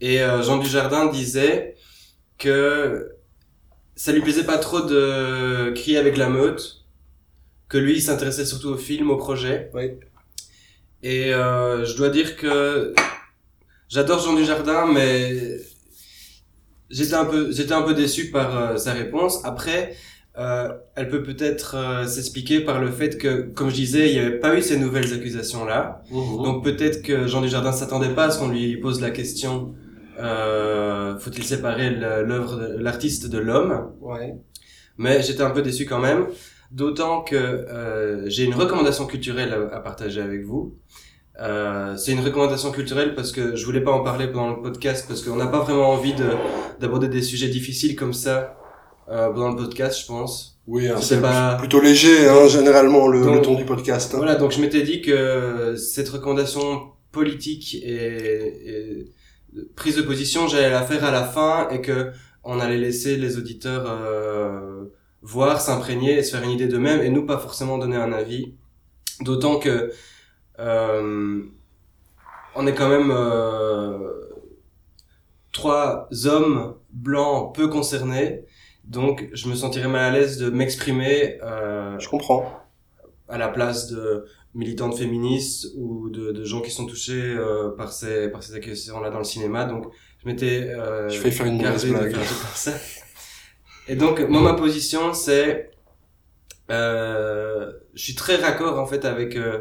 [0.03, 1.75] Et euh, Jean Dujardin disait
[2.37, 3.15] que
[3.95, 6.83] ça lui plaisait pas trop de crier avec la meute,
[7.69, 9.71] que lui il s'intéressait surtout au film, au projet.
[9.73, 9.91] Oui.
[11.03, 12.93] Et euh, je dois dire que
[13.87, 15.55] j'adore Jean Dujardin, mais
[16.89, 19.39] j'étais un peu j'étais un peu déçu par euh, sa réponse.
[19.45, 19.95] Après,
[20.37, 24.39] euh, elle peut peut-être s'expliquer par le fait que, comme je disais, il n'y avait
[24.39, 26.03] pas eu ces nouvelles accusations là.
[26.11, 26.43] Mhm.
[26.43, 29.73] Donc peut-être que Jean Dujardin s'attendait pas à ce qu'on lui pose la question
[30.19, 33.91] euh, faut-il séparer l'œuvre de l'artiste de l'homme?
[34.01, 34.35] Ouais.
[34.97, 36.27] mais j'étais un peu déçu quand même
[36.71, 40.75] d'autant que euh, j'ai une recommandation culturelle à, à partager avec vous
[41.41, 45.05] euh, c'est une recommandation culturelle parce que je voulais pas en parler pendant le podcast
[45.07, 46.29] parce qu'on n'a pas vraiment envie de
[46.79, 48.55] d'aborder des sujets difficiles comme ça
[49.09, 53.07] euh, pendant le podcast je pense Oui, hein, C'est c'est pas- plutôt léger, hein, généralement,
[53.09, 54.11] le, Donc- le ton du podcast.
[54.13, 54.17] hein.
[54.17, 59.11] Voilà, donc je m'étais dit que cette recommandation politique et, et
[59.75, 62.11] prise de position, j'allais la faire à la fin et que
[62.43, 64.85] on allait laisser les auditeurs euh,
[65.21, 68.55] voir, s'imprégner et se faire une idée d'eux-mêmes et nous pas forcément donner un avis.
[69.21, 69.91] D'autant que
[70.59, 71.43] euh,
[72.55, 74.09] on est quand même euh,
[75.51, 78.45] trois hommes blancs peu concernés.
[78.83, 82.45] Donc, je me sentirais mal à l'aise de m'exprimer euh, Je comprends.
[83.29, 87.91] à la place de militantes féministes ou de, de gens qui sont touchés euh, par
[87.91, 89.65] ces par ces accusations là dans le cinéma.
[89.65, 89.85] Donc
[90.21, 92.15] je m'étais euh, Je vais faire une mauvaise blague.
[92.55, 92.73] ça.
[93.87, 95.71] Et donc moi ma position c'est
[96.71, 99.59] euh, je suis très raccord en fait avec euh,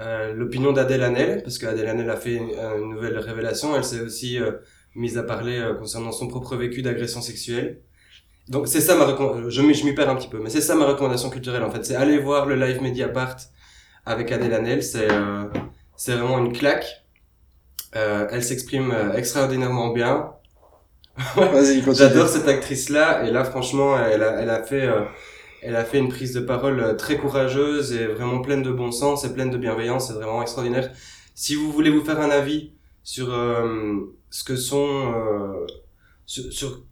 [0.00, 2.50] euh, l'opinion d'Adèle Hanel parce qu'Adèle Hanel a fait une,
[2.80, 3.74] une nouvelle révélation.
[3.76, 4.52] Elle s'est aussi euh,
[4.94, 7.80] mise à parler euh, concernant son propre vécu d'agression sexuelle.
[8.48, 10.60] Donc c'est ça ma recommandation, je m'y je m'y perds un petit peu, mais c'est
[10.60, 13.36] ça ma recommandation culturelle en fait, c'est aller voir le live Mediapart
[14.06, 15.44] avec Adèle Hanel, c'est euh,
[15.96, 17.04] c'est vraiment une claque.
[17.96, 20.32] Euh, elle s'exprime euh, extraordinairement bien.
[21.36, 21.96] Vas-y, continue.
[21.96, 24.88] J'adore cette actrice là et là franchement elle a, elle a fait
[25.62, 29.24] elle a fait une prise de parole très courageuse et vraiment pleine de bon sens
[29.24, 30.90] et pleine de bienveillance, c'est vraiment extraordinaire.
[31.34, 32.72] Si vous voulez vous faire un avis
[33.02, 33.98] sur euh,
[34.30, 35.66] ce que sont euh,
[36.24, 36.84] sur, sur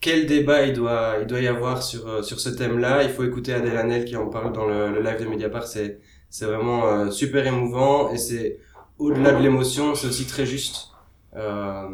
[0.00, 3.54] quel débat il doit il doit y avoir sur sur ce thème-là, il faut écouter
[3.54, 6.00] Adèle Hanel qui en parle dans le, le live de Mediapart, c'est
[6.34, 8.58] c'est vraiment euh, super émouvant et c'est
[8.98, 10.88] au-delà de l'émotion, c'est aussi très juste.
[11.36, 11.88] Euh,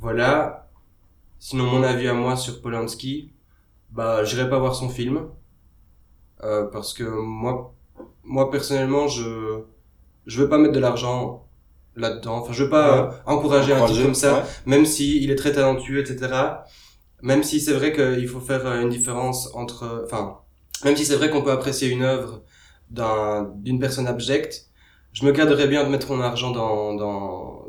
[0.00, 0.68] voilà.
[1.38, 3.30] Sinon, mon avis à moi sur Polanski,
[3.90, 5.28] bah, j'irai pas voir son film.
[6.42, 7.72] Euh, parce que moi,
[8.24, 9.60] moi, personnellement, je,
[10.26, 11.46] je veux pas mettre de l'argent
[11.94, 12.38] là-dedans.
[12.38, 14.42] Enfin, je veux pas euh, encourager un type comme ça, ouais.
[14.66, 16.34] même si il est très talentueux, etc.
[17.22, 20.38] Même si c'est vrai qu'il faut faire euh, une différence entre, enfin,
[20.84, 22.42] même si c'est vrai qu'on peut apprécier une œuvre
[22.92, 24.68] d'un, d'une personne abjecte,
[25.12, 27.64] je me garderais bien de mettre mon argent dans, dans,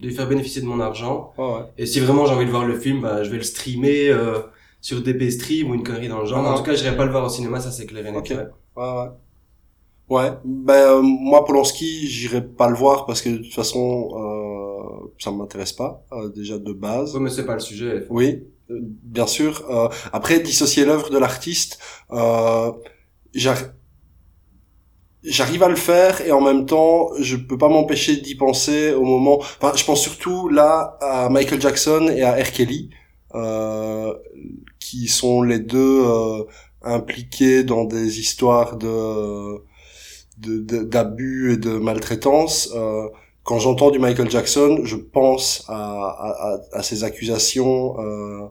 [0.00, 1.32] de lui faire bénéficier de mon argent.
[1.38, 1.60] Ouais, ouais.
[1.78, 4.38] Et si vraiment j'ai envie de voir le film, bah, je vais le streamer euh,
[4.80, 6.44] sur DP Stream ou une connerie dans le genre.
[6.46, 6.52] Ah.
[6.52, 8.18] En tout cas, je pas le voir au cinéma, ça c'est clair et net.
[8.18, 8.30] Ok.
[8.30, 8.46] ouais.
[10.08, 10.32] Ouais, ouais.
[10.44, 15.30] Ben euh, moi Polanski, j'irai pas le voir parce que de toute façon, euh, ça
[15.32, 17.14] m'intéresse pas euh, déjà de base.
[17.14, 18.06] Ouais, mais c'est pas le sujet.
[18.10, 19.64] Oui, euh, bien sûr.
[19.70, 21.78] Euh, après, dissocier l'œuvre de l'artiste,
[22.12, 22.72] euh,
[25.26, 29.04] j'arrive à le faire et en même temps, je peux pas m'empêcher d'y penser au
[29.04, 29.38] moment.
[29.40, 32.50] Enfin, je pense surtout là à Michael Jackson et à R.
[32.52, 32.90] Kelly,
[33.34, 34.14] euh,
[34.78, 36.44] qui sont les deux euh,
[36.82, 39.62] impliqués dans des histoires de
[40.38, 42.70] d'abus et de maltraitance.
[42.74, 43.08] Euh,
[43.42, 48.46] quand j'entends du Michael Jackson, je pense à, à, à, à ces accusations, euh,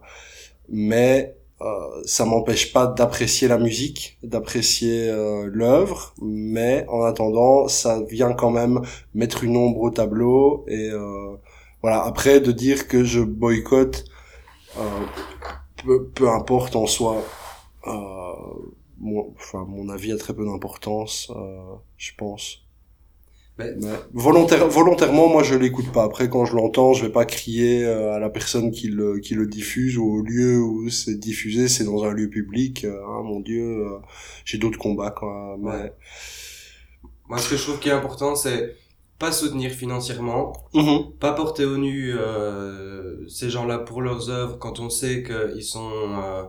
[0.69, 8.01] mais euh, ça m'empêche pas d'apprécier la musique, d'apprécier euh, l'œuvre, mais en attendant, ça
[8.03, 8.81] vient quand même
[9.13, 11.35] mettre une ombre au tableau et euh,
[11.81, 12.03] voilà.
[12.03, 14.05] Après, de dire que je boycotte,
[14.77, 14.81] euh,
[15.85, 17.23] peu, peu importe en soi.
[17.87, 18.33] Euh,
[18.99, 21.31] mon, enfin, mon avis a très peu d'importance,
[21.97, 22.64] je pense.
[23.57, 26.03] Mais- Mais volontaire, volontairement, moi, je l'écoute pas.
[26.03, 29.33] Après, quand je l'entends, je vais pas crier euh, à la personne qui le, qui
[29.33, 32.83] le diffuse ou au lieu où c'est diffusé, c'est dans un lieu public.
[32.83, 33.97] Euh, hein, mon Dieu, euh,
[34.43, 35.55] j'ai d'autres combats, quoi.
[35.59, 35.69] Mais...
[35.69, 35.93] Ouais.
[37.29, 38.75] Moi, ce que je trouve qui est important, c'est
[39.17, 41.13] pas soutenir financièrement, Mhm.
[41.21, 45.89] pas porter au nu euh, ces gens-là pour leurs œuvres quand on sait qu'ils sont
[45.93, 46.43] euh,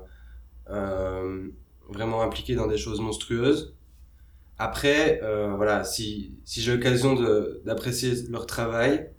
[0.70, 1.47] euh,
[1.89, 3.76] vraiment impliqués dans des choses monstrueuses.
[4.59, 9.11] Après, euh, voilà, si, si j'ai l'occasion de- d'apprécier leur travail,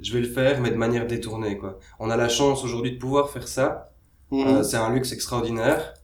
[0.00, 1.78] je vais le faire, mais de manière détournée, quoi.
[2.00, 3.92] On a la chance aujourd'hui de pouvoir faire ça.
[4.30, 4.46] Mhm.
[4.46, 5.94] Euh, c'est un luxe extraordinaire.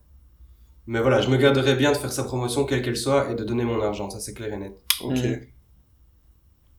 [0.86, 3.44] Mais voilà, je me garderai bien de faire sa promotion, quelle qu'elle soit, et de
[3.44, 4.74] donner mon argent, ça c'est clair et net.
[5.02, 5.16] Ok.
[5.18, 5.40] Mhm.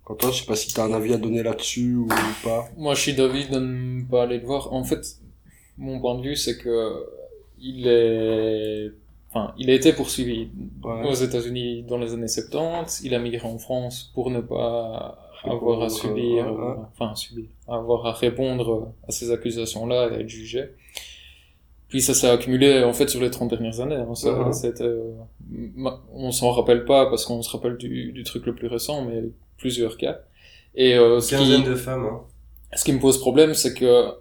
[0.06, 2.08] Quentin, je sais pas si t'as un avis à donner là-dessus ou
[2.44, 2.68] pas.
[2.78, 4.74] Moi, je suis d'avis de ne pas aller le voir.
[4.74, 5.06] En fait,
[5.78, 7.06] mon point de vue, c'est que
[7.60, 8.92] il est,
[9.30, 10.50] enfin, il a été poursuivi
[10.84, 11.08] Ouais.
[11.10, 13.02] aux États-Unis dans les années 70.
[13.04, 16.72] Il a migré en France pour ne pas avoir à subir, euh, ouais.
[16.72, 20.66] euh, enfin, subir, avoir à répondre à ces accusations-là et à être jugé.
[21.88, 23.96] Puis ça s'est accumulé en fait sur les 30 dernières années.
[23.96, 24.14] hein.
[24.14, 25.12] Ça, c'était, euh,
[26.14, 29.24] on s'en rappelle pas parce qu'on se rappelle du, du truc le plus récent, mais
[29.58, 30.20] plusieurs cas.
[30.76, 32.22] Et euh, ce qui- de femmes, hein.
[32.76, 34.12] ce qui me pose problème, c'est que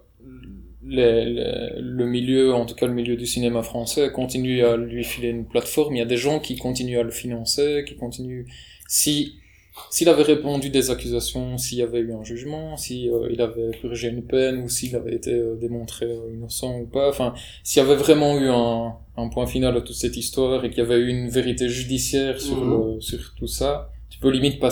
[0.85, 5.03] les- les- le milieu, en tout cas le milieu du cinéma français, continue à lui
[5.03, 5.95] filer une plateforme.
[5.95, 8.45] Il y a des gens qui continuent à le financer, qui continuent.
[8.87, 9.35] Si
[9.91, 13.71] s'il avait répondu des accusations, s'il y avait eu un jugement, si euh, il avait
[13.79, 17.33] purgé une peine ou s'il avait été euh, démontré euh, innocent ou pas, enfin,
[17.63, 20.79] s'il y avait vraiment eu un, un point final à toute cette histoire et qu'il
[20.79, 22.95] y avait eu une vérité judiciaire sur Mhm.
[22.95, 24.69] le- sur tout ça, tu peux limite pas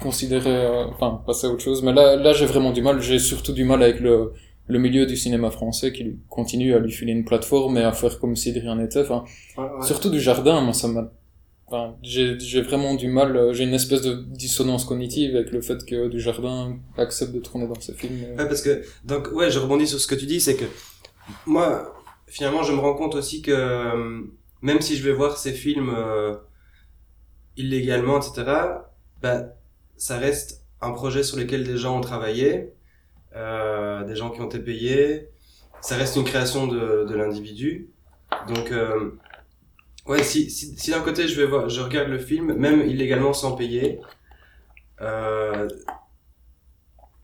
[0.00, 1.82] considérer, euh, enfin, passer à autre chose.
[1.82, 3.00] Mais là, là, j'ai vraiment du mal.
[3.00, 4.32] J'ai surtout du mal avec le,
[4.66, 8.18] le milieu du cinéma français qui continue à lui filer une plateforme et à faire
[8.18, 9.00] comme si de rien n'était.
[9.00, 9.24] Enfin,
[9.56, 9.86] Ouais, ouais.
[9.86, 11.12] surtout du jardin, moi, ça m'a,
[11.66, 15.84] enfin, j'ai, vraiment du mal, euh, j'ai une espèce de dissonance cognitive avec le fait
[15.84, 18.20] que du jardin accepte de tourner dans ses films.
[18.38, 20.64] Ouais, parce que, donc, ouais, je rebondis sur ce que tu dis, c'est que,
[21.46, 21.94] moi,
[22.26, 24.22] finalement, je me rends compte aussi que, euh,
[24.62, 26.36] même si je vais voir ces films, euh,
[27.56, 28.44] illégalement, etc.,
[29.20, 29.42] bah,
[29.96, 32.72] ça reste un projet sur lequel des gens ont travaillé,
[33.36, 35.28] euh, des gens qui ont été payés,
[35.80, 37.90] ça reste une création de, de l'individu.
[38.48, 39.10] Donc, euh,
[40.06, 43.32] ouais, si, si, si d'un côté je vais voir, je regarde le film, même illégalement
[43.32, 44.00] sans payer,
[45.00, 45.68] euh,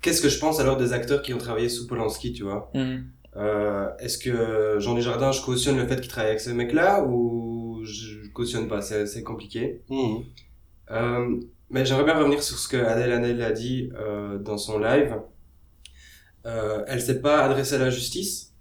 [0.00, 2.70] qu'est-ce que je pense alors des acteurs qui ont travaillé sous Polanski, tu vois?
[2.74, 3.04] Mhm.
[3.36, 7.80] euh, Est-ce que Jean Desjardins, je cautionne le fait qu'il travaille avec ce mec-là ou
[7.84, 8.82] je cautionne pas?
[8.82, 9.82] C'est c'est compliqué.
[9.90, 10.24] Mhm.
[10.90, 14.78] Euh, mais j'aimerais bien revenir sur ce que Adèle Hanel a dit euh, dans son
[14.78, 15.14] live.
[16.46, 18.54] Euh, elle s'est pas adressée à la justice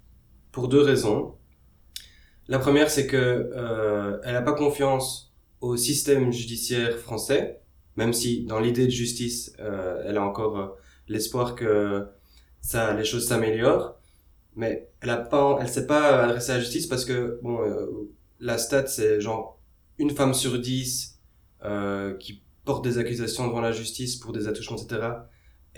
[0.51, 1.35] pour deux raisons.
[2.47, 7.61] La première, c'est que euh, elle n'a pas confiance au système judiciaire français,
[7.95, 10.67] même si dans l'idée de justice, euh, elle a encore euh,
[11.07, 12.07] l'espoir que
[12.61, 13.95] ça, les choses s'améliorent.
[14.55, 18.09] Mais elle a pas, elle s'est pas adressée à la justice parce que bon, euh,
[18.39, 19.59] la stat c'est genre
[19.97, 21.19] une femme sur dix
[21.63, 25.01] euh, qui porte des accusations devant la justice pour des attouchements, etc.,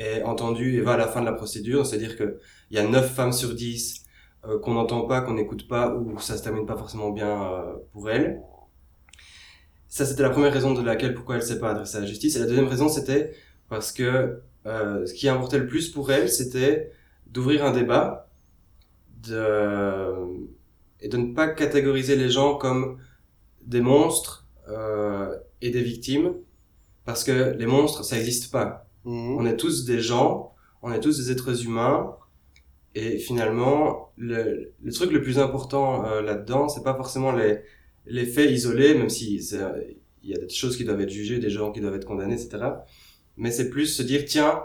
[0.02, 1.86] est entendue et va à la fin de la procédure.
[1.86, 4.02] C'est-à-dire que il y a 9 femmes sur 10
[4.46, 7.76] euh, qu'on n'entend pas, qu'on n'écoute pas, ou ça se termine pas forcément bien euh,
[7.92, 8.42] pour elle.
[9.88, 12.36] Ça, c'était la première raison de laquelle pourquoi elle s'est pas adressée à la justice.
[12.36, 13.34] Et la deuxième raison, c'était
[13.70, 16.92] parce que euh, ce qui importait le plus pour elle, c'était
[17.28, 18.30] d'ouvrir un débat
[19.24, 20.16] de...
[21.02, 23.00] et de ne pas catégoriser les gens comme
[23.62, 24.48] des monstres
[25.62, 26.34] et des victimes,
[27.06, 28.88] parce que les monstres, ça n'existe pas.
[29.06, 29.38] Mhm.
[29.38, 32.16] On est tous des gens, on est tous des êtres humains,
[32.96, 37.62] et finalement, le, le truc le plus important euh, là-dedans, c'est pas forcément les,
[38.06, 41.50] les faits isolés, même si il y a des choses qui doivent être jugées, des
[41.50, 42.86] gens qui doivent être condamnés, etc.
[43.38, 44.62] Mais c'est plus se dire, tiens,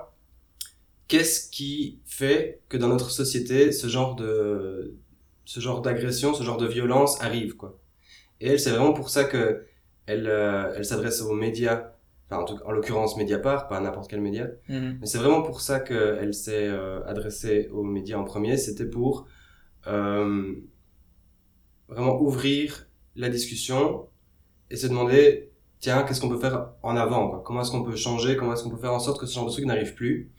[1.09, 4.97] qu'est-ce qui fait que dans notre société, ce genre de,
[5.45, 7.79] ce genre d'agression, ce genre de violence arrive, quoi.
[8.41, 9.65] Et elle, c'est vraiment pour ça que
[10.07, 11.93] elle, euh, elle s'adresse aux médias,
[12.31, 14.99] enfin, en, tout- en l'occurrence Mediapart, pas n'importe quel média, Mhm.
[15.01, 18.57] mais c'est vraiment pour ça qu'elle s'est euh, adressée aux médias en premier.
[18.57, 19.27] C'était pour
[19.87, 20.53] euh,
[21.89, 24.09] vraiment ouvrir la discussion
[24.71, 27.43] et se demander, tiens, qu'est-ce qu'on peut faire en avant quoi?
[27.45, 28.37] Comment est-ce qu'on peut changer?
[28.37, 30.33] Comment est-ce qu'on peut faire en sorte que ce genre de truc n'arrive plus?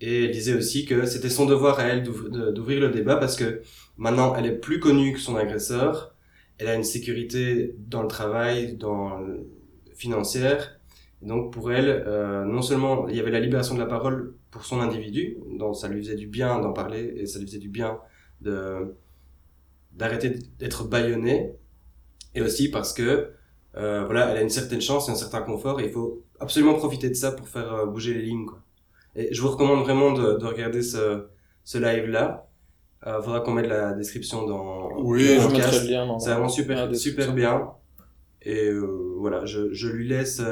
[0.00, 3.60] Et elle disait aussi que c'était son devoir à elle d'ouvrir le débat parce que
[3.98, 6.14] maintenant, elle est plus connue que son agresseur.
[6.56, 9.46] Elle a une sécurité dans le travail, dans le-
[9.94, 10.79] financière.
[11.22, 14.64] Donc pour elle, euh, non seulement il y avait la libération de la parole pour
[14.64, 17.68] son individu, donc ça lui faisait du bien d'en parler et ça lui faisait du
[17.68, 17.98] bien
[18.40, 18.96] de
[19.92, 21.54] d'arrêter d'être bâillonné,
[22.34, 23.32] et aussi parce que
[23.76, 26.74] euh, voilà, elle a une certaine chance et un certain confort et il faut absolument
[26.74, 28.62] profiter de ça pour faire euh, bouger les lignes quoi.
[29.16, 31.26] Et je vous recommande vraiment de, de regarder ce
[31.64, 32.48] ce live là.
[33.06, 36.48] Euh, faudra qu'on mette la description dans Oui, le Je mettrai le lien C'est vraiment
[36.48, 37.70] super, super bien.
[38.42, 40.42] Et euh, voilà, je, je lui laisse.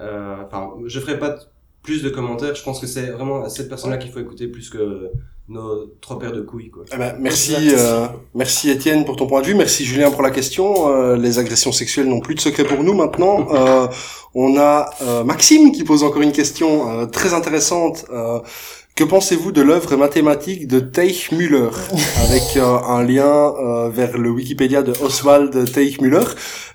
[0.00, 1.36] Euh, euh, Enfin, je ferai pas
[1.82, 2.54] plus de commentaires.
[2.54, 5.10] Je pense que c'est vraiment à cette personne-là qu'il faut écouter plus que
[5.48, 6.84] nos trois paires de couilles, quoi.
[6.92, 9.54] Eh ben, merci, euh, merci Étienne pour ton point de vue.
[9.54, 10.90] Merci Julien pour la question.
[10.90, 13.46] Euh, les agressions sexuelles n'ont plus de secret pour nous maintenant.
[13.56, 13.86] Euh,
[14.34, 18.04] on a euh, Maxime qui pose encore une question euh, très intéressante.
[18.96, 21.68] Que pensez-vous de l'œuvre mathématique de Teichmüller
[22.24, 26.24] avec euh, un lien euh, vers le Wikipédia de Oswald Teichmüller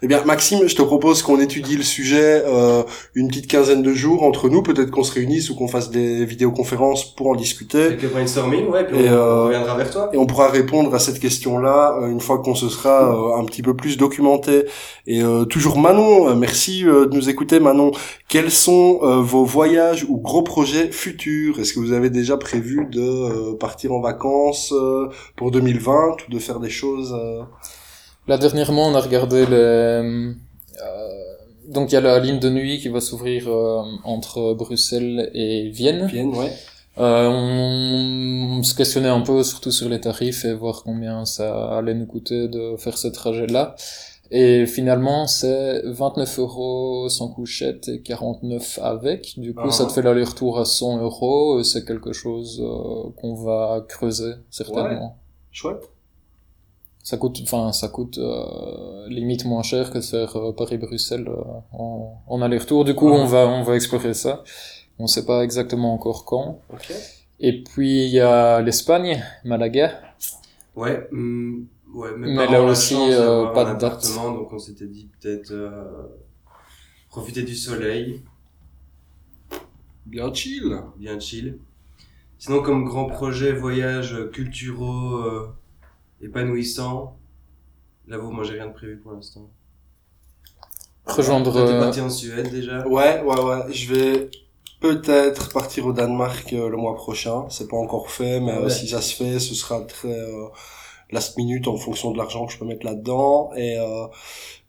[0.03, 2.83] Eh bien, Maxime, je te propose qu'on étudie le sujet euh,
[3.15, 4.61] une petite quinzaine de jours entre nous.
[4.61, 7.87] Peut-être qu'on se réunisse ou qu'on fasse des vidéoconférences pour en discuter.
[7.97, 10.09] Quelques brainstorming, ouais, puis Et, on, euh, on reviendra vers toi.
[10.13, 13.45] Et on pourra répondre à cette question-là euh, une fois qu'on se sera euh, un
[13.45, 14.65] petit peu plus documenté.
[15.07, 17.91] Et euh, toujours Manon, merci euh, de nous écouter Manon.
[18.27, 21.59] Quels sont euh, vos voyages ou gros projets futurs?
[21.59, 26.31] Est-ce que vous avez déjà prévu de euh, partir en vacances euh, pour 2020 ou
[26.31, 27.41] de faire des choses euh,
[28.27, 30.33] Là, dernièrement, on a regardé les...
[31.67, 33.49] donc, il y a la ligne de nuit qui va s'ouvrir
[34.03, 36.05] entre Bruxelles et Vienne.
[36.05, 36.51] Vienne, ouais.
[36.97, 41.77] Euh, on, on se questionnait un peu surtout sur les tarifs et voir combien ça
[41.77, 43.75] allait nous coûter de faire ce trajet-là.
[44.33, 49.37] Et finalement, c'est 29 euros sans couchette et 49 avec.
[49.37, 49.71] Du coup, Ah.
[49.71, 51.61] ça te fait l'aller-retour à 100 euros.
[51.63, 55.17] C'est quelque chose euh, qu'on va creuser, certainement.
[55.51, 55.89] Chouette.
[57.03, 61.27] Ça coûte, enfin, ça coûte euh, limite moins cher que de faire euh, Paris-Bruxelles
[61.73, 62.85] en, en aller-retour.
[62.85, 64.43] Du coup, on va, on va explorer ça.
[64.99, 66.59] On sait pas exactement encore quand.
[67.39, 69.99] Et puis il y a l'Espagne, Malaga.
[70.75, 74.07] Ouais, hum, ouais, mes Mais là aussi, chance euh, pas de date.
[74.15, 76.07] donc on s'était dit peut-être euh,
[77.09, 78.23] profiter du soleil,
[80.05, 80.81] Bien chill.
[80.97, 81.59] bien chill.
[82.39, 85.53] Sinon, comme grand projet, voyage culturaux euh,
[86.21, 87.17] épanouissant,
[88.07, 89.49] j'avoue, moi j'ai rien de prévu pour l'instant.
[91.05, 91.51] Rejoindre.
[91.53, 93.73] T'es euh, parti en Suède déjà Ouais, ouais, ouais.
[93.73, 94.29] Je vais
[94.79, 97.47] peut-être partir au Danemark euh, le mois prochain.
[97.49, 98.69] C'est pas encore fait, mais euh, Ouais.
[98.69, 100.47] si ça se fait, ce sera très euh,
[101.11, 103.51] last minute en fonction de l'argent que je peux mettre là-dedans.
[103.55, 104.07] Et euh,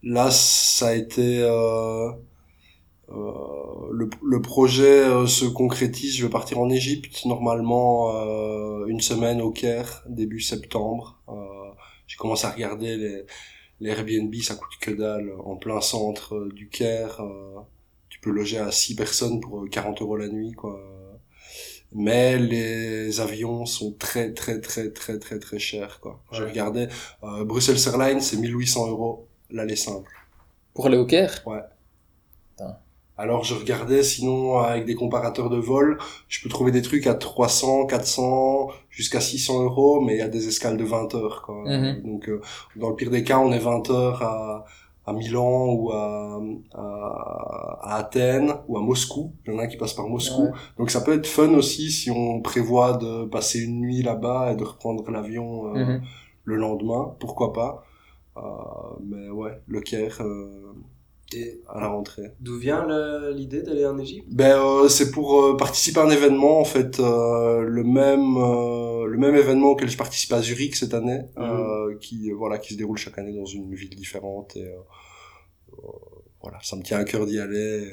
[0.03, 2.11] là, ça a été euh,
[3.09, 6.15] euh, le, le projet euh, se concrétise.
[6.15, 11.19] Je vais partir en Égypte normalement euh, une semaine au Caire début septembre.
[12.07, 13.23] J'ai commencé à regarder les
[13.79, 17.21] les Airbnb, ça coûte que dalle en plein centre du Caire.
[18.09, 20.79] tu peux loger à 6 personnes pour euh, 40 euros la nuit, quoi.
[21.95, 26.19] Mais les avions sont très, très, très, très, très, très chers, quoi.
[26.31, 26.49] Je Ouais.
[26.49, 26.87] regardais,
[27.23, 30.11] euh, Bruxelles Airlines, c'est 1800 euros l'aller simple.
[30.73, 31.43] Pour aller au Caire?
[33.15, 35.99] Alors je regardais, sinon, avec des comparateurs de vol,
[36.29, 40.27] je peux trouver des trucs à 300, 400, jusqu'à 600 euros, mais il y a
[40.27, 41.63] des escales de 20 heures, quoi.
[41.63, 42.01] Mhm.
[42.03, 42.41] Donc, euh,
[42.75, 44.65] dans le pire des cas, on est 20 heures à,
[45.05, 46.39] à Milan ou à,
[46.73, 49.33] à, à Athènes ou à Moscou.
[49.45, 50.43] Il y en a qui passent par Moscou.
[50.43, 50.51] Ouais.
[50.77, 54.55] Donc ça peut être fun aussi si on prévoit de passer une nuit là-bas et
[54.55, 56.01] de reprendre l'avion euh, Mhm.
[56.45, 57.15] le lendemain.
[57.19, 57.83] Pourquoi pas?
[58.37, 58.41] Euh,
[59.05, 60.73] mais ouais, le Caire euh,
[61.35, 62.31] Et à la rentrée.
[62.39, 62.85] d'où vient
[63.31, 64.27] l'idée d'aller en Égypte?
[64.31, 69.17] Ben euh, c'est pour euh, participer à un événement en fait euh, le même le
[69.17, 72.97] même événement auquel je participe à Zurich cette année euh, qui voilà qui se déroule
[72.97, 74.71] chaque année dans une ville différente et
[76.41, 77.91] voilà ça me tient à cœur d'y aller et,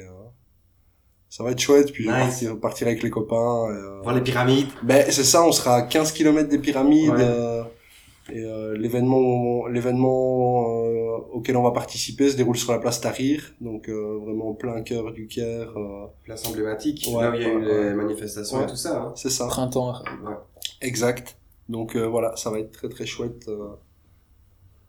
[1.29, 2.29] ça va être chouette puis je vais Nice.
[2.43, 5.81] partir partir avec les copains et, Voir les pyramides ben c'est ça on sera à
[5.83, 8.35] 15 km des pyramides Ouais.
[8.37, 8.43] et
[8.77, 10.85] l'événement l'événement
[11.33, 14.81] auquel on va participer se déroule sur la place Tahrir donc euh, vraiment en plein
[14.81, 17.83] cœur du Caire euh, place emblématique, Ouais, là où il y a eu ouais.
[17.89, 18.63] les manifestations Ouais.
[18.65, 19.01] et tout ça.
[19.03, 19.13] Hein.
[19.15, 19.93] c'est ça Printemps.
[20.23, 20.35] Ouais.
[20.81, 21.37] Exact.
[21.69, 23.47] Donc euh, voilà, ça va être très très chouette.
[23.47, 23.69] euh.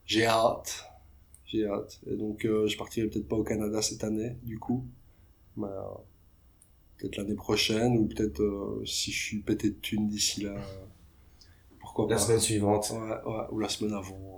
[0.06, 0.84] J'ai hâte.
[1.46, 2.00] J'ai hâte.
[2.10, 4.84] Et donc euh, je partirai peut-être pas au Canada cette année, du coup.
[5.56, 5.94] Mais euh,
[6.98, 10.52] peut-être l'année prochaine, ou peut-être euh, si je suis pété de thunes d'ici là.
[10.52, 10.58] euh,
[11.80, 12.22] pourquoi La pas.
[12.22, 12.90] semaine suivante.
[12.92, 14.31] Ouais, ouais, ou la semaine avant.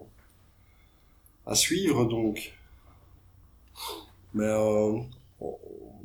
[1.47, 2.55] À suivre donc.
[4.33, 4.99] Mais euh,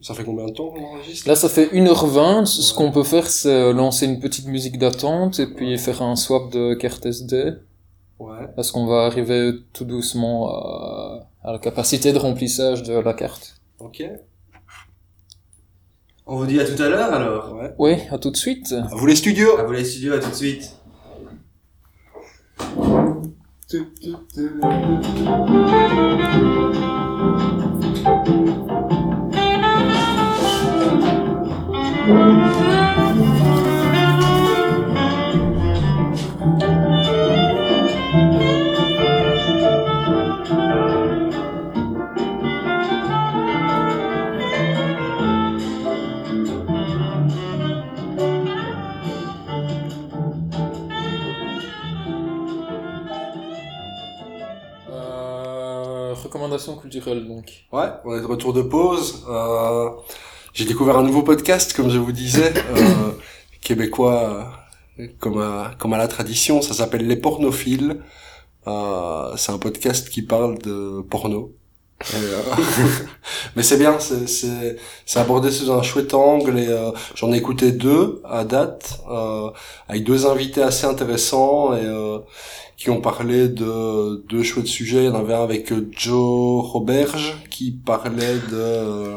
[0.02, 1.28] ça fait combien de temps qu'on enregistre?
[1.28, 2.46] Là, ça fait 1h20.
[2.46, 2.78] Ce Ouais.
[2.78, 6.74] qu'on peut faire, c'est lancer une petite musique d'attente et puis faire un swap de
[6.74, 7.54] carte SD.
[8.20, 8.48] Ouais.
[8.56, 13.56] Parce qu'on va arriver tout doucement à, à la capacité de remplissage de la carte.
[13.80, 14.04] Ok.
[16.28, 17.56] On vous dit à tout à l'heure alors.
[17.56, 17.74] Ouais.
[17.80, 18.74] Oui, à tout de suite.
[18.74, 20.76] À vous les studios À vous les studios, à tout de suite.
[23.72, 24.04] Thank
[32.64, 32.79] you.
[56.82, 57.66] Culturelle donc.
[57.72, 59.26] Ouais, on est de retour de pause.
[59.30, 59.90] Euh,
[60.54, 63.12] j'ai découvert un nouveau podcast, comme je vous disais, euh,
[63.62, 64.52] québécois,
[65.00, 66.62] euh, comme à, comme à la tradition.
[66.62, 68.02] Ça s'appelle Les Pornophiles.
[68.66, 71.56] C'est un podcast qui parle de porno.
[72.14, 72.42] Euh,
[73.56, 74.28] mais c'est bien, c'est
[75.06, 79.50] c'est abordé sous un chouette angle et euh, j'en ai écouté deux à date euh,
[79.90, 82.20] avec deux invités assez intéressants et euh,
[82.78, 85.06] qui ont parlé de deux chouettes sujets.
[85.06, 89.16] Il y en avait un avec Joe Roberge qui parlait de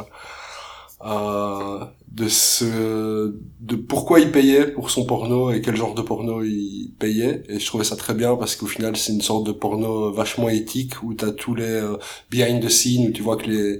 [1.04, 1.84] euh,
[2.14, 6.92] de ce de pourquoi il payait pour son porno et quel genre de porno il
[6.98, 7.42] payait.
[7.48, 10.48] Et je trouvais ça très bien parce qu'au final c'est une sorte de porno vachement
[10.50, 11.96] éthique où t'as tous les euh,
[12.30, 13.78] behind the scenes où tu vois que les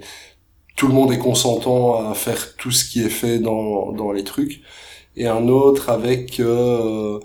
[0.75, 4.23] tout le monde est consentant à faire tout ce qui est fait dans dans les
[4.23, 4.61] trucs.
[5.15, 7.19] Et un autre avec euh,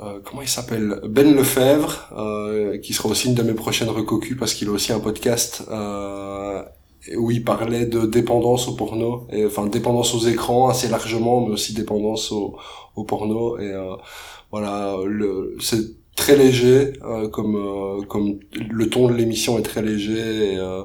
[0.00, 1.00] euh, comment il s'appelle?
[1.08, 4.92] Ben Lefebvre euh, qui sera aussi une de mes prochaines recocus parce qu'il a aussi
[4.92, 6.62] un podcast euh,
[7.16, 11.52] où il parlait de dépendance au porno, et, enfin dépendance aux écrans assez largement, mais
[11.52, 12.56] aussi dépendance au,
[12.96, 13.58] au porno.
[13.58, 13.96] Et euh,
[14.50, 14.96] voilà,
[15.60, 20.52] c'est très léger, euh, comme euh, comme le ton de l'émission est très léger.
[20.52, 20.82] Et, euh,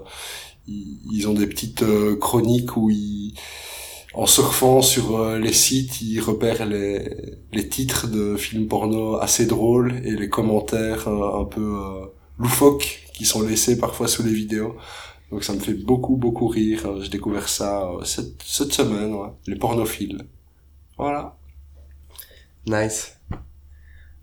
[0.65, 3.33] ils, ont des petites euh, chroniques où ils
[4.13, 7.09] en surfant sur euh, les sites, ils repèrent les,
[7.51, 11.75] les titres de films porno assez drôles et les commentaires un peu
[12.37, 14.75] loufoques qui sont laissés parfois sous les vidéos.
[15.33, 16.85] Donc ça me fait beaucoup, beaucoup rire.
[16.85, 19.29] Euh, J'ai découvert ça euh, cette, cette semaine, ouais.
[19.47, 20.21] les pornophiles.
[20.95, 21.35] Voilà.
[22.67, 23.17] Nice.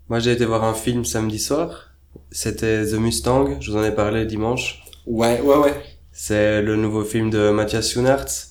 [0.07, 1.89] Moi, j'ai été voir un film samedi soir.
[2.31, 3.59] C'était The Mustang.
[3.59, 4.83] Je vous en ai parlé dimanche.
[5.05, 5.83] Ouais, ouais, ouais.
[6.13, 8.47] C'est le nouveau film de Matthias Schoenaerts.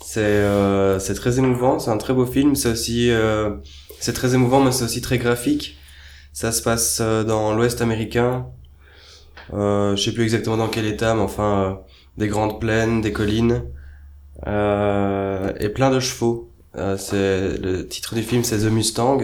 [0.00, 1.80] C'est euh, c'est très émouvant.
[1.80, 2.54] C'est un très beau film.
[2.54, 3.56] C'est aussi euh,
[3.98, 5.76] c'est très émouvant, mais c'est aussi très graphique.
[6.32, 8.46] Ça se passe euh, dans l'Ouest américain.
[9.52, 11.74] Euh, je sais plus exactement dans quel état, mais enfin euh,
[12.16, 13.64] des grandes plaines, des collines
[14.46, 16.50] euh, et plein de chevaux.
[16.76, 19.20] Euh, c'est le titre du film, c'est The Mustang.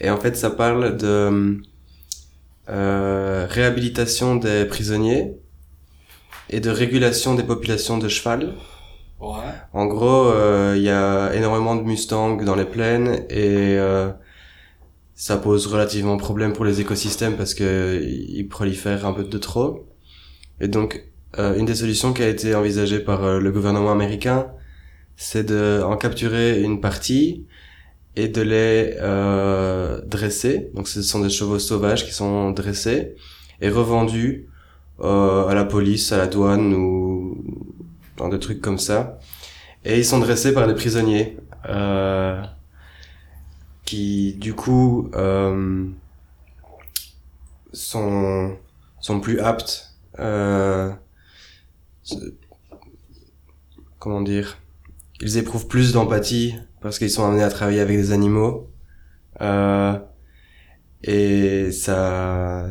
[0.00, 1.60] Et en fait, ça parle de
[2.68, 5.32] euh, réhabilitation des prisonniers
[6.50, 8.54] et de régulation des populations de cheval.
[9.20, 9.36] Ouais.
[9.72, 14.10] En gros, euh, il y a énormément de Mustangs dans les plaines et euh,
[15.18, 19.88] ça pose relativement problème pour les écosystèmes parce que ils prolifèrent un peu de trop.
[20.60, 21.04] Et donc,
[21.38, 24.46] euh, une des solutions qui a été envisagée par euh, le gouvernement américain,
[25.16, 27.46] c'est de en capturer une partie
[28.14, 30.70] et de les euh, dresser.
[30.74, 33.16] Donc, ce sont des chevaux sauvages qui sont dressés
[33.60, 34.46] et revendus
[35.00, 37.44] euh, à la police, à la douane ou
[38.18, 39.18] dans des trucs comme ça.
[39.84, 41.38] Et ils sont dressés par des prisonniers
[41.68, 42.40] euh,
[43.88, 45.86] qui, du coup, euh,
[47.72, 48.54] sont
[49.00, 49.94] sont plus aptes.
[50.18, 50.92] Euh,
[53.98, 54.58] comment dire
[55.22, 58.70] Ils éprouvent plus d'empathie parce qu'ils sont amenés à travailler avec des animaux.
[59.40, 59.98] Euh,
[61.02, 62.68] et ça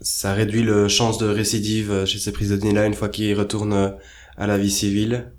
[0.00, 3.98] ça réduit le chance de récidive chez ces prisonniers-là une fois qu'ils retournent
[4.38, 5.33] à la vie civile.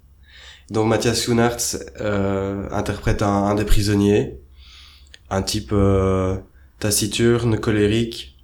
[0.72, 4.40] Donc Mathias Schoenaerts euh, interprète un, un, des prisonniers,
[5.30, 6.38] un type euh,
[6.80, 8.38] taciturne, colérique,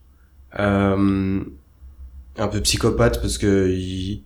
[0.60, 1.39] euh,
[2.38, 4.23] un peu psychopathe parce que il,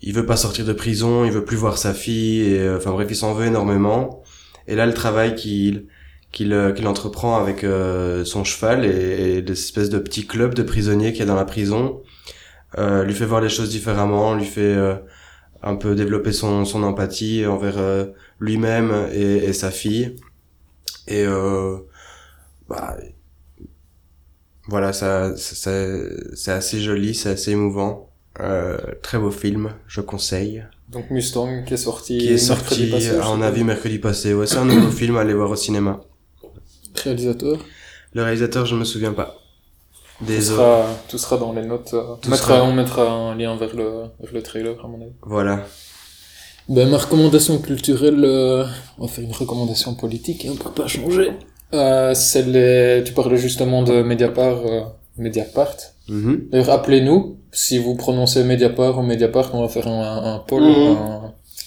[0.00, 2.92] il veut pas sortir de prison, il veut plus voir sa fille, et euh, enfin
[2.92, 4.22] bref, il s'en veut énormément.
[4.68, 5.86] Et là, le travail qu'il
[6.30, 11.12] qu'il euh, entreprend avec euh, son cheval et, et l'espèce de petit club de prisonniers
[11.12, 12.00] qu'il y a dans la prison
[12.78, 14.74] lui fait voir les choses différemment, lui fait
[15.62, 18.06] un peu développer son, son empathie envers euh,
[18.40, 20.16] lui-même et, et, sa fille.
[21.06, 21.76] Et euh,
[22.68, 22.96] bah,
[24.68, 25.70] voilà, ça, ça,
[26.34, 28.10] c'est assez joli, c'est assez émouvant.
[28.40, 30.64] Euh, très beau film, je conseille.
[30.88, 34.34] Donc Mustang qui est sorti qui est sorti passé, à mon avis mercredi passé.
[34.34, 36.00] Ouais, c'est un nouveau film à aller voir au cinéma.
[37.02, 37.58] Réalisateur?
[38.14, 39.41] Le réalisateur, je me souviens pas.
[40.26, 41.94] Tout sera, tout sera dans les notes.
[41.94, 42.64] On mettra, sera...
[42.64, 43.88] on mettra un lien vers le,
[44.20, 45.12] vers le trailer, à mon avis.
[45.22, 45.60] Voilà.
[46.68, 48.64] Ben, ma recommandation culturelle, euh,
[48.98, 51.32] on va faire une recommandation politique, hein, pour pas changer.
[51.74, 54.82] Euh, c'est les, tu parlais justement de Mediapart, euh,
[55.16, 55.76] Mediapart.
[56.08, 56.50] Mm -hmm.
[56.50, 57.20] D'ailleurs, appelez-nous,
[57.52, 60.96] si vous prononcez Mediapart ou Mediapart, on va faire un, un poll, mm -hmm.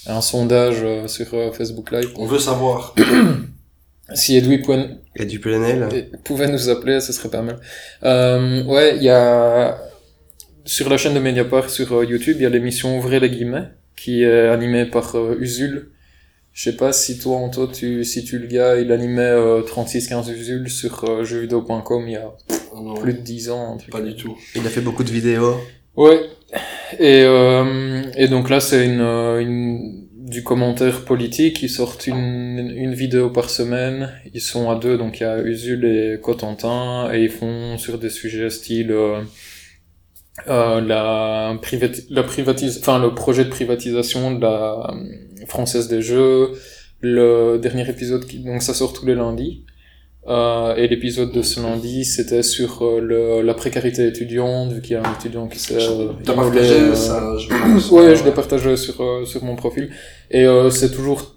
[0.09, 2.09] un, un, sondage euh, sur euh, Facebook Live.
[2.23, 2.79] On veut savoir.
[4.13, 4.61] si Edoui
[5.15, 7.59] Edoui Plenel pouvait nous appeler, ce serait pas mal.
[8.03, 9.77] Euh, ouais, il y a
[10.63, 13.69] sur la chaîne de Mediapart sur euh, YouTube, il y a l'émission Ouvrez les guillemets
[13.95, 15.91] qui est animée par euh, Usul.
[16.53, 21.25] Je sais pas si toi, Anto, tu situes le gars, il animait 36-15 Usul sur
[21.25, 22.31] jeuxvideo.com il y a
[22.73, 23.73] non, plus de 10 ans.
[23.73, 24.37] un truc pas du tout.
[24.55, 25.55] Il a fait beaucoup de vidéos.
[25.95, 26.21] Ouais.
[26.99, 30.04] Et, euh, et donc là, c'est une, euh, une,
[30.35, 31.63] du commentaire politique.
[31.63, 34.11] Ils sortent une, une vidéo par semaine.
[34.33, 37.97] Ils sont à deux, donc il y a Usul et Cotentin, et ils font sur
[37.97, 39.21] des sujets style euh,
[40.49, 42.23] euh, la, privati la
[42.81, 46.51] enfin le projet de privatisation de la euh, française des jeux.
[46.99, 49.63] Le dernier épisode, qui, donc ça sort tous les lundis.
[50.27, 54.93] Euh, et l'épisode de ce lundi, c'était sur euh, le, la précarité étudiante, vu qu'il
[54.93, 57.91] y a un étudiant qui s'est euh, T'as partagé euh, ça, je pense.
[57.91, 58.95] Ouais, je l'ai partagé sur
[59.27, 59.91] sur mon profil
[60.31, 61.35] et euh, c'est toujours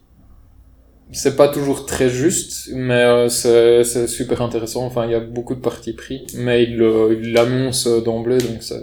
[1.13, 4.85] c'est pas toujours très juste, mais euh, c'est c'est super intéressant.
[4.85, 6.77] Enfin, il y a beaucoup de parties pris, mais il
[7.33, 8.81] l'annonce d'emblée, donc c'est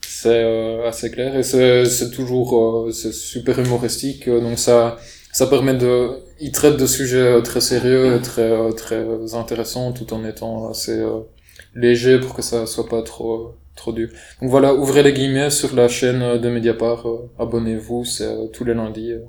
[0.00, 4.96] c'est euh, assez clair et c'est c'est toujours euh, c'est super humoristique, donc ça
[5.32, 6.10] ça permet de
[6.46, 9.02] il traite de sujets euh, très sérieux et très euh, très
[9.42, 11.20] intéressants tout en étant assez euh,
[11.74, 13.34] léger pour que ça soit pas trop
[13.80, 14.08] trop dur.
[14.40, 18.46] Donc voilà, ouvrez les guillemets sur la chaîne euh, de Mediapart, euh, abonnez-vous, c'est euh,
[18.54, 19.12] tous les lundis.
[19.12, 19.20] euh,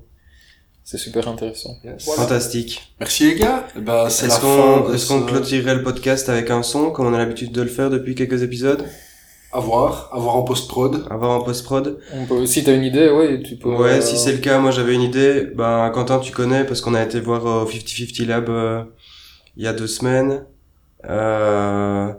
[0.88, 1.72] c'est super intéressant.
[1.98, 2.94] Fantastique.
[3.00, 3.66] Merci les gars.
[3.88, 7.52] La Est-ce qu'on qu'on ce- clôturerait le podcast avec un son, comme on a l'habitude
[7.52, 8.84] de le faire depuis quelques épisodes?
[9.56, 11.06] À voir, à voir en post-prod.
[11.10, 11.98] Avoir en post-prod
[12.46, 13.70] si t'as une idée, ouais, tu peux.
[13.70, 15.48] Ouais, euh, si c'est le cas, moi j'avais une idée.
[15.56, 18.84] Ben, Quentin, tu connais, parce qu'on a été voir au 50-50 Lab euh,
[19.56, 20.46] il y a deux semaines.
[21.10, 22.12] Euh,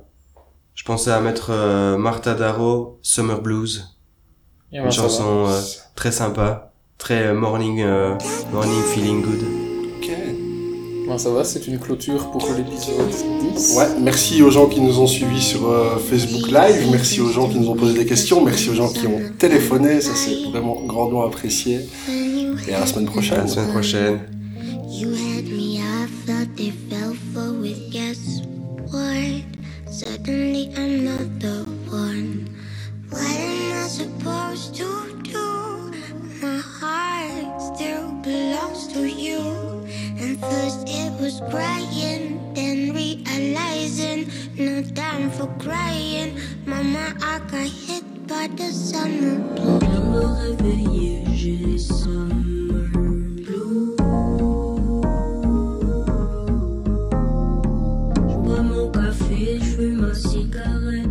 [0.75, 3.97] je pensais à mettre euh, Martha Darrow, Summer Blues.
[4.73, 4.91] ben, Une va.
[4.91, 5.61] chanson euh,
[5.95, 8.15] très sympa, très euh, morning, euh,
[8.51, 9.43] morning feeling good.
[9.99, 10.46] Ok.
[11.07, 13.09] Ben, ça va, c'est une clôture pour l'épisode
[13.55, 13.77] 10.
[13.77, 17.49] Ouais, merci aux gens qui nous ont suivis sur euh, Facebook Live, merci aux gens
[17.49, 20.81] qui nous ont posé des questions, merci aux gens qui ont téléphoné, ça c'est vraiment
[20.85, 21.81] grandement apprécié.
[22.69, 23.39] Et à la semaine À prochaine.
[23.39, 24.19] la semaine prochaine.
[29.89, 32.55] Suddenly I'm not the one.
[33.09, 35.93] What am I supposed to do?
[36.43, 39.76] My heart still belongs to you.
[40.41, 46.39] First it was crying, then realizing no time for crying.
[46.67, 49.81] Mama, I got hit by the summer blue.
[49.81, 53.97] Je me réveillais, j'ai les summer blue.
[58.29, 61.09] Je bois mon café, je fume ma cigarette.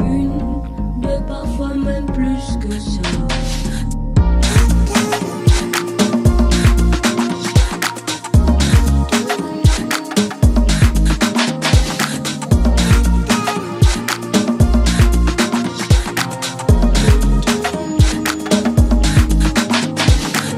[0.00, 0.38] Une,
[1.02, 3.41] deux, parfois même plus que ça.